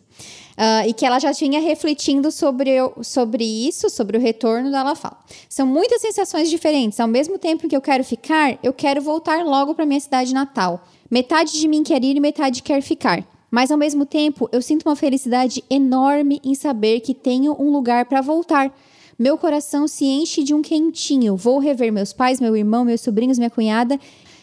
Uh, 0.56 0.88
e 0.88 0.92
que 0.92 1.04
ela 1.04 1.18
já 1.18 1.32
tinha 1.32 1.60
refletindo 1.60 2.30
sobre, 2.30 2.70
sobre 3.02 3.44
isso, 3.44 3.90
sobre 3.90 4.16
o 4.16 4.20
retorno 4.20 4.70
dela 4.70 4.94
fala. 4.94 5.18
São 5.48 5.66
muitas 5.66 6.00
sensações 6.00 6.48
diferentes. 6.48 7.00
Ao 7.00 7.08
mesmo 7.08 7.38
tempo 7.38 7.68
que 7.68 7.76
eu 7.76 7.80
quero 7.80 8.04
ficar, 8.04 8.58
eu 8.62 8.72
quero 8.72 9.02
voltar 9.02 9.44
logo 9.44 9.74
para 9.74 9.84
minha 9.84 9.98
cidade 9.98 10.32
natal. 10.32 10.86
Metade 11.10 11.58
de 11.58 11.66
mim 11.66 11.82
quer 11.82 12.02
ir 12.04 12.16
e 12.16 12.20
metade 12.20 12.62
quer 12.62 12.82
ficar. 12.82 13.24
Mas 13.50 13.70
ao 13.70 13.78
mesmo 13.78 14.04
tempo, 14.04 14.48
eu 14.52 14.62
sinto 14.62 14.88
uma 14.88 14.96
felicidade 14.96 15.62
enorme 15.70 16.40
em 16.44 16.54
saber 16.54 17.00
que 17.00 17.14
tenho 17.14 17.56
um 17.60 17.70
lugar 17.70 18.04
para 18.06 18.20
voltar. 18.20 18.72
Meu 19.18 19.38
coração 19.38 19.86
se 19.86 20.04
enche 20.04 20.42
de 20.42 20.52
um 20.52 20.62
quentinho. 20.62 21.36
Vou 21.36 21.58
rever 21.58 21.92
meus 21.92 22.12
pais, 22.12 22.40
meu 22.40 22.56
irmão, 22.56 22.84
meus 22.84 23.00
sobrinhos, 23.00 23.38
minha 23.38 23.50
cunhada. 23.50 23.98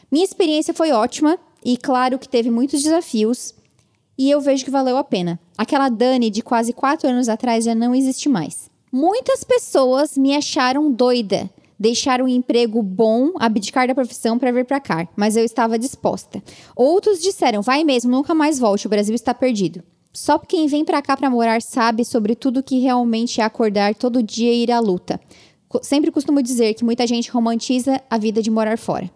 Minha 0.10 0.24
experiência 0.24 0.74
foi 0.74 0.92
ótima 0.92 1.38
e 1.64 1.78
claro 1.78 2.18
que 2.18 2.28
teve 2.28 2.50
muitos 2.50 2.82
desafios 2.82 3.54
e 4.22 4.30
eu 4.30 4.40
vejo 4.40 4.64
que 4.64 4.70
valeu 4.70 4.98
a 4.98 5.04
pena. 5.04 5.40
Aquela 5.58 5.90
Dani 5.90 6.30
de 6.30 6.44
quase 6.44 6.74
quatro 6.74 7.10
anos 7.10 7.28
atrás 7.28 7.66
já 7.66 7.74
não 7.74 7.96
existe 7.96 8.30
mais. 8.30 8.70
Muitas 8.92 9.44
pessoas 9.44 10.16
me 10.16 10.36
acharam 10.36 10.92
doida, 10.92 11.50
deixar 11.80 12.22
um 12.22 12.28
emprego 12.28 12.84
bom, 12.84 13.32
abdicar 13.40 13.88
da 13.88 13.96
profissão 13.96 14.38
para 14.38 14.52
vir 14.52 14.66
para 14.66 14.80
cá, 14.80 15.08
mas 15.16 15.36
eu 15.36 15.44
estava 15.44 15.80
disposta. 15.80 16.44
Outros 16.76 17.20
disseram: 17.20 17.64
vai 17.64 17.84
mesmo, 17.84 18.12
nunca 18.12 18.36
mais 18.36 18.60
volte, 18.60 18.86
o 18.86 18.90
Brasil 18.92 19.16
está 19.16 19.34
perdido. 19.34 19.82
Só 20.14 20.38
quem 20.38 20.68
vem 20.68 20.86
para 20.86 21.02
cá 21.02 21.18
para 21.18 21.30
morar 21.30 21.60
sabe 21.60 22.06
sobre 22.06 22.36
tudo 22.36 22.62
que 22.62 22.80
realmente 22.80 23.42
é 23.42 23.44
acordar 23.44 23.96
todo 23.96 24.22
dia 24.22 24.54
e 24.54 24.62
ir 24.64 24.72
à 24.72 24.80
luta. 24.80 25.20
Sempre 25.82 26.12
costumo 26.12 26.44
dizer 26.44 26.76
que 26.76 26.84
muita 26.84 27.08
gente 27.08 27.32
romantiza 27.32 28.00
a 28.08 28.20
vida 28.20 28.40
de 28.40 28.52
morar 28.52 28.78
fora. 28.78 29.10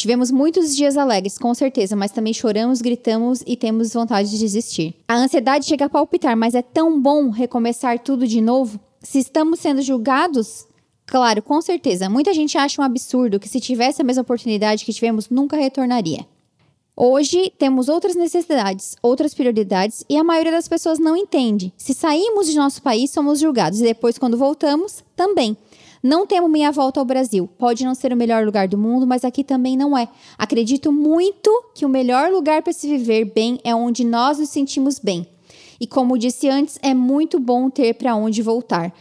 Tivemos 0.00 0.30
muitos 0.30 0.74
dias 0.74 0.96
alegres, 0.96 1.36
com 1.36 1.52
certeza, 1.52 1.94
mas 1.94 2.10
também 2.10 2.32
choramos, 2.32 2.80
gritamos 2.80 3.44
e 3.46 3.54
temos 3.54 3.92
vontade 3.92 4.30
de 4.30 4.38
desistir. 4.38 4.94
A 5.06 5.14
ansiedade 5.14 5.66
chega 5.66 5.84
a 5.84 5.90
palpitar, 5.90 6.34
mas 6.34 6.54
é 6.54 6.62
tão 6.62 6.98
bom 6.98 7.28
recomeçar 7.28 7.98
tudo 7.98 8.26
de 8.26 8.40
novo. 8.40 8.80
Se 9.02 9.18
estamos 9.18 9.60
sendo 9.60 9.82
julgados, 9.82 10.66
claro, 11.04 11.42
com 11.42 11.60
certeza, 11.60 12.08
muita 12.08 12.32
gente 12.32 12.56
acha 12.56 12.80
um 12.80 12.84
absurdo 12.86 13.38
que 13.38 13.46
se 13.46 13.60
tivesse 13.60 14.00
a 14.00 14.04
mesma 14.04 14.22
oportunidade 14.22 14.86
que 14.86 14.92
tivemos, 14.94 15.28
nunca 15.28 15.58
retornaria. 15.58 16.24
Hoje 16.96 17.52
temos 17.58 17.90
outras 17.90 18.16
necessidades, 18.16 18.96
outras 19.02 19.34
prioridades 19.34 20.02
e 20.08 20.16
a 20.16 20.24
maioria 20.24 20.52
das 20.52 20.66
pessoas 20.66 20.98
não 20.98 21.14
entende. 21.14 21.74
Se 21.76 21.92
saímos 21.92 22.46
de 22.46 22.56
nosso 22.56 22.80
país, 22.80 23.10
somos 23.10 23.38
julgados 23.38 23.80
e 23.80 23.84
depois, 23.84 24.16
quando 24.16 24.38
voltamos, 24.38 25.04
também. 25.14 25.54
Não 26.02 26.26
temo 26.26 26.48
minha 26.48 26.72
volta 26.72 26.98
ao 26.98 27.04
Brasil. 27.04 27.48
Pode 27.58 27.84
não 27.84 27.94
ser 27.94 28.12
o 28.12 28.16
melhor 28.16 28.44
lugar 28.44 28.66
do 28.66 28.78
mundo, 28.78 29.06
mas 29.06 29.24
aqui 29.24 29.44
também 29.44 29.76
não 29.76 29.96
é. 29.96 30.08
Acredito 30.38 30.90
muito 30.90 31.50
que 31.74 31.84
o 31.84 31.88
melhor 31.88 32.30
lugar 32.30 32.62
para 32.62 32.72
se 32.72 32.88
viver 32.88 33.26
bem 33.26 33.60
é 33.64 33.74
onde 33.74 34.04
nós 34.04 34.38
nos 34.38 34.48
sentimos 34.48 34.98
bem. 34.98 35.26
E 35.80 35.86
como 35.86 36.18
disse 36.18 36.48
antes, 36.48 36.78
é 36.82 36.94
muito 36.94 37.38
bom 37.38 37.68
ter 37.68 37.94
para 37.94 38.14
onde 38.14 38.42
voltar. 38.42 38.92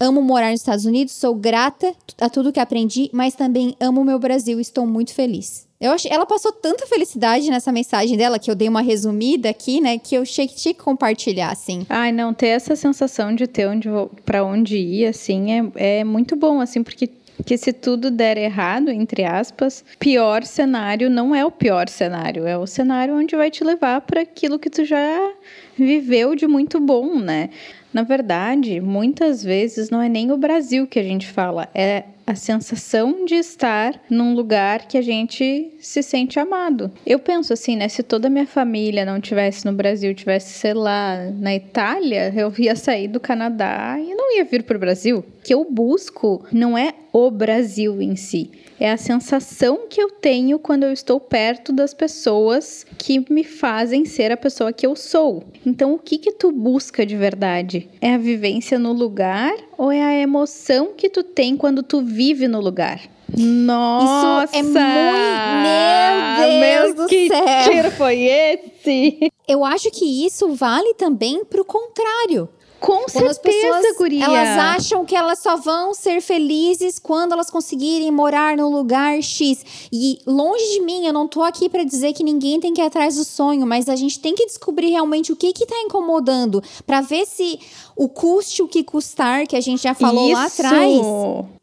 Amo 0.00 0.22
morar 0.22 0.50
nos 0.50 0.60
Estados 0.60 0.86
Unidos, 0.86 1.12
sou 1.12 1.34
grata 1.34 1.94
a 2.18 2.30
tudo 2.30 2.52
que 2.52 2.60
aprendi, 2.60 3.10
mas 3.12 3.34
também 3.34 3.76
amo 3.78 4.02
meu 4.02 4.18
Brasil 4.18 4.58
estou 4.58 4.86
muito 4.86 5.12
feliz. 5.12 5.66
Eu 5.84 5.92
achei, 5.92 6.10
ela 6.10 6.24
passou 6.24 6.50
tanta 6.50 6.86
felicidade 6.86 7.50
nessa 7.50 7.70
mensagem 7.70 8.16
dela, 8.16 8.38
que 8.38 8.50
eu 8.50 8.54
dei 8.54 8.70
uma 8.70 8.80
resumida 8.80 9.50
aqui, 9.50 9.82
né? 9.82 9.98
Que 9.98 10.14
eu 10.14 10.22
achei 10.22 10.48
que 10.48 10.56
tinha 10.56 10.72
que 10.72 10.80
compartilhar, 10.80 11.50
assim. 11.50 11.84
Ai, 11.90 12.10
não, 12.10 12.32
ter 12.32 12.46
essa 12.46 12.74
sensação 12.74 13.34
de 13.34 13.46
ter 13.46 13.68
onde, 13.68 13.86
para 14.24 14.42
onde 14.42 14.78
ir, 14.78 15.04
assim, 15.04 15.52
é, 15.52 15.98
é 15.98 16.04
muito 16.04 16.36
bom, 16.36 16.58
assim, 16.58 16.82
porque 16.82 17.10
que 17.44 17.58
se 17.58 17.70
tudo 17.70 18.10
der 18.10 18.38
errado, 18.38 18.88
entre 18.88 19.24
aspas, 19.24 19.84
pior 19.98 20.44
cenário 20.44 21.10
não 21.10 21.34
é 21.34 21.44
o 21.44 21.50
pior 21.50 21.86
cenário, 21.90 22.46
é 22.46 22.56
o 22.56 22.66
cenário 22.66 23.14
onde 23.14 23.36
vai 23.36 23.50
te 23.50 23.62
levar 23.62 24.00
para 24.00 24.22
aquilo 24.22 24.58
que 24.58 24.70
tu 24.70 24.86
já 24.86 25.32
viveu 25.76 26.34
de 26.34 26.46
muito 26.46 26.80
bom, 26.80 27.18
né? 27.18 27.50
Na 27.92 28.02
verdade, 28.02 28.80
muitas 28.80 29.44
vezes 29.44 29.90
não 29.90 30.00
é 30.00 30.08
nem 30.08 30.32
o 30.32 30.38
Brasil 30.38 30.86
que 30.86 30.98
a 30.98 31.02
gente 31.02 31.26
fala, 31.26 31.68
é 31.74 32.04
a 32.26 32.34
sensação 32.34 33.24
de 33.24 33.34
estar 33.34 34.00
num 34.08 34.34
lugar 34.34 34.86
que 34.86 34.96
a 34.96 35.02
gente 35.02 35.72
se 35.78 36.02
sente 36.02 36.38
amado. 36.38 36.90
Eu 37.06 37.18
penso 37.18 37.52
assim, 37.52 37.76
né? 37.76 37.88
Se 37.88 38.02
toda 38.02 38.28
a 38.28 38.30
minha 38.30 38.46
família 38.46 39.04
não 39.04 39.20
tivesse 39.20 39.64
no 39.66 39.72
Brasil, 39.72 40.14
tivesse, 40.14 40.58
sei 40.58 40.74
lá, 40.74 41.30
na 41.38 41.54
Itália, 41.54 42.32
eu 42.34 42.52
ia 42.58 42.74
sair 42.76 43.08
do 43.08 43.20
Canadá 43.20 43.96
e 43.98 44.14
não 44.14 44.36
ia 44.36 44.44
vir 44.44 44.62
para 44.62 44.76
o 44.76 44.80
Brasil. 44.80 45.18
O 45.18 45.42
que 45.42 45.52
eu 45.52 45.66
busco 45.70 46.44
não 46.50 46.76
é 46.76 46.94
o 47.12 47.30
Brasil 47.30 48.00
em 48.00 48.16
si, 48.16 48.50
é 48.78 48.90
a 48.90 48.96
sensação 48.96 49.86
que 49.88 50.00
eu 50.00 50.10
tenho 50.10 50.58
quando 50.58 50.84
eu 50.84 50.92
estou 50.92 51.20
perto 51.20 51.72
das 51.72 51.94
pessoas 51.94 52.84
que 52.98 53.24
me 53.32 53.44
fazem 53.44 54.04
ser 54.04 54.32
a 54.32 54.36
pessoa 54.36 54.72
que 54.72 54.86
eu 54.86 54.96
sou. 54.96 55.44
Então, 55.64 55.94
o 55.94 55.98
que 55.98 56.18
que 56.18 56.32
tu 56.32 56.50
busca 56.50 57.06
de 57.06 57.16
verdade? 57.16 57.88
É 58.00 58.14
a 58.14 58.18
vivência 58.18 58.78
no 58.78 58.92
lugar 58.92 59.54
ou 59.78 59.90
é 59.90 60.02
a 60.02 60.14
emoção 60.14 60.92
que 60.96 61.08
tu 61.08 61.22
tem 61.22 61.56
quando 61.56 61.82
tu 61.82 62.02
vive 62.02 62.48
no 62.48 62.60
lugar? 62.60 63.00
Nossa! 63.36 64.56
Isso 64.56 64.56
é 64.56 64.62
muito. 64.62 65.54
Meu 65.62 66.60
Deus 66.60 66.60
Meu, 66.60 66.94
do 66.94 67.06
que 67.06 67.28
céu! 67.28 67.72
tiro 67.72 67.90
foi 67.92 68.22
esse? 68.22 69.32
Eu 69.48 69.64
acho 69.64 69.90
que 69.90 70.24
isso 70.24 70.54
vale 70.54 70.94
também 70.94 71.44
pro 71.44 71.64
contrário. 71.64 72.48
Com 72.84 73.04
Quando 73.04 73.08
certeza, 73.10 73.38
pessoas 73.40 73.96
guria. 73.96 74.24
elas 74.24 74.58
acham 74.58 75.06
que 75.06 75.16
elas 75.16 75.38
só 75.38 75.56
vão 75.56 75.94
ser 75.94 76.20
felizes 76.20 76.98
quando 76.98 77.32
elas 77.32 77.48
conseguirem 77.48 78.10
morar 78.10 78.58
no 78.58 78.68
lugar 78.68 79.22
X. 79.22 79.88
E 79.90 80.18
longe 80.26 80.64
de 80.74 80.80
mim, 80.82 81.06
eu 81.06 81.12
não 81.12 81.26
tô 81.26 81.42
aqui 81.42 81.68
para 81.70 81.82
dizer 81.82 82.12
que 82.12 82.22
ninguém 82.22 82.60
tem 82.60 82.74
que 82.74 82.82
ir 82.82 82.84
atrás 82.84 83.16
do 83.16 83.24
sonho, 83.24 83.66
mas 83.66 83.88
a 83.88 83.96
gente 83.96 84.20
tem 84.20 84.34
que 84.34 84.44
descobrir 84.44 84.90
realmente 84.90 85.32
o 85.32 85.36
que 85.36 85.52
que 85.52 85.64
tá 85.64 85.76
incomodando 85.80 86.62
para 86.86 87.00
ver 87.00 87.26
se 87.26 87.58
o 87.96 88.06
custe 88.08 88.62
o 88.62 88.68
que 88.68 88.84
custar, 88.84 89.46
que 89.46 89.56
a 89.56 89.60
gente 89.60 89.82
já 89.82 89.94
falou 89.94 90.30
lá 90.30 90.46
Isso. 90.46 90.60
atrás, 90.60 91.00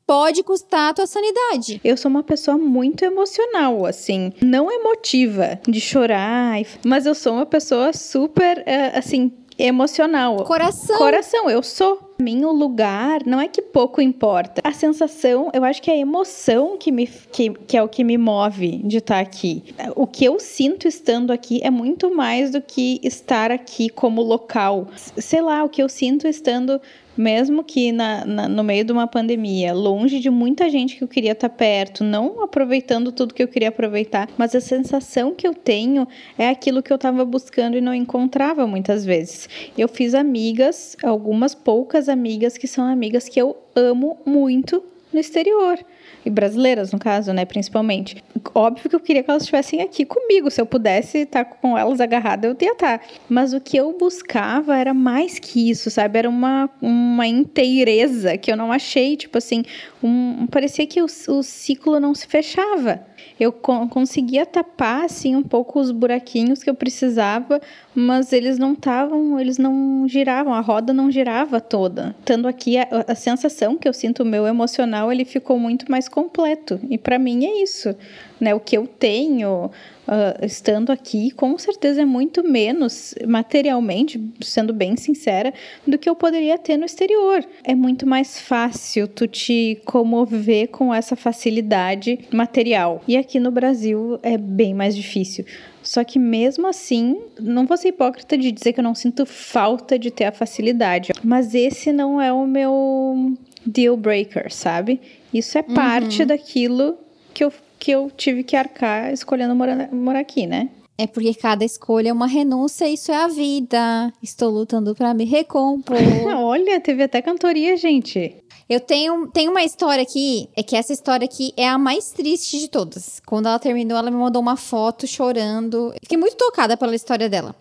pode 0.08 0.44
custar 0.44 0.90
a 0.90 0.94
tua 0.94 1.08
sanidade. 1.08 1.80
Eu 1.84 1.96
sou 1.96 2.10
uma 2.10 2.24
pessoa 2.24 2.58
muito 2.58 3.06
emocional, 3.06 3.86
assim, 3.86 4.34
não 4.42 4.70
emotiva, 4.72 5.60
de 5.68 5.80
chorar, 5.80 6.62
mas 6.84 7.06
eu 7.06 7.16
sou 7.16 7.34
uma 7.34 7.46
pessoa 7.46 7.94
super, 7.94 8.62
eh, 8.66 8.92
assim, 8.98 9.32
emocional. 9.62 10.38
Coração. 10.44 10.98
Coração, 10.98 11.50
eu 11.50 11.62
sou. 11.62 11.98
Pra 12.18 12.24
mim, 12.26 12.44
o 12.44 12.52
lugar 12.52 13.26
não 13.26 13.40
é 13.40 13.48
que 13.48 13.62
pouco 13.62 14.02
importa. 14.02 14.62
A 14.64 14.72
sensação, 14.72 15.50
eu 15.54 15.64
acho 15.64 15.82
que 15.82 15.90
é 15.90 15.96
a 15.96 15.98
emoção 15.98 16.78
que, 16.78 16.92
me, 16.92 17.08
que, 17.08 17.50
que 17.50 17.76
é 17.76 17.82
o 17.82 17.88
que 17.88 18.04
me 18.04 18.18
move 18.18 18.78
de 18.84 18.98
estar 18.98 19.20
aqui. 19.20 19.64
O 19.96 20.06
que 20.06 20.26
eu 20.26 20.40
sinto 20.40 20.88
estando 20.88 21.32
aqui 21.32 21.60
é 21.64 21.70
muito 21.70 22.14
mais 22.16 22.52
do 22.52 22.62
que 22.62 23.00
estar 23.04 23.52
aqui 23.52 23.90
como 23.90 24.22
local. 24.22 24.88
Sei 24.96 25.42
lá, 25.42 25.64
o 25.64 25.70
que 25.70 25.82
eu 25.82 25.90
sinto 25.90 26.28
estando 26.28 26.80
mesmo 27.22 27.64
que 27.64 27.92
na, 27.92 28.26
na- 28.26 28.48
no 28.50 28.64
meio 28.64 28.84
de 28.84 28.92
uma 28.92 29.06
pandemia, 29.08 29.74
longe 29.74 30.20
de 30.20 30.30
muita 30.30 30.70
gente 30.70 30.96
que 30.98 31.04
eu 31.04 31.08
queria 31.08 31.34
estar 31.34 31.50
perto, 31.50 32.04
não 32.04 32.42
aproveitando 32.44 33.12
tudo 33.12 33.34
que 33.34 33.44
eu 33.44 33.48
queria 33.48 33.70
aproveitar, 33.70 34.28
mas 34.38 34.56
a 34.56 34.60
sensação 34.60 35.34
que 35.36 35.48
eu 35.48 35.54
tenho 35.54 36.08
é 36.38 36.50
aquilo 36.50 36.82
que 36.82 36.92
eu 36.92 36.96
estava 36.96 37.24
buscando 37.24 37.78
e 37.78 37.82
não 37.82 37.94
encontrava 37.94 38.66
muitas 38.66 39.06
vezes. 39.06 39.48
Eu 39.78 39.88
fiz 39.88 40.14
amigas, 40.16 40.98
algumas 41.04 41.54
poucas 41.54 42.10
amigas 42.10 42.58
que 42.58 42.68
são 42.68 42.84
amigas 42.86 43.30
que 43.30 43.40
eu 43.40 43.56
amo 43.76 44.18
muito 44.26 44.84
no 45.14 45.20
exterior. 45.20 45.78
E 46.26 46.30
brasileiras, 46.30 46.92
no 46.92 47.00
caso, 47.00 47.34
né, 47.34 47.46
principalmente. 47.46 48.24
Óbvio 48.54 48.90
que 48.90 48.96
eu 48.96 49.00
queria 49.00 49.24
que 49.24 49.30
elas 49.30 49.44
estivessem 49.44 49.82
aqui 49.82 50.06
comigo. 50.06 50.52
Se 50.52 50.62
eu 50.62 50.66
pudesse 50.66 51.20
estar 51.20 51.46
com 51.46 51.78
elas 51.78 52.00
agarrada, 52.00 52.48
eu 52.48 52.56
ia 52.62 52.74
estar. 52.74 53.02
Mas 53.28 53.54
o 53.54 53.60
que 53.60 53.78
eu 53.78 53.96
buscava 53.98 54.78
era 54.78 54.94
mais 54.94 55.40
que 55.40 55.70
isso, 55.70 55.90
sabe? 55.90 56.20
Era 56.20 56.30
uma, 56.30 56.70
uma 56.82 57.26
inteireza 57.28 58.38
que 58.38 58.52
eu 58.52 58.58
não 58.58 58.72
achei. 58.72 59.18
Tipo 59.18 59.38
assim, 59.38 59.64
um, 60.04 60.46
parecia 60.48 60.86
que 60.86 61.02
o, 61.02 61.06
o 61.06 61.44
ciclo 61.44 62.00
não 62.00 62.14
se 62.14 62.28
fechava. 62.28 63.06
Eu 63.40 63.52
con- 63.52 63.88
conseguia 63.88 64.46
tapar, 64.46 65.06
assim, 65.06 65.36
um 65.36 65.44
pouco 65.44 65.80
os 65.80 65.92
buraquinhos 65.92 66.64
que 66.64 66.70
eu 66.70 66.76
precisava, 66.76 67.60
mas 67.94 68.32
eles 68.34 68.58
não 68.58 68.74
estavam, 68.74 69.40
eles 69.40 69.58
não 69.58 70.08
giravam, 70.08 70.54
a 70.54 70.62
roda 70.62 70.94
não 70.94 71.10
girava 71.12 71.60
toda. 71.60 72.16
Estando 72.20 72.48
aqui, 72.48 72.78
a, 72.78 72.88
a 73.08 73.16
sensação 73.16 73.78
que 73.78 73.88
eu 73.88 73.94
sinto 73.94 74.24
meu 74.26 74.46
emocional 74.48 75.12
ele 75.12 75.26
ficou 75.26 75.58
muito 75.60 75.90
mais 75.92 76.08
completo. 76.08 76.80
E 76.90 76.98
para 76.98 77.18
mim 77.18 77.46
é 77.46 77.64
isso, 77.64 77.96
né? 78.42 78.56
O 78.56 78.60
que 78.60 78.76
eu 78.76 78.88
tenho 78.88 79.66
uh, 79.66 80.46
estando 80.46 80.92
aqui, 80.92 81.32
com 81.32 81.58
certeza 81.58 82.02
é 82.02 82.06
muito 82.06 82.44
menos 82.44 83.14
materialmente, 83.28 84.20
sendo 84.42 84.74
bem 84.74 84.98
sincera, 84.98 85.54
do 85.86 85.98
que 85.98 86.10
eu 86.10 86.16
poderia 86.16 86.58
ter 86.58 86.76
no 86.76 86.86
exterior. 86.86 87.46
É 87.64 87.76
muito 87.76 88.08
mais 88.08 88.40
fácil 88.42 89.08
tu 89.08 89.28
te 89.28 89.80
comover 89.86 90.70
com 90.70 90.94
essa 90.94 91.16
facilidade 91.16 92.20
material. 92.34 93.04
E 93.08 93.16
aqui 93.16 93.40
no 93.40 93.52
Brasil 93.52 94.20
é 94.24 94.38
bem 94.38 94.74
mais 94.74 94.96
difícil. 94.96 95.46
Só 95.84 96.04
que 96.04 96.20
mesmo 96.20 96.68
assim, 96.68 97.20
não 97.40 97.66
vou 97.66 97.78
ser 97.78 97.90
hipócrita 97.90 98.38
de 98.38 98.52
dizer 98.52 98.74
que 98.74 98.80
eu 98.80 98.84
não 98.84 98.94
sinto 98.94 99.26
falta 99.26 99.98
de 99.98 100.12
ter 100.12 100.26
a 100.26 100.32
facilidade. 100.32 101.12
Mas 101.24 101.56
esse 101.56 101.92
não 101.92 102.22
é 102.22 102.32
o 102.32 102.46
meu 102.46 103.34
deal 103.66 103.98
breaker, 103.98 104.52
sabe? 104.52 105.00
Isso 105.34 105.58
é 105.58 105.64
parte 105.64 106.22
uhum. 106.22 106.28
daquilo 106.28 106.98
que 107.34 107.44
eu, 107.44 107.52
que 107.82 107.90
eu 107.90 108.12
tive 108.16 108.44
que 108.44 108.56
arcar 108.56 109.12
escolhendo 109.12 109.56
morar, 109.56 109.92
morar 109.92 110.20
aqui, 110.20 110.46
né? 110.46 110.70
É 111.00 111.08
porque 111.08 111.34
cada 111.34 111.66
escolha 111.66 112.10
é 112.10 112.14
uma 112.14 112.28
renúncia, 112.28 112.88
isso 112.88 113.12
é 113.12 113.16
a 113.16 113.28
vida. 113.28 114.14
Estou 114.22 114.52
lutando 114.52 114.94
para 114.94 115.16
me 115.16 115.26
recompor. 115.26 115.98
Olha, 116.38 116.80
teve 116.80 117.02
até 117.02 117.24
cantoria, 117.24 117.76
gente. 117.76 118.36
Eu 118.70 118.80
tenho, 118.80 119.28
tenho 119.32 119.50
uma 119.50 119.64
história 119.64 120.04
aqui, 120.04 120.48
é 120.56 120.62
que 120.62 120.76
essa 120.76 120.94
história 120.94 121.26
aqui 121.26 121.52
é 121.58 121.68
a 121.68 121.78
mais 121.78 122.12
triste 122.12 122.60
de 122.60 122.68
todas. 122.68 123.20
Quando 123.26 123.48
ela 123.48 123.58
terminou, 123.58 123.98
ela 123.98 124.12
me 124.12 124.18
mandou 124.18 124.40
uma 124.40 124.56
foto 124.56 125.08
chorando. 125.08 125.92
Fiquei 126.04 126.20
muito 126.20 126.38
tocada 126.38 126.78
pela 126.78 126.96
história 126.96 127.28
dela. 127.28 127.56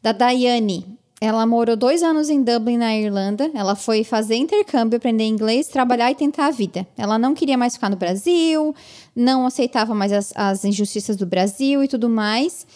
Da 0.00 0.12
Daiane. 0.12 0.95
Ela 1.18 1.46
morou 1.46 1.76
dois 1.76 2.02
anos 2.02 2.28
em 2.28 2.42
Dublin, 2.42 2.76
na 2.76 2.94
Irlanda. 2.94 3.50
Ela 3.54 3.74
foi 3.74 4.04
fazer 4.04 4.36
intercâmbio, 4.36 4.98
aprender 4.98 5.24
inglês, 5.24 5.66
trabalhar 5.66 6.10
e 6.10 6.14
tentar 6.14 6.46
a 6.46 6.50
vida. 6.50 6.86
Ela 6.96 7.18
não 7.18 7.34
queria 7.34 7.56
mais 7.56 7.74
ficar 7.74 7.88
no 7.88 7.96
Brasil, 7.96 8.74
não 9.14 9.46
aceitava 9.46 9.94
mais 9.94 10.12
as, 10.12 10.32
as 10.36 10.64
injustiças 10.64 11.16
do 11.16 11.24
Brasil 11.24 11.82
e 11.82 11.88
tudo 11.88 12.10
mais. 12.10 12.66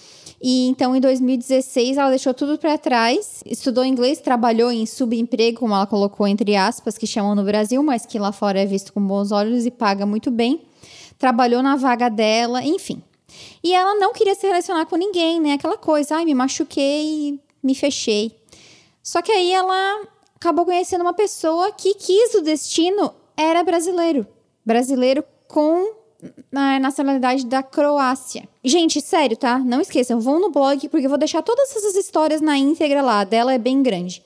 E 0.43 0.69
então, 0.69 0.97
em 0.97 1.01
2016, 1.01 1.99
ela 1.99 2.09
deixou 2.09 2.33
tudo 2.33 2.57
para 2.57 2.79
trás, 2.79 3.43
estudou 3.45 3.85
inglês, 3.85 4.21
trabalhou 4.21 4.73
em 4.73 4.87
subemprego, 4.87 5.59
como 5.59 5.75
ela 5.75 5.87
colocou 5.87 6.27
entre 6.27 6.57
aspas, 6.57 6.97
que 6.97 7.07
chamam 7.07 7.35
no 7.35 7.45
Brasil, 7.45 7.83
mas 7.83 8.07
que 8.07 8.19
lá 8.19 8.33
fora 8.33 8.59
é 8.59 8.65
visto 8.65 8.91
com 8.91 9.07
bons 9.07 9.33
olhos 9.33 9.67
e 9.67 9.71
paga 9.71 10.07
muito 10.07 10.31
bem. 10.31 10.63
Trabalhou 11.19 11.63
na 11.63 11.77
vaga 11.77 12.09
dela, 12.09 12.65
enfim. 12.65 13.03
E 13.63 13.75
ela 13.75 13.95
não 13.97 14.15
queria 14.15 14.35
se 14.35 14.47
relacionar 14.47 14.87
com 14.87 14.97
ninguém, 14.97 15.39
né? 15.39 15.53
Aquela 15.53 15.77
coisa, 15.77 16.17
ai, 16.17 16.25
me 16.25 16.35
machuquei, 16.35 17.39
me 17.63 17.75
fechei. 17.75 18.37
Só 19.03 19.23
que 19.23 19.33
aí 19.33 19.53
ela 19.53 20.03
acabou 20.37 20.65
conhecendo 20.65 21.03
uma 21.03 21.15
pessoa 21.15 21.73
que 21.73 21.95
quis 21.95 22.35
o 22.35 22.43
destino, 22.43 23.15
era 23.37 23.63
brasileiro. 23.63 24.27
Brasileiro 24.65 25.25
com 25.49 26.01
na 26.51 26.79
nacionalidade 26.79 27.47
da 27.47 27.63
Croácia. 27.63 28.49
Gente, 28.63 29.01
sério, 29.01 29.37
tá? 29.37 29.59
Não 29.59 29.81
esqueçam, 29.81 30.21
vão 30.21 30.41
no 30.41 30.51
blog, 30.51 30.89
porque 30.89 31.07
eu 31.07 31.11
vou 31.11 31.19
deixar 31.19 31.43
todas 31.43 31.75
essas 31.75 31.95
histórias 31.95 32.41
na 32.41 32.59
íntegra 32.59 33.03
lá. 33.03 33.25
Dela 33.25 33.55
é 33.55 33.59
bem 33.59 33.83
grande. 33.83 34.23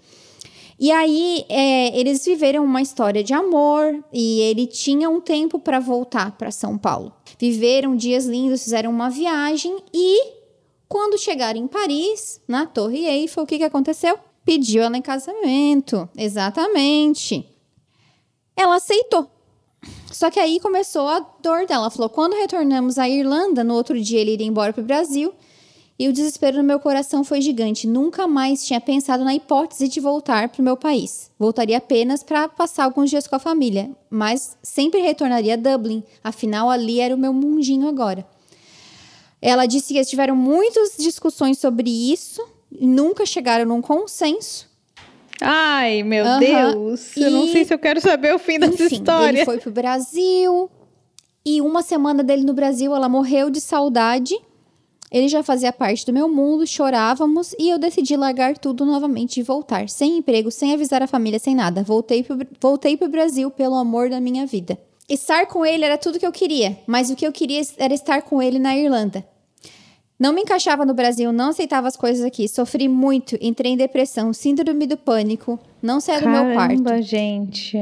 E 0.78 0.90
aí, 0.90 1.44
é, 1.48 1.98
eles 1.98 2.24
viveram 2.24 2.64
uma 2.64 2.82
história 2.82 3.22
de 3.22 3.32
amor 3.32 4.04
e 4.12 4.40
ele 4.40 4.66
tinha 4.66 5.08
um 5.08 5.20
tempo 5.20 5.58
para 5.58 5.78
voltar 5.78 6.32
para 6.32 6.50
São 6.50 6.76
Paulo. 6.76 7.12
Viveram 7.38 7.94
dias 7.94 8.26
lindos, 8.26 8.64
fizeram 8.64 8.90
uma 8.90 9.08
viagem 9.08 9.76
e, 9.92 10.33
quando 10.94 11.18
chegaram 11.18 11.58
em 11.58 11.66
Paris, 11.66 12.40
na 12.46 12.66
Torre 12.66 13.04
Eiffel, 13.04 13.42
o 13.42 13.46
que, 13.48 13.58
que 13.58 13.64
aconteceu? 13.64 14.16
Pediu 14.44 14.80
ela 14.80 14.96
em 14.96 15.02
casamento. 15.02 16.08
Exatamente. 16.16 17.44
Ela 18.56 18.76
aceitou. 18.76 19.28
Só 20.12 20.30
que 20.30 20.38
aí 20.38 20.60
começou 20.60 21.08
a 21.08 21.18
dor 21.42 21.66
dela. 21.66 21.86
Ela 21.86 21.90
falou: 21.90 22.08
quando 22.08 22.34
retornamos 22.34 22.96
à 22.96 23.08
Irlanda, 23.08 23.64
no 23.64 23.74
outro 23.74 24.00
dia 24.00 24.20
ele 24.20 24.34
iria 24.34 24.46
embora 24.46 24.72
para 24.72 24.82
o 24.82 24.86
Brasil. 24.86 25.34
E 25.98 26.08
o 26.08 26.12
desespero 26.12 26.58
no 26.58 26.62
meu 26.62 26.78
coração 26.78 27.24
foi 27.24 27.40
gigante. 27.40 27.88
Nunca 27.88 28.28
mais 28.28 28.64
tinha 28.64 28.80
pensado 28.80 29.24
na 29.24 29.34
hipótese 29.34 29.88
de 29.88 29.98
voltar 29.98 30.48
para 30.48 30.60
o 30.60 30.64
meu 30.64 30.76
país. 30.76 31.28
Voltaria 31.36 31.78
apenas 31.78 32.22
para 32.22 32.48
passar 32.48 32.84
alguns 32.84 33.10
dias 33.10 33.26
com 33.26 33.34
a 33.34 33.40
família, 33.40 33.90
mas 34.08 34.56
sempre 34.62 35.00
retornaria 35.00 35.54
a 35.54 35.56
Dublin. 35.56 36.04
Afinal, 36.22 36.70
ali 36.70 37.00
era 37.00 37.16
o 37.16 37.18
meu 37.18 37.32
mundinho 37.32 37.88
agora. 37.88 38.24
Ela 39.46 39.66
disse 39.66 39.92
que 39.92 39.98
eles 39.98 40.08
tiveram 40.08 40.34
muitas 40.34 40.96
discussões 40.98 41.58
sobre 41.58 41.90
isso, 41.90 42.42
nunca 42.80 43.26
chegaram 43.26 43.66
num 43.66 43.82
consenso. 43.82 44.66
Ai, 45.38 46.02
meu 46.02 46.24
uhum. 46.24 46.38
Deus. 46.38 47.14
Eu 47.14 47.30
não 47.30 47.46
sei 47.48 47.62
se 47.66 47.74
eu 47.74 47.78
quero 47.78 48.00
saber 48.00 48.34
o 48.34 48.38
fim 48.38 48.58
dessa 48.58 48.82
enfim, 48.82 48.94
história. 48.94 49.36
Ele 49.36 49.44
foi 49.44 49.58
pro 49.58 49.70
Brasil. 49.70 50.70
E 51.44 51.60
uma 51.60 51.82
semana 51.82 52.24
dele 52.24 52.42
no 52.42 52.54
Brasil, 52.54 52.94
ela 52.94 53.06
morreu 53.06 53.50
de 53.50 53.60
saudade. 53.60 54.34
Ele 55.12 55.28
já 55.28 55.42
fazia 55.42 55.70
parte 55.70 56.06
do 56.06 56.12
meu 56.14 56.26
mundo, 56.26 56.66
chorávamos 56.66 57.54
e 57.58 57.68
eu 57.68 57.78
decidi 57.78 58.16
largar 58.16 58.56
tudo 58.56 58.86
novamente 58.86 59.40
e 59.40 59.42
voltar. 59.42 59.90
Sem 59.90 60.16
emprego, 60.16 60.50
sem 60.50 60.72
avisar 60.72 61.02
a 61.02 61.06
família, 61.06 61.38
sem 61.38 61.54
nada. 61.54 61.82
Voltei 61.82 62.22
pro, 62.22 62.38
voltei 62.58 62.96
pro 62.96 63.08
Brasil 63.08 63.50
pelo 63.50 63.74
amor 63.74 64.08
da 64.08 64.20
minha 64.20 64.46
vida. 64.46 64.78
Estar 65.06 65.44
com 65.48 65.66
ele 65.66 65.84
era 65.84 65.98
tudo 65.98 66.18
que 66.18 66.26
eu 66.26 66.32
queria, 66.32 66.78
mas 66.86 67.10
o 67.10 67.14
que 67.14 67.26
eu 67.26 67.30
queria 67.30 67.60
era 67.76 67.92
estar 67.92 68.22
com 68.22 68.40
ele 68.40 68.58
na 68.58 68.74
Irlanda. 68.74 69.33
Não 70.18 70.32
me 70.32 70.42
encaixava 70.42 70.84
no 70.84 70.94
Brasil, 70.94 71.32
não 71.32 71.50
aceitava 71.50 71.88
as 71.88 71.96
coisas 71.96 72.24
aqui. 72.24 72.48
Sofri 72.48 72.88
muito, 72.88 73.36
entrei 73.40 73.72
em 73.72 73.76
depressão, 73.76 74.32
síndrome 74.32 74.86
do 74.86 74.96
pânico, 74.96 75.58
não 75.82 76.00
saía 76.00 76.20
do 76.20 76.28
meu 76.28 76.54
quarto. 76.54 76.82
Caramba, 76.82 77.02
gente. 77.02 77.78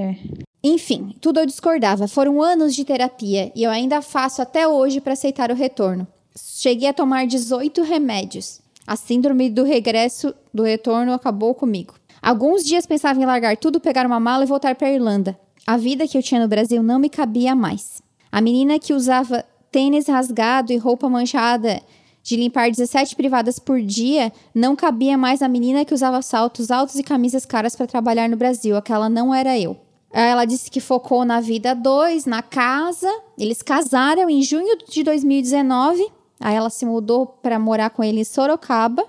Enfim, 0.64 1.14
tudo 1.20 1.40
eu 1.40 1.46
discordava. 1.46 2.08
Foram 2.08 2.40
anos 2.40 2.74
de 2.74 2.84
terapia 2.84 3.52
e 3.54 3.62
eu 3.62 3.70
ainda 3.70 4.00
faço 4.00 4.40
até 4.40 4.66
hoje 4.66 5.00
para 5.00 5.12
aceitar 5.12 5.50
o 5.50 5.54
retorno. 5.54 6.06
Cheguei 6.36 6.88
a 6.88 6.94
tomar 6.94 7.26
18 7.26 7.82
remédios. 7.82 8.60
A 8.86 8.96
síndrome 8.96 9.50
do 9.50 9.64
regresso 9.64 10.34
do 10.52 10.62
retorno 10.62 11.12
acabou 11.12 11.54
comigo. 11.54 11.94
Alguns 12.20 12.64
dias 12.64 12.86
pensava 12.86 13.20
em 13.20 13.26
largar 13.26 13.56
tudo, 13.56 13.80
pegar 13.80 14.06
uma 14.06 14.20
mala 14.20 14.44
e 14.44 14.46
voltar 14.46 14.74
para 14.74 14.88
a 14.88 14.92
Irlanda. 14.92 15.38
A 15.66 15.76
vida 15.76 16.06
que 16.06 16.16
eu 16.16 16.22
tinha 16.22 16.40
no 16.40 16.48
Brasil 16.48 16.82
não 16.82 16.98
me 16.98 17.08
cabia 17.08 17.54
mais. 17.54 18.00
A 18.30 18.40
menina 18.40 18.78
que 18.78 18.94
usava 18.94 19.44
tênis 19.70 20.06
rasgado 20.06 20.72
e 20.72 20.76
roupa 20.76 21.08
manchada 21.08 21.82
de 22.22 22.36
limpar 22.36 22.70
17 22.70 23.16
privadas 23.16 23.58
por 23.58 23.80
dia, 23.80 24.32
não 24.54 24.76
cabia 24.76 25.18
mais 25.18 25.42
a 25.42 25.48
menina 25.48 25.84
que 25.84 25.94
usava 25.94 26.22
saltos 26.22 26.70
altos 26.70 26.94
e 26.96 27.02
camisas 27.02 27.44
caras 27.44 27.74
para 27.74 27.86
trabalhar 27.86 28.28
no 28.28 28.36
Brasil. 28.36 28.76
Aquela 28.76 29.08
não 29.08 29.34
era 29.34 29.58
eu. 29.58 29.76
Ela 30.12 30.44
disse 30.44 30.70
que 30.70 30.80
focou 30.80 31.24
na 31.24 31.40
vida 31.40 31.74
dois, 31.74 32.26
na 32.26 32.42
casa. 32.42 33.08
Eles 33.38 33.62
casaram 33.62 34.28
em 34.28 34.42
junho 34.42 34.76
de 34.88 35.02
2019. 35.02 36.06
Aí 36.38 36.54
ela 36.54 36.70
se 36.70 36.84
mudou 36.84 37.26
para 37.26 37.58
morar 37.58 37.90
com 37.90 38.04
ele 38.04 38.20
em 38.20 38.24
Sorocaba. 38.24 39.04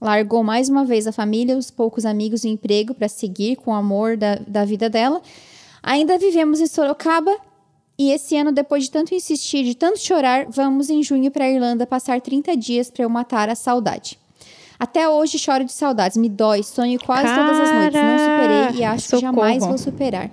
Largou 0.00 0.44
mais 0.44 0.68
uma 0.68 0.84
vez 0.84 1.06
a 1.06 1.12
família, 1.12 1.56
os 1.56 1.70
poucos 1.70 2.04
amigos 2.04 2.44
e 2.44 2.48
o 2.48 2.50
emprego 2.50 2.94
para 2.94 3.08
seguir 3.08 3.56
com 3.56 3.70
o 3.70 3.74
amor 3.74 4.16
da, 4.16 4.34
da 4.46 4.64
vida 4.64 4.90
dela. 4.90 5.22
Ainda 5.82 6.18
vivemos 6.18 6.60
em 6.60 6.66
Sorocaba 6.66 7.34
e 7.98 8.10
esse 8.10 8.36
ano, 8.36 8.52
depois 8.52 8.84
de 8.84 8.90
tanto 8.90 9.14
insistir, 9.14 9.64
de 9.64 9.74
tanto 9.74 9.98
chorar, 9.98 10.46
vamos 10.48 10.90
em 10.90 11.02
junho 11.02 11.30
para 11.30 11.44
a 11.44 11.50
Irlanda 11.50 11.86
passar 11.86 12.20
30 12.20 12.56
dias 12.56 12.90
para 12.90 13.04
eu 13.04 13.08
matar 13.08 13.48
a 13.48 13.54
saudade. 13.54 14.18
Até 14.78 15.08
hoje 15.08 15.38
choro 15.38 15.64
de 15.64 15.72
saudades, 15.72 16.16
me 16.16 16.28
dói, 16.28 16.62
sonho 16.62 16.98
quase 17.00 17.24
Cara, 17.24 17.42
todas 17.42 17.60
as 17.60 17.74
noites. 17.74 18.00
Não 18.02 18.18
superei 18.18 18.80
e 18.80 18.84
acho 18.84 19.08
socorro. 19.08 19.20
que 19.20 19.26
jamais 19.26 19.64
vou 19.64 19.78
superar. 19.78 20.30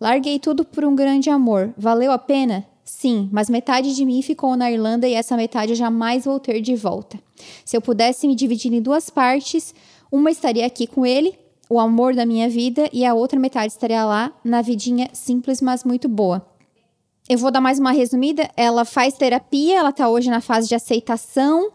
Larguei 0.00 0.38
tudo 0.38 0.64
por 0.64 0.84
um 0.84 0.96
grande 0.96 1.28
amor. 1.28 1.74
Valeu 1.76 2.10
a 2.10 2.18
pena? 2.18 2.66
Sim, 2.84 3.28
mas 3.30 3.48
metade 3.48 3.94
de 3.94 4.04
mim 4.04 4.20
ficou 4.22 4.56
na 4.56 4.70
Irlanda 4.70 5.06
e 5.06 5.14
essa 5.14 5.36
metade 5.36 5.72
eu 5.72 5.76
jamais 5.76 6.24
vou 6.24 6.40
ter 6.40 6.60
de 6.60 6.74
volta. 6.74 7.18
Se 7.64 7.76
eu 7.76 7.80
pudesse 7.80 8.26
me 8.26 8.34
dividir 8.34 8.72
em 8.72 8.80
duas 8.82 9.10
partes, 9.10 9.74
uma 10.10 10.30
estaria 10.30 10.66
aqui 10.66 10.86
com 10.86 11.06
ele, 11.06 11.38
o 11.70 11.78
amor 11.78 12.14
da 12.14 12.26
minha 12.26 12.48
vida, 12.48 12.88
e 12.92 13.04
a 13.04 13.14
outra 13.14 13.38
metade 13.38 13.72
estaria 13.72 14.04
lá, 14.04 14.32
na 14.44 14.60
vidinha 14.60 15.08
simples, 15.12 15.60
mas 15.62 15.84
muito 15.84 16.08
boa. 16.08 16.44
Eu 17.28 17.38
vou 17.38 17.50
dar 17.50 17.60
mais 17.60 17.78
uma 17.78 17.92
resumida. 17.92 18.50
Ela 18.56 18.84
faz 18.84 19.14
terapia, 19.14 19.78
ela 19.78 19.92
tá 19.92 20.08
hoje 20.08 20.28
na 20.28 20.40
fase 20.40 20.68
de 20.68 20.74
aceitação. 20.74 21.70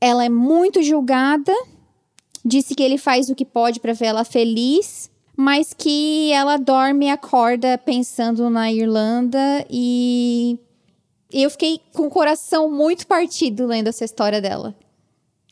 Ela 0.00 0.24
é 0.24 0.28
muito 0.28 0.82
julgada. 0.82 1.52
Disse 2.44 2.74
que 2.74 2.82
ele 2.82 2.98
faz 2.98 3.28
o 3.28 3.34
que 3.34 3.44
pode 3.44 3.80
para 3.80 3.92
ver 3.92 4.06
ela 4.06 4.24
feliz, 4.24 5.10
mas 5.36 5.74
que 5.74 6.30
ela 6.32 6.56
dorme 6.56 7.06
e 7.06 7.10
acorda 7.10 7.76
pensando 7.78 8.48
na 8.48 8.70
Irlanda 8.70 9.66
e 9.68 10.58
eu 11.32 11.50
fiquei 11.50 11.80
com 11.92 12.06
o 12.06 12.10
coração 12.10 12.70
muito 12.70 13.06
partido 13.06 13.66
lendo 13.66 13.88
essa 13.88 14.04
história 14.04 14.40
dela. 14.40 14.76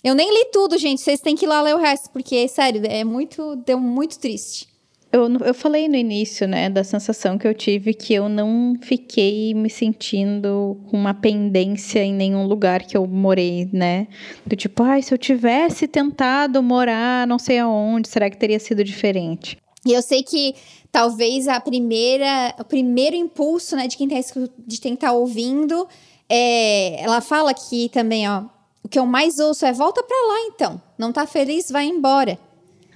Eu 0.03 0.14
nem 0.14 0.32
li 0.32 0.51
tudo, 0.53 0.78
gente. 0.78 1.01
Vocês 1.01 1.20
têm 1.20 1.35
que 1.35 1.47
ir 1.47 1.49
lá 1.49 1.62
ler 1.62 1.74
o 1.74 1.78
resto, 1.78 2.11
porque, 2.11 2.47
sério, 2.47 2.82
é 2.85 3.03
muito. 3.05 3.57
Deu 3.57 3.80
muito 3.80 4.18
triste. 4.18 4.68
Eu, 5.15 5.29
eu 5.45 5.55
falei 5.55 5.87
no 5.87 5.95
início, 5.95 6.49
né, 6.49 6.69
da 6.69 6.83
sensação 6.83 7.39
que 7.39 7.47
eu 7.47 7.55
tive 7.55 7.95
que 7.95 8.12
eu 8.12 8.29
não 8.29 8.75
fiquei 8.83 9.55
me 9.55 9.71
sentindo 9.71 10.77
com 10.91 10.97
uma 10.97 11.15
pendência 11.15 12.03
em 12.03 12.12
nenhum 12.12 12.49
lugar 12.49 12.83
que 12.83 12.97
eu 12.97 13.07
morei, 13.07 13.69
né? 13.73 14.09
Do 14.45 14.57
tipo, 14.57 14.83
ai, 14.83 15.03
se 15.03 15.15
eu 15.15 15.19
tivesse 15.19 15.87
tentado 15.87 16.61
morar 16.61 17.29
não 17.29 17.39
sei 17.39 17.61
aonde, 17.61 18.09
será 18.09 18.29
que 18.29 18.37
teria 18.37 18.59
sido 18.59 18.83
diferente? 18.83 19.57
E 19.87 19.93
eu 19.93 20.03
sei 20.03 20.25
que 20.25 20.57
talvez 20.91 21.47
a 21.47 21.61
primeira, 21.61 22.53
o 22.59 22.65
primeiro 22.65 23.15
impulso, 23.15 23.77
né, 23.77 23.87
de 23.87 23.97
quem 23.97 24.09
tá, 24.09 24.17
de 24.67 24.81
quem 24.81 24.97
tá 24.97 25.12
ouvindo, 25.12 25.87
é, 26.29 27.01
ela 27.01 27.21
fala 27.21 27.53
aqui 27.53 27.89
também, 27.89 28.29
ó, 28.29 28.47
o 28.83 28.89
que 28.89 28.99
eu 28.99 29.07
mais 29.07 29.39
ouço 29.39 29.65
é 29.65 29.73
volta 29.73 30.03
para 30.03 30.17
lá 30.27 30.41
então, 30.49 30.83
não 30.99 31.12
tá 31.12 31.25
feliz, 31.25 31.71
vai 31.71 31.85
embora 31.85 32.37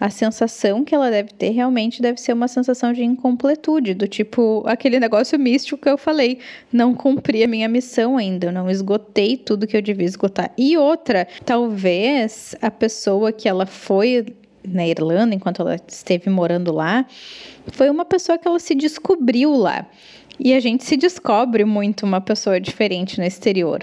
a 0.01 0.11
sensação 0.11 0.84
que 0.84 0.94
ela 0.94 1.11
deve 1.11 1.32
ter 1.32 1.51
realmente 1.51 2.01
deve 2.01 2.20
ser 2.20 2.32
uma 2.32 2.49
sensação 2.49 2.92
de 2.92 3.03
incompletude, 3.03 3.94
do 3.94 4.07
tipo 4.07 4.62
aquele 4.66 5.01
negócio 5.01 5.38
místico 5.38 5.80
que 5.80 5.88
eu 5.88 5.99
falei, 5.99 6.38
não 6.72 6.94
cumpri 6.94 7.42
a 7.42 7.49
minha 7.49 7.68
missão 7.68 8.16
ainda, 8.16 8.53
não 8.53 8.70
esgotei 8.70 9.36
tudo 9.36 9.66
que 9.66 9.76
eu 9.76 9.82
devia 9.82 10.07
esgotar. 10.07 10.53
E 10.57 10.76
outra, 10.76 11.26
talvez 11.44 12.55
a 12.62 12.70
pessoa 12.70 13.32
que 13.32 13.49
ela 13.49 13.66
foi 13.66 14.26
na 14.66 14.86
Irlanda, 14.86 15.34
enquanto 15.34 15.62
ela 15.62 15.76
esteve 15.88 16.30
morando 16.30 16.72
lá, 16.72 17.07
foi 17.72 17.90
uma 17.90 18.05
pessoa 18.05 18.38
que 18.38 18.46
ela 18.46 18.59
se 18.59 18.74
descobriu 18.74 19.55
lá. 19.55 19.86
E 20.38 20.55
a 20.55 20.61
gente 20.61 20.84
se 20.84 20.96
descobre 20.96 21.64
muito 21.64 22.07
uma 22.07 22.20
pessoa 22.20 22.61
diferente 22.61 23.18
no 23.18 23.24
exterior. 23.24 23.80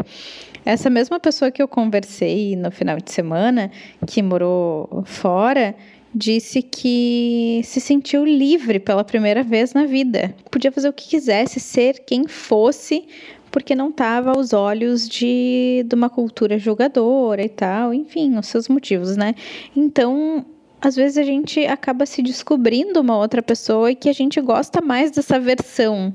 Essa 0.65 0.89
mesma 0.89 1.19
pessoa 1.19 1.51
que 1.51 1.61
eu 1.61 1.67
conversei 1.67 2.55
no 2.55 2.71
final 2.71 2.97
de 2.97 3.11
semana, 3.11 3.69
que 4.07 4.23
morou 4.23 5.03
fora, 5.05 5.75
disse 6.15 6.61
que 6.61 7.59
se 7.65 7.81
sentiu 7.81 8.23
livre 8.23 8.79
pela 8.79 9.03
primeira 9.03 9.43
vez 9.43 9.73
na 9.73 9.85
vida. 9.85 10.33
Podia 10.49 10.71
fazer 10.71 10.87
o 10.87 10.93
que 10.93 11.09
quisesse, 11.09 11.59
ser 11.59 11.99
quem 12.05 12.25
fosse, 12.25 13.05
porque 13.51 13.75
não 13.75 13.89
estava 13.89 14.31
aos 14.31 14.53
olhos 14.53 15.09
de, 15.09 15.85
de 15.85 15.93
uma 15.93 16.09
cultura 16.09 16.57
julgadora 16.57 17.43
e 17.43 17.49
tal, 17.49 17.93
enfim, 17.93 18.37
os 18.37 18.47
seus 18.47 18.69
motivos, 18.69 19.17
né? 19.17 19.35
Então, 19.75 20.45
às 20.79 20.95
vezes 20.95 21.17
a 21.17 21.23
gente 21.23 21.65
acaba 21.65 22.05
se 22.05 22.21
descobrindo 22.21 23.01
uma 23.01 23.17
outra 23.17 23.43
pessoa 23.43 23.91
e 23.91 23.95
que 23.95 24.07
a 24.07 24.13
gente 24.13 24.39
gosta 24.39 24.79
mais 24.79 25.11
dessa 25.11 25.37
versão 25.37 26.13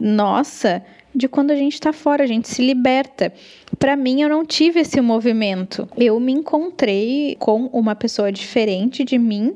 nossa 0.00 0.84
de 1.14 1.28
quando 1.28 1.50
a 1.50 1.56
gente 1.56 1.74
está 1.74 1.92
fora, 1.92 2.24
a 2.24 2.26
gente 2.26 2.48
se 2.48 2.62
liberta. 2.62 3.32
Para 3.78 3.96
mim, 3.96 4.22
eu 4.22 4.28
não 4.28 4.44
tive 4.44 4.80
esse 4.80 5.00
movimento. 5.00 5.88
Eu 5.96 6.18
me 6.18 6.32
encontrei 6.32 7.36
com 7.38 7.66
uma 7.66 7.94
pessoa 7.94 8.32
diferente 8.32 9.04
de 9.04 9.18
mim, 9.18 9.54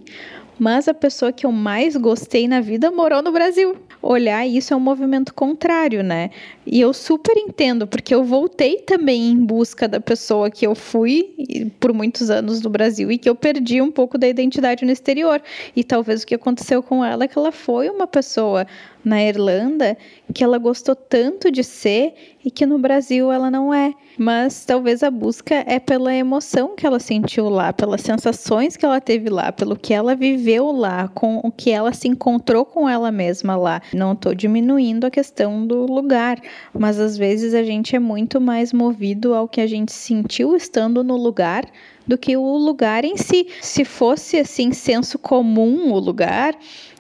mas 0.59 0.89
a 0.89 0.95
pessoa 0.95 1.33
que 1.33 1.47
eu 1.47 1.53
mais 1.53 1.97
gostei 1.97 2.47
na 2.47 2.61
vida 2.61 2.91
morou 2.91 3.23
no 3.23 3.33
Brasil 3.33 3.77
olhar 4.03 4.47
isso 4.47 4.73
é 4.73 4.77
um 4.77 4.81
movimento 4.81 5.35
contrário, 5.35 6.03
né? 6.03 6.31
E 6.67 6.81
eu 6.81 6.93
super 6.93 7.37
entendo, 7.37 7.87
porque 7.87 8.15
eu 8.15 8.23
voltei 8.25 8.77
também 8.77 9.31
em 9.31 9.45
busca 9.45 9.89
da 9.89 10.01
pessoa 10.01 10.51
que 10.51 10.67
eu 10.67 10.75
fui 10.75 11.35
por 11.81 11.93
muitos 11.93 12.31
anos 12.31 12.61
no 12.61 12.71
Brasil 12.71 13.11
e 13.11 13.19
que 13.19 13.29
eu 13.29 13.35
perdi 13.35 13.81
um 13.81 13.91
pouco 13.91 14.17
da 14.17 14.29
identidade 14.29 14.85
no 14.85 14.93
exterior. 14.93 15.43
E 15.75 15.83
talvez 15.83 16.23
o 16.23 16.27
que 16.27 16.35
aconteceu 16.35 16.83
com 16.83 17.05
ela 17.05 17.25
é 17.25 17.29
que 17.29 17.39
ela 17.39 17.53
foi 17.53 17.89
uma 17.91 18.07
pessoa 18.07 18.67
na 19.05 19.23
Irlanda 19.23 19.97
que 20.35 20.45
ela 20.45 20.59
gostou 20.59 20.95
tanto 20.95 21.51
de 21.51 21.65
ser 21.65 22.15
e 22.45 22.51
que 22.51 22.67
no 22.67 22.79
Brasil 22.79 23.33
ela 23.33 23.51
não 23.51 23.73
é. 23.73 23.93
Mas 24.17 24.65
talvez 24.65 25.03
a 25.03 25.11
busca 25.11 25.65
é 25.67 25.79
pela 25.79 26.15
emoção 26.15 26.75
que 26.75 26.87
ela 26.87 26.99
sentiu 26.99 27.49
lá, 27.49 27.73
pelas 27.73 28.01
sensações 28.01 28.77
que 28.77 28.85
ela 28.85 29.01
teve 29.01 29.29
lá, 29.29 29.53
pelo 29.53 29.77
que 29.77 29.95
ela 29.95 30.15
viveu 30.15 30.71
lá, 30.73 31.09
com 31.09 31.41
o 31.43 31.51
que 31.53 31.71
ela 31.71 31.93
se 31.93 32.09
encontrou 32.09 32.65
com 32.65 32.89
ela 32.89 33.11
mesma 33.11 33.57
lá. 33.57 33.83
Não 33.93 34.13
estou 34.13 34.35
diminuindo 34.35 35.07
a 35.07 35.11
questão 35.11 35.67
do 35.67 35.87
lugar, 35.87 36.41
mas 36.73 36.99
às 36.99 37.17
vezes 37.17 37.55
a 37.55 37.63
gente 37.63 37.95
é 37.95 37.99
muito 37.99 38.41
mais 38.41 38.73
movido 38.73 39.35
ao 39.35 39.49
que 39.49 39.61
a 39.61 39.67
gente 39.67 39.93
sentiu 39.93 40.57
estando 40.57 41.05
no 41.05 41.17
lugar 41.17 41.65
do 42.09 42.17
que 42.17 42.37
o 42.37 42.57
lugar 42.57 43.05
em 43.05 43.17
si. 43.17 43.47
Se 43.61 43.85
fosse 43.85 44.39
assim 44.39 44.73
senso 44.73 45.19
comum 45.19 45.93
o 45.93 45.99
lugar, 45.99 46.57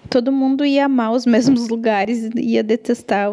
todo 0.08 0.32
mundo 0.32 0.64
ia 0.64 0.86
amar 0.86 1.12
os 1.12 1.26
mesmos 1.26 1.68
lugares 1.70 2.30
e 2.34 2.54
ia 2.54 2.62
detestar 2.62 3.28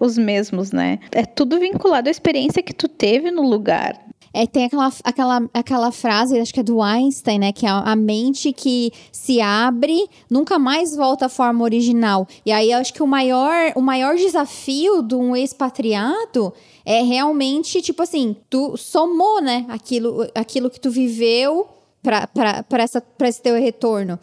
os 0.00 0.18
mesmos, 0.18 0.72
né? 0.72 0.98
É 1.12 1.24
tudo 1.24 1.58
vinculado 1.58 2.08
à 2.08 2.10
experiência 2.10 2.62
que 2.62 2.74
tu 2.74 2.88
teve 2.88 3.30
no 3.30 3.42
lugar. 3.42 4.04
É, 4.36 4.48
tem 4.48 4.64
aquela, 4.64 4.92
aquela, 5.04 5.50
aquela 5.54 5.92
frase, 5.92 6.40
acho 6.40 6.52
que 6.52 6.58
é 6.58 6.62
do 6.62 6.82
Einstein, 6.82 7.38
né? 7.38 7.52
Que 7.52 7.66
é 7.66 7.68
a 7.68 7.94
mente 7.94 8.52
que 8.52 8.90
se 9.12 9.40
abre 9.40 10.08
nunca 10.28 10.58
mais 10.58 10.96
volta 10.96 11.26
à 11.26 11.28
forma 11.28 11.62
original. 11.62 12.26
E 12.44 12.50
aí 12.50 12.72
eu 12.72 12.78
acho 12.78 12.92
que 12.92 13.02
o 13.02 13.06
maior, 13.06 13.72
o 13.76 13.80
maior 13.80 14.16
desafio 14.16 15.02
de 15.02 15.14
um 15.14 15.36
expatriado 15.36 16.52
é 16.84 17.00
realmente, 17.02 17.80
tipo 17.80 18.02
assim, 18.02 18.34
tu 18.50 18.76
somou, 18.76 19.40
né? 19.40 19.64
Aquilo, 19.68 20.28
aquilo 20.34 20.68
que 20.68 20.80
tu 20.80 20.90
viveu 20.90 21.68
para 22.02 23.28
esse 23.28 23.40
teu 23.40 23.54
retorno. 23.54 24.18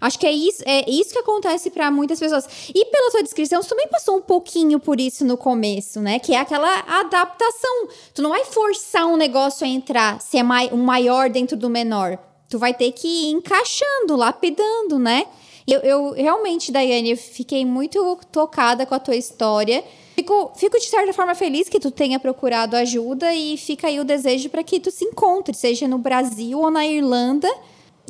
Acho 0.00 0.18
que 0.18 0.26
é 0.26 0.32
isso, 0.32 0.62
é 0.64 0.88
isso 0.88 1.12
que 1.12 1.18
acontece 1.18 1.70
para 1.70 1.90
muitas 1.90 2.18
pessoas. 2.18 2.48
E 2.74 2.86
pela 2.86 3.10
sua 3.10 3.22
descrição, 3.22 3.62
você 3.62 3.68
também 3.68 3.86
passou 3.88 4.16
um 4.16 4.22
pouquinho 4.22 4.80
por 4.80 4.98
isso 4.98 5.24
no 5.26 5.36
começo, 5.36 6.00
né? 6.00 6.18
Que 6.18 6.34
é 6.34 6.38
aquela 6.38 6.80
adaptação. 6.88 7.88
Tu 8.14 8.22
não 8.22 8.30
vai 8.30 8.44
forçar 8.44 9.06
um 9.06 9.16
negócio 9.16 9.66
a 9.66 9.68
entrar, 9.68 10.18
se 10.20 10.38
é 10.38 10.42
mai, 10.42 10.70
um 10.72 10.82
maior 10.82 11.28
dentro 11.28 11.56
do 11.56 11.68
menor. 11.68 12.18
Tu 12.48 12.58
vai 12.58 12.72
ter 12.72 12.92
que 12.92 13.06
ir 13.06 13.30
encaixando, 13.30 14.16
lapidando, 14.16 14.98
né? 14.98 15.26
Eu, 15.66 15.80
eu 15.80 16.12
realmente, 16.12 16.72
Daiane, 16.72 17.10
eu 17.10 17.16
fiquei 17.16 17.66
muito 17.66 18.18
tocada 18.32 18.86
com 18.86 18.94
a 18.94 18.98
tua 18.98 19.14
história. 19.14 19.84
Fico, 20.14 20.50
fico 20.56 20.78
de 20.78 20.86
certa 20.86 21.12
forma 21.12 21.34
feliz 21.34 21.68
que 21.68 21.78
tu 21.78 21.90
tenha 21.90 22.18
procurado 22.18 22.74
ajuda 22.74 23.34
e 23.34 23.56
fica 23.56 23.86
aí 23.86 24.00
o 24.00 24.04
desejo 24.04 24.48
para 24.48 24.64
que 24.64 24.80
tu 24.80 24.90
se 24.90 25.04
encontre, 25.04 25.54
seja 25.54 25.86
no 25.86 25.98
Brasil 25.98 26.58
ou 26.58 26.70
na 26.70 26.86
Irlanda 26.86 27.48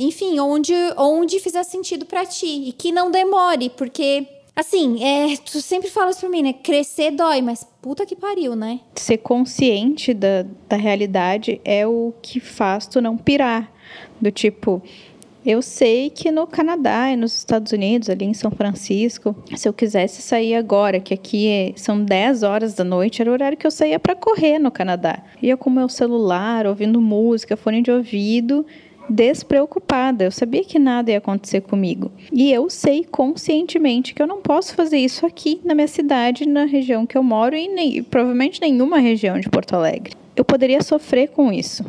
enfim, 0.01 0.41
onde, 0.41 0.75
onde 0.97 1.39
fizer 1.41 1.63
sentido 1.63 2.07
para 2.07 2.25
ti. 2.25 2.69
E 2.69 2.73
que 2.73 2.91
não 2.91 3.11
demore, 3.11 3.71
porque 3.71 4.27
Assim, 4.61 5.03
é, 5.03 5.37
tu 5.39 5.61
sempre 5.63 5.89
falas 5.89 6.19
pra 6.19 6.29
mim, 6.29 6.43
né? 6.43 6.53
Crescer 6.53 7.13
dói, 7.13 7.41
mas 7.41 7.65
puta 7.81 8.05
que 8.05 8.15
pariu, 8.17 8.55
né? 8.55 8.81
Ser 8.95 9.19
consciente 9.19 10.13
da, 10.13 10.45
da 10.69 10.77
realidade 10.77 11.61
é 11.65 11.87
o 11.87 12.13
que 12.21 12.41
faz 12.41 12.87
tu 12.87 13.01
não 13.01 13.17
pirar. 13.17 13.73
Do 14.21 14.31
tipo, 14.31 14.83
eu 15.47 15.63
sei 15.63 16.11
que 16.11 16.31
no 16.31 16.47
Canadá 16.47 17.11
e 17.11 17.17
nos 17.17 17.35
Estados 17.35 17.73
Unidos, 17.73 18.11
ali 18.11 18.27
em 18.27 18.35
São 18.35 18.51
Francisco, 18.51 19.35
se 19.57 19.67
eu 19.67 19.73
quisesse 19.73 20.21
sair 20.21 20.55
agora, 20.55 21.01
que 21.01 21.15
aqui 21.15 21.49
é, 21.49 21.73
são 21.77 22.05
10 22.05 22.43
horas 22.43 22.75
da 22.75 22.85
noite, 22.85 23.23
era 23.23 23.31
o 23.31 23.33
horário 23.33 23.57
que 23.57 23.67
eu 23.67 23.71
saía 23.71 23.99
para 23.99 24.15
correr 24.15 24.59
no 24.59 24.71
Canadá. 24.71 25.23
Ia 25.41 25.57
com 25.57 25.71
meu 25.71 25.89
celular, 25.89 26.67
ouvindo 26.67 27.01
música, 27.01 27.57
fone 27.57 27.81
de 27.81 27.91
ouvido 27.91 28.67
despreocupada. 29.11 30.25
Eu 30.25 30.31
sabia 30.31 30.65
que 30.65 30.79
nada 30.79 31.11
ia 31.11 31.19
acontecer 31.19 31.61
comigo. 31.63 32.11
E 32.33 32.53
eu 32.53 32.71
sei 32.71 33.05
conscientemente 33.05 34.15
que 34.15 34.23
eu 34.23 34.27
não 34.27 34.41
posso 34.41 34.75
fazer 34.75 34.99
isso 34.99 35.27
aqui 35.27 35.61
na 35.65 35.75
minha 35.75 35.89
cidade, 35.89 36.49
na 36.49 36.65
região 36.65 37.05
que 37.05 37.19
eu 37.19 37.23
moro 37.23 37.57
e 37.57 37.69
nem, 37.69 38.03
provavelmente 38.03 38.61
nenhuma 38.61 38.99
região 38.99 39.39
de 39.39 39.49
Porto 39.49 39.75
Alegre. 39.75 40.15
Eu 40.37 40.45
poderia 40.45 40.81
sofrer 40.83 41.29
com 41.29 41.53
isso. 41.53 41.85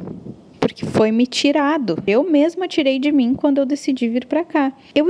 Porque 0.59 0.85
foi 0.85 1.11
me 1.11 1.25
tirado. 1.25 1.97
Eu 2.05 2.23
mesma 2.23 2.67
tirei 2.67 2.99
de 2.99 3.11
mim 3.11 3.33
quando 3.33 3.59
eu 3.59 3.65
decidi 3.65 4.07
vir 4.07 4.25
para 4.25 4.43
cá. 4.43 4.73
Eu, 4.93 5.07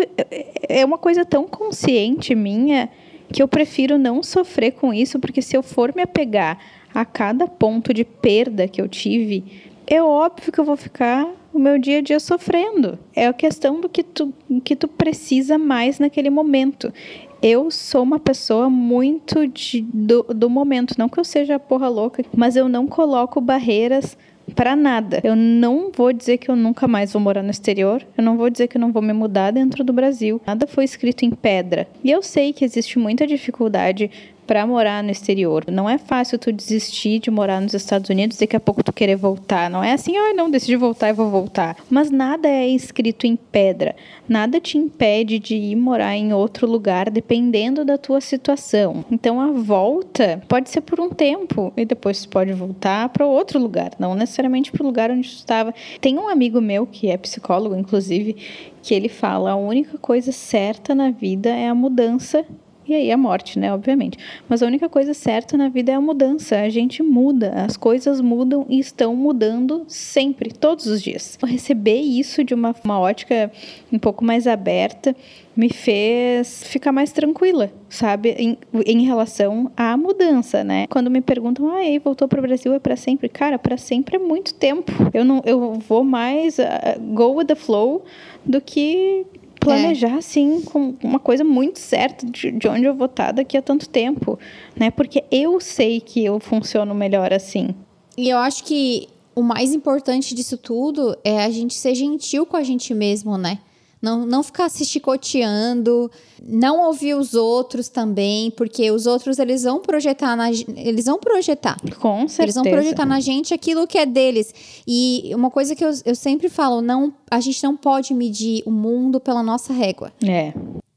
é 0.67 0.85
uma 0.85 0.97
coisa 0.97 1.25
tão 1.25 1.45
consciente 1.45 2.35
minha 2.35 2.89
que 3.31 3.41
eu 3.41 3.47
prefiro 3.47 3.97
não 3.97 4.21
sofrer 4.21 4.71
com 4.71 4.93
isso, 4.93 5.19
porque 5.19 5.41
se 5.41 5.55
eu 5.55 5.63
for 5.63 5.93
me 5.95 6.01
apegar 6.01 6.57
a 6.93 7.05
cada 7.05 7.47
ponto 7.47 7.93
de 7.93 8.03
perda 8.03 8.67
que 8.67 8.81
eu 8.81 8.87
tive, 8.87 9.43
é 9.87 10.01
óbvio 10.01 10.51
que 10.51 10.59
eu 10.59 10.65
vou 10.65 10.75
ficar 10.75 11.27
o 11.53 11.59
meu 11.59 11.77
dia 11.77 11.99
a 11.99 12.01
dia 12.01 12.19
sofrendo. 12.19 12.97
É 13.15 13.27
a 13.27 13.33
questão 13.33 13.79
do 13.79 13.89
que 13.89 14.03
tu, 14.03 14.33
que 14.63 14.75
tu 14.75 14.87
precisa 14.87 15.57
mais 15.57 15.99
naquele 15.99 16.29
momento. 16.29 16.93
Eu 17.41 17.71
sou 17.71 18.03
uma 18.03 18.19
pessoa 18.19 18.69
muito 18.69 19.47
de, 19.47 19.81
do, 19.81 20.23
do 20.23 20.49
momento. 20.49 20.95
Não 20.97 21.09
que 21.09 21.19
eu 21.19 21.23
seja 21.23 21.57
porra 21.57 21.87
louca, 21.87 22.23
mas 22.35 22.55
eu 22.55 22.69
não 22.69 22.85
coloco 22.85 23.41
barreiras 23.41 24.15
para 24.55 24.75
nada. 24.75 25.21
Eu 25.23 25.35
não 25.35 25.91
vou 25.91 26.13
dizer 26.13 26.37
que 26.37 26.49
eu 26.49 26.55
nunca 26.55 26.87
mais 26.87 27.13
vou 27.13 27.21
morar 27.21 27.41
no 27.41 27.49
exterior. 27.49 28.05
Eu 28.17 28.23
não 28.23 28.37
vou 28.37 28.49
dizer 28.49 28.67
que 28.67 28.77
eu 28.77 28.81
não 28.81 28.91
vou 28.91 29.01
me 29.01 29.13
mudar 29.13 29.51
dentro 29.51 29.83
do 29.83 29.93
Brasil. 29.93 30.41
Nada 30.45 30.67
foi 30.67 30.83
escrito 30.83 31.23
em 31.23 31.31
pedra. 31.31 31.87
E 32.03 32.11
eu 32.11 32.21
sei 32.21 32.53
que 32.53 32.65
existe 32.65 32.99
muita 32.99 33.25
dificuldade 33.25 34.11
para 34.51 34.67
morar 34.67 35.01
no 35.01 35.09
exterior. 35.09 35.63
Não 35.71 35.89
é 35.89 35.97
fácil 35.97 36.37
tu 36.37 36.51
desistir 36.51 37.19
de 37.19 37.31
morar 37.31 37.61
nos 37.61 37.73
Estados 37.73 38.09
Unidos 38.09 38.35
e 38.35 38.41
daqui 38.41 38.53
a 38.53 38.59
pouco 38.59 38.83
tu 38.83 38.91
querer 38.91 39.15
voltar. 39.15 39.69
Não 39.69 39.81
é 39.81 39.93
assim, 39.93 40.17
ah, 40.17 40.33
não, 40.33 40.51
decidi 40.51 40.75
voltar 40.75 41.07
e 41.07 41.13
vou 41.13 41.29
voltar. 41.29 41.77
Mas 41.89 42.11
nada 42.11 42.49
é 42.49 42.67
escrito 42.67 43.25
em 43.25 43.37
pedra. 43.37 43.95
Nada 44.27 44.59
te 44.59 44.77
impede 44.77 45.39
de 45.39 45.55
ir 45.55 45.77
morar 45.77 46.17
em 46.17 46.33
outro 46.33 46.67
lugar 46.67 47.09
dependendo 47.09 47.85
da 47.85 47.97
tua 47.97 48.19
situação. 48.19 49.05
Então 49.09 49.39
a 49.39 49.53
volta 49.53 50.43
pode 50.49 50.69
ser 50.69 50.81
por 50.81 50.99
um 50.99 51.09
tempo 51.09 51.71
e 51.77 51.85
depois 51.85 52.21
tu 52.21 52.27
pode 52.27 52.51
voltar 52.51 53.07
para 53.07 53.25
outro 53.25 53.57
lugar, 53.57 53.91
não 53.97 54.15
necessariamente 54.15 54.69
para 54.69 54.83
o 54.83 54.85
lugar 54.85 55.11
onde 55.11 55.29
tu 55.29 55.35
estava. 55.35 55.73
Tem 56.01 56.19
um 56.19 56.27
amigo 56.27 56.59
meu 56.59 56.85
que 56.85 57.09
é 57.09 57.15
psicólogo, 57.15 57.73
inclusive, 57.73 58.35
que 58.83 58.93
ele 58.93 59.07
fala: 59.07 59.51
a 59.51 59.55
única 59.55 59.97
coisa 59.97 60.33
certa 60.33 60.93
na 60.93 61.09
vida 61.09 61.49
é 61.49 61.69
a 61.69 61.75
mudança 61.75 62.45
e 62.87 62.93
aí 62.93 63.11
a 63.11 63.17
morte, 63.17 63.59
né, 63.59 63.73
obviamente. 63.73 64.17
Mas 64.49 64.61
a 64.63 64.65
única 64.65 64.89
coisa 64.89 65.13
certa 65.13 65.55
na 65.55 65.69
vida 65.69 65.91
é 65.91 65.95
a 65.95 66.01
mudança. 66.01 66.59
A 66.59 66.69
gente 66.69 67.03
muda, 67.03 67.51
as 67.65 67.77
coisas 67.77 68.19
mudam 68.19 68.65
e 68.67 68.79
estão 68.79 69.15
mudando 69.15 69.85
sempre, 69.87 70.51
todos 70.51 70.87
os 70.87 71.01
dias. 71.01 71.37
Receber 71.43 71.99
isso 71.99 72.43
de 72.43 72.53
uma, 72.53 72.75
uma 72.83 72.99
ótica 72.99 73.51
um 73.91 73.99
pouco 73.99 74.23
mais 74.25 74.47
aberta 74.47 75.15
me 75.55 75.69
fez 75.69 76.63
ficar 76.63 76.91
mais 76.91 77.11
tranquila, 77.11 77.71
sabe, 77.89 78.29
em, 78.37 78.57
em 78.85 79.05
relação 79.05 79.69
à 79.75 79.97
mudança, 79.97 80.63
né? 80.63 80.87
Quando 80.87 81.11
me 81.11 81.19
perguntam, 81.19 81.69
ah, 81.69 81.79
aí 81.79 81.99
voltou 81.99 82.27
para 82.27 82.39
o 82.39 82.41
Brasil 82.41 82.73
é 82.73 82.79
para 82.79 82.95
sempre, 82.95 83.27
cara, 83.27 83.59
para 83.59 83.77
sempre 83.77 84.15
é 84.15 84.19
muito 84.19 84.53
tempo. 84.53 84.91
Eu 85.13 85.25
não, 85.25 85.41
eu 85.45 85.73
vou 85.73 86.03
mais 86.03 86.57
uh, 86.57 86.99
go 87.13 87.35
with 87.35 87.45
the 87.45 87.55
flow 87.55 88.03
do 88.45 88.61
que 88.61 89.25
planejar, 89.61 90.15
é. 90.15 90.17
assim, 90.17 90.61
com 90.61 90.95
uma 91.03 91.19
coisa 91.19 91.43
muito 91.43 91.79
certa 91.79 92.25
de, 92.25 92.51
de 92.51 92.67
onde 92.67 92.85
eu 92.85 92.95
vou 92.95 93.05
estar 93.05 93.31
daqui 93.31 93.55
a 93.55 93.61
tanto 93.61 93.87
tempo, 93.87 94.37
né? 94.75 94.91
Porque 94.91 95.23
eu 95.31 95.59
sei 95.59 96.01
que 96.01 96.25
eu 96.25 96.39
funciono 96.39 96.93
melhor 96.93 97.31
assim. 97.31 97.69
E 98.17 98.29
eu 98.29 98.37
acho 98.37 98.63
que 98.63 99.07
o 99.35 99.41
mais 99.41 99.73
importante 99.73 100.35
disso 100.35 100.57
tudo 100.57 101.15
é 101.23 101.43
a 101.43 101.49
gente 101.49 101.73
ser 101.75 101.95
gentil 101.95 102.45
com 102.45 102.57
a 102.57 102.63
gente 102.63 102.93
mesmo, 102.93 103.37
né? 103.37 103.59
Não, 104.01 104.25
não 104.25 104.41
ficar 104.41 104.67
se 104.67 104.83
chicoteando, 104.83 106.09
não 106.41 106.87
ouvir 106.87 107.13
os 107.13 107.35
outros 107.35 107.87
também, 107.87 108.49
porque 108.49 108.89
os 108.89 109.05
outros 109.05 109.37
eles 109.37 109.61
vão 109.63 109.79
projetar 109.79 110.35
na 110.35 110.49
eles 110.49 111.05
vão 111.05 111.19
projetar. 111.19 111.77
Com 111.99 112.27
certeza. 112.27 112.43
Eles 112.43 112.55
vão 112.55 112.63
projetar 112.63 113.05
na 113.05 113.19
gente 113.19 113.53
aquilo 113.53 113.85
que 113.85 113.99
é 113.99 114.05
deles. 114.05 114.53
E 114.87 115.31
uma 115.35 115.51
coisa 115.51 115.75
que 115.75 115.85
eu, 115.85 115.91
eu 116.03 116.15
sempre 116.15 116.49
falo, 116.49 116.81
não, 116.81 117.13
a 117.29 117.39
gente 117.39 117.63
não 117.63 117.77
pode 117.77 118.13
medir 118.13 118.63
o 118.65 118.71
mundo 118.71 119.19
pela 119.19 119.43
nossa 119.43 119.71
régua. 119.71 120.11
É. 120.25 120.51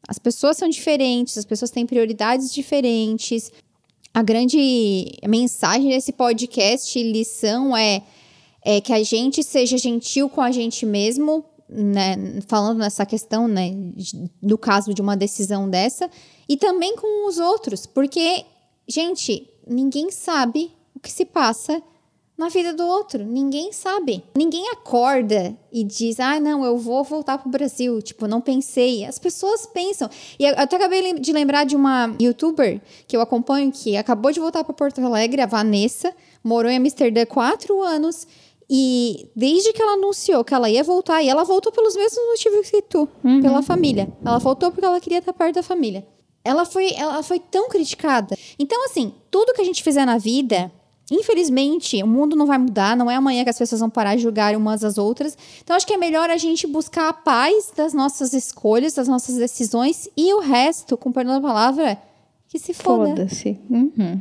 As 0.08 0.18
pessoas 0.18 0.56
são 0.56 0.68
diferentes, 0.68 1.36
as 1.36 1.44
pessoas 1.44 1.70
têm 1.70 1.84
prioridades 1.84 2.52
diferentes. 2.52 3.52
A 4.12 4.22
grande 4.22 5.12
mensagem 5.26 5.90
desse 5.90 6.12
podcast, 6.12 7.02
lição, 7.02 7.76
é, 7.76 8.02
é 8.64 8.80
que 8.80 8.92
a 8.92 9.02
gente 9.02 9.42
seja 9.42 9.76
gentil 9.76 10.28
com 10.28 10.40
a 10.40 10.50
gente 10.50 10.86
mesmo, 10.86 11.44
né, 11.68 12.16
falando 12.46 12.78
nessa 12.78 13.06
questão, 13.06 13.48
né, 13.48 13.70
do 14.42 14.58
caso 14.58 14.92
de 14.92 15.02
uma 15.02 15.16
decisão 15.16 15.68
dessa, 15.68 16.10
e 16.48 16.56
também 16.56 16.96
com 16.96 17.28
os 17.28 17.38
outros, 17.38 17.86
porque, 17.86 18.44
gente, 18.88 19.48
ninguém 19.66 20.10
sabe 20.10 20.72
o 20.94 21.00
que 21.00 21.10
se 21.10 21.24
passa 21.24 21.82
na 22.36 22.48
vida 22.48 22.74
do 22.74 22.84
outro, 22.84 23.24
ninguém 23.24 23.72
sabe. 23.72 24.24
Ninguém 24.36 24.68
acorda 24.70 25.56
e 25.72 25.84
diz: 25.84 26.18
"Ah, 26.18 26.40
não, 26.40 26.64
eu 26.64 26.76
vou 26.76 27.04
voltar 27.04 27.38
pro 27.38 27.48
Brasil", 27.48 28.02
tipo, 28.02 28.26
não 28.26 28.40
pensei. 28.40 29.04
As 29.04 29.18
pessoas 29.20 29.66
pensam. 29.66 30.10
E 30.38 30.44
eu 30.44 30.54
até 30.56 30.76
acabei 30.76 31.14
de 31.14 31.32
lembrar 31.32 31.64
de 31.64 31.76
uma 31.76 32.14
youtuber 32.20 32.80
que 33.06 33.16
eu 33.16 33.20
acompanho 33.20 33.70
que 33.70 33.96
acabou 33.96 34.32
de 34.32 34.40
voltar 34.40 34.64
para 34.64 34.74
Porto 34.74 35.00
Alegre, 35.00 35.42
a 35.42 35.46
Vanessa, 35.46 36.12
morou 36.42 36.70
em 36.70 36.76
Amsterdã 36.76 37.24
quatro 37.24 37.80
anos 37.82 38.26
e 38.68 39.28
desde 39.36 39.72
que 39.72 39.82
ela 39.82 39.92
anunciou 39.92 40.44
que 40.44 40.54
ela 40.54 40.70
ia 40.70 40.82
voltar, 40.82 41.22
e 41.22 41.28
ela 41.28 41.44
voltou 41.44 41.70
pelos 41.70 41.94
mesmos 41.94 42.24
motivos 42.26 42.70
que 42.70 42.82
tu, 42.82 43.08
uhum. 43.22 43.42
pela 43.42 43.62
família. 43.62 44.08
Ela 44.24 44.38
voltou 44.38 44.70
porque 44.70 44.84
ela 44.84 45.00
queria 45.00 45.18
estar 45.18 45.32
perto 45.32 45.56
da 45.56 45.62
família. 45.62 46.06
Ela 46.42 46.64
foi, 46.64 46.92
ela 46.94 47.22
foi 47.22 47.38
tão 47.38 47.68
criticada. 47.68 48.36
Então, 48.58 48.84
assim, 48.84 49.12
tudo 49.30 49.54
que 49.54 49.62
a 49.62 49.64
gente 49.64 49.82
fizer 49.82 50.04
na 50.04 50.18
vida, 50.18 50.70
infelizmente, 51.10 52.02
o 52.02 52.06
mundo 52.06 52.36
não 52.36 52.46
vai 52.46 52.58
mudar, 52.58 52.96
não 52.96 53.10
é 53.10 53.14
amanhã 53.14 53.44
que 53.44 53.50
as 53.50 53.58
pessoas 53.58 53.80
vão 53.80 53.90
parar 53.90 54.14
de 54.14 54.22
julgar 54.22 54.54
umas 54.54 54.84
às 54.84 54.98
outras. 54.98 55.36
Então, 55.62 55.74
acho 55.74 55.86
que 55.86 55.94
é 55.94 55.98
melhor 55.98 56.28
a 56.30 56.36
gente 56.36 56.66
buscar 56.66 57.08
a 57.08 57.12
paz 57.12 57.72
das 57.74 57.94
nossas 57.94 58.32
escolhas, 58.32 58.94
das 58.94 59.08
nossas 59.08 59.36
decisões, 59.36 60.08
e 60.16 60.32
o 60.34 60.40
resto, 60.40 60.96
com 60.96 61.12
perdão 61.12 61.34
da 61.34 61.46
palavra, 61.46 61.98
que 62.48 62.58
se 62.58 62.74
foda. 62.74 63.08
Foda-se. 63.08 63.58
Uhum. 63.70 64.20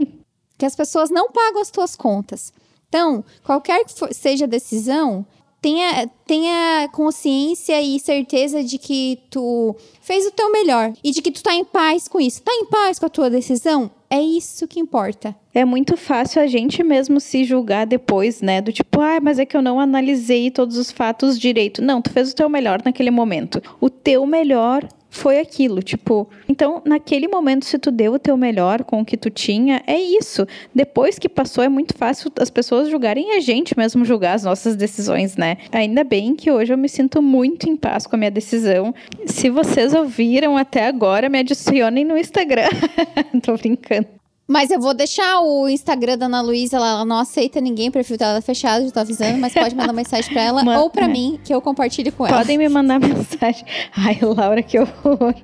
que 0.56 0.66
as 0.66 0.74
pessoas 0.74 1.10
não 1.10 1.30
pagam 1.30 1.60
as 1.60 1.70
tuas 1.70 1.94
contas. 1.94 2.52
Então, 2.88 3.24
qualquer 3.44 3.84
que 3.84 3.92
for, 3.92 4.12
seja 4.12 4.46
a 4.46 4.48
decisão, 4.48 5.26
tenha, 5.60 6.08
tenha 6.26 6.88
consciência 6.92 7.80
e 7.82 7.98
certeza 8.00 8.62
de 8.62 8.78
que 8.78 9.18
tu 9.30 9.76
fez 10.00 10.26
o 10.26 10.30
teu 10.30 10.50
melhor 10.50 10.92
e 11.02 11.10
de 11.10 11.20
que 11.20 11.30
tu 11.30 11.42
tá 11.42 11.54
em 11.54 11.64
paz 11.64 12.08
com 12.08 12.20
isso. 12.20 12.42
Tá 12.42 12.52
em 12.52 12.66
paz 12.66 12.98
com 12.98 13.06
a 13.06 13.10
tua 13.10 13.28
decisão? 13.28 13.90
É 14.10 14.20
isso 14.20 14.66
que 14.66 14.80
importa. 14.80 15.36
É 15.52 15.66
muito 15.66 15.96
fácil 15.96 16.40
a 16.40 16.46
gente 16.46 16.82
mesmo 16.82 17.20
se 17.20 17.44
julgar 17.44 17.86
depois, 17.86 18.40
né? 18.40 18.62
Do 18.62 18.72
tipo, 18.72 19.02
ah, 19.02 19.20
mas 19.20 19.38
é 19.38 19.44
que 19.44 19.54
eu 19.56 19.60
não 19.60 19.78
analisei 19.78 20.50
todos 20.50 20.78
os 20.78 20.90
fatos 20.90 21.38
direito. 21.38 21.82
Não, 21.82 22.00
tu 22.00 22.10
fez 22.10 22.30
o 22.30 22.34
teu 22.34 22.48
melhor 22.48 22.80
naquele 22.82 23.10
momento. 23.10 23.60
O 23.78 23.90
teu 23.90 24.24
melhor 24.24 24.88
foi 25.10 25.38
aquilo, 25.38 25.82
tipo, 25.82 26.28
então 26.48 26.82
naquele 26.84 27.26
momento 27.26 27.64
se 27.64 27.78
tu 27.78 27.90
deu 27.90 28.12
o 28.12 28.18
teu 28.18 28.36
melhor 28.36 28.84
com 28.84 29.00
o 29.00 29.04
que 29.04 29.16
tu 29.16 29.30
tinha, 29.30 29.82
é 29.86 29.98
isso. 29.98 30.46
Depois 30.74 31.18
que 31.18 31.28
passou 31.28 31.64
é 31.64 31.68
muito 31.68 31.96
fácil 31.96 32.30
as 32.38 32.50
pessoas 32.50 32.88
julgarem 32.88 33.36
a 33.36 33.40
gente 33.40 33.76
mesmo 33.76 34.04
julgar 34.04 34.34
as 34.34 34.44
nossas 34.44 34.76
decisões, 34.76 35.36
né? 35.36 35.56
Ainda 35.72 36.04
bem 36.04 36.34
que 36.34 36.50
hoje 36.50 36.72
eu 36.72 36.78
me 36.78 36.88
sinto 36.88 37.22
muito 37.22 37.68
em 37.68 37.76
paz 37.76 38.06
com 38.06 38.16
a 38.16 38.18
minha 38.18 38.30
decisão. 38.30 38.94
Se 39.26 39.48
vocês 39.48 39.94
ouviram 39.94 40.56
até 40.56 40.86
agora, 40.86 41.28
me 41.28 41.38
adicionem 41.38 42.04
no 42.04 42.16
Instagram. 42.16 42.68
Tô 43.42 43.56
brincando. 43.56 44.18
Mas 44.48 44.70
eu 44.70 44.80
vou 44.80 44.94
deixar 44.94 45.40
o 45.40 45.68
Instagram 45.68 46.16
da 46.16 46.24
Ana 46.24 46.40
Luísa, 46.40 46.78
ela 46.78 47.04
não 47.04 47.18
aceita 47.18 47.60
ninguém, 47.60 47.90
o 47.90 47.92
perfil 47.92 48.16
dela 48.16 48.38
é 48.38 48.40
fechado, 48.40 48.86
já 48.86 48.90
tô 48.90 49.00
avisando, 49.00 49.36
mas 49.36 49.52
pode 49.52 49.76
mandar 49.76 49.92
mensagem 49.94 50.32
pra 50.32 50.42
ela 50.42 50.78
ou 50.80 50.88
pra 50.88 51.06
mim, 51.06 51.38
que 51.44 51.54
eu 51.54 51.60
compartilhe 51.60 52.10
com 52.10 52.26
ela. 52.26 52.38
Podem 52.38 52.56
me 52.56 52.66
mandar 52.66 52.98
mensagem. 52.98 53.66
Ai, 53.94 54.18
Laura, 54.22 54.62
que 54.62 54.78
horror. 54.78 55.34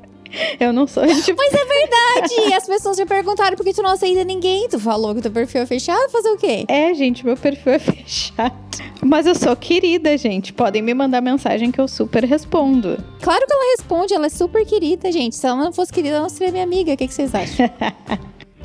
Eu 0.59 0.73
não 0.73 0.87
sou 0.87 1.07
tipo... 1.07 1.37
Mas 1.37 1.53
é 1.53 1.65
verdade! 1.65 2.55
As 2.57 2.67
pessoas 2.67 2.97
já 2.97 3.05
perguntaram 3.05 3.57
por 3.57 3.65
que 3.65 3.75
tu 3.75 3.83
não 3.83 3.91
aceita 3.91 4.25
ninguém. 4.25 4.69
Tu 4.69 4.81
falou 4.81 5.15
que 5.15 5.21
teu 5.21 5.31
perfil 5.31 5.61
é 5.61 5.67
fechado, 5.67 6.11
fazer 6.11 6.31
o 6.31 6.37
quê? 6.37 6.65
É, 6.67 6.93
gente, 6.95 7.25
meu 7.25 7.37
perfil 7.37 7.75
é 7.75 7.79
fechado. 7.79 8.55
Mas 9.01 9.27
eu 9.27 9.35
sou 9.35 9.55
querida, 9.55 10.17
gente. 10.17 10.53
Podem 10.53 10.83
me 10.83 10.95
mandar 10.95 11.21
mensagem 11.21 11.71
que 11.71 11.81
eu 11.81 11.87
super 11.87 12.25
respondo. 12.25 12.99
Claro 13.21 13.47
que 13.47 13.53
ela 13.53 13.77
responde, 13.77 14.15
ela 14.15 14.27
é 14.27 14.31
super 14.31 14.65
querida, 14.65 15.13
gente. 15.13 15.37
Se 15.37 15.47
ela 15.47 15.63
não 15.63 15.73
fosse 15.73 15.93
querida, 15.93 16.17
ela 16.17 16.23
não 16.23 16.31
seria 16.31 16.51
minha 16.51 16.65
amiga. 16.65 16.95
O 16.95 16.97
que, 16.97 17.07
que 17.07 17.15
vocês 17.15 17.33
acham? 17.35 17.71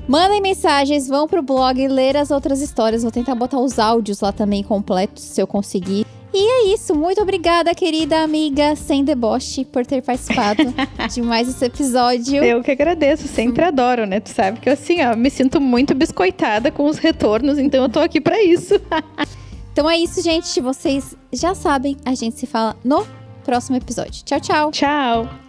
Mandem 0.09 0.41
mensagens, 0.41 1.07
vão 1.07 1.27
pro 1.27 1.43
blog 1.43 1.87
ler 1.87 2.17
as 2.17 2.31
outras 2.31 2.61
histórias. 2.61 3.03
Vou 3.03 3.11
tentar 3.11 3.35
botar 3.35 3.59
os 3.59 3.77
áudios 3.77 4.21
lá 4.21 4.31
também 4.31 4.63
completos, 4.63 5.23
se 5.23 5.39
eu 5.39 5.45
conseguir. 5.45 6.03
E 6.33 6.37
é 6.37 6.73
isso. 6.73 6.95
Muito 6.95 7.21
obrigada, 7.21 7.75
querida 7.75 8.23
amiga 8.23 8.75
sem 8.75 9.03
deboche, 9.03 9.65
por 9.65 9.85
ter 9.85 10.01
participado 10.01 10.63
de 11.13 11.21
mais 11.21 11.47
esse 11.47 11.63
episódio. 11.63 12.43
Eu 12.43 12.63
que 12.63 12.71
agradeço, 12.71 13.27
sempre 13.27 13.63
adoro, 13.63 14.07
né? 14.07 14.19
Tu 14.19 14.29
sabe 14.29 14.59
que 14.59 14.67
eu, 14.67 14.73
assim, 14.73 14.97
ó, 15.05 15.15
me 15.15 15.29
sinto 15.29 15.61
muito 15.61 15.93
biscoitada 15.93 16.71
com 16.71 16.87
os 16.87 16.97
retornos, 16.97 17.59
então 17.59 17.83
eu 17.83 17.89
tô 17.89 17.99
aqui 17.99 18.19
para 18.19 18.41
isso. 18.41 18.81
então 19.71 19.87
é 19.87 19.95
isso, 19.95 20.23
gente. 20.23 20.59
Vocês 20.59 21.15
já 21.31 21.53
sabem, 21.53 21.95
a 22.03 22.15
gente 22.15 22.39
se 22.39 22.47
fala 22.47 22.75
no 22.83 23.05
próximo 23.45 23.77
episódio. 23.77 24.23
Tchau, 24.25 24.39
tchau. 24.39 24.71
Tchau. 24.71 25.48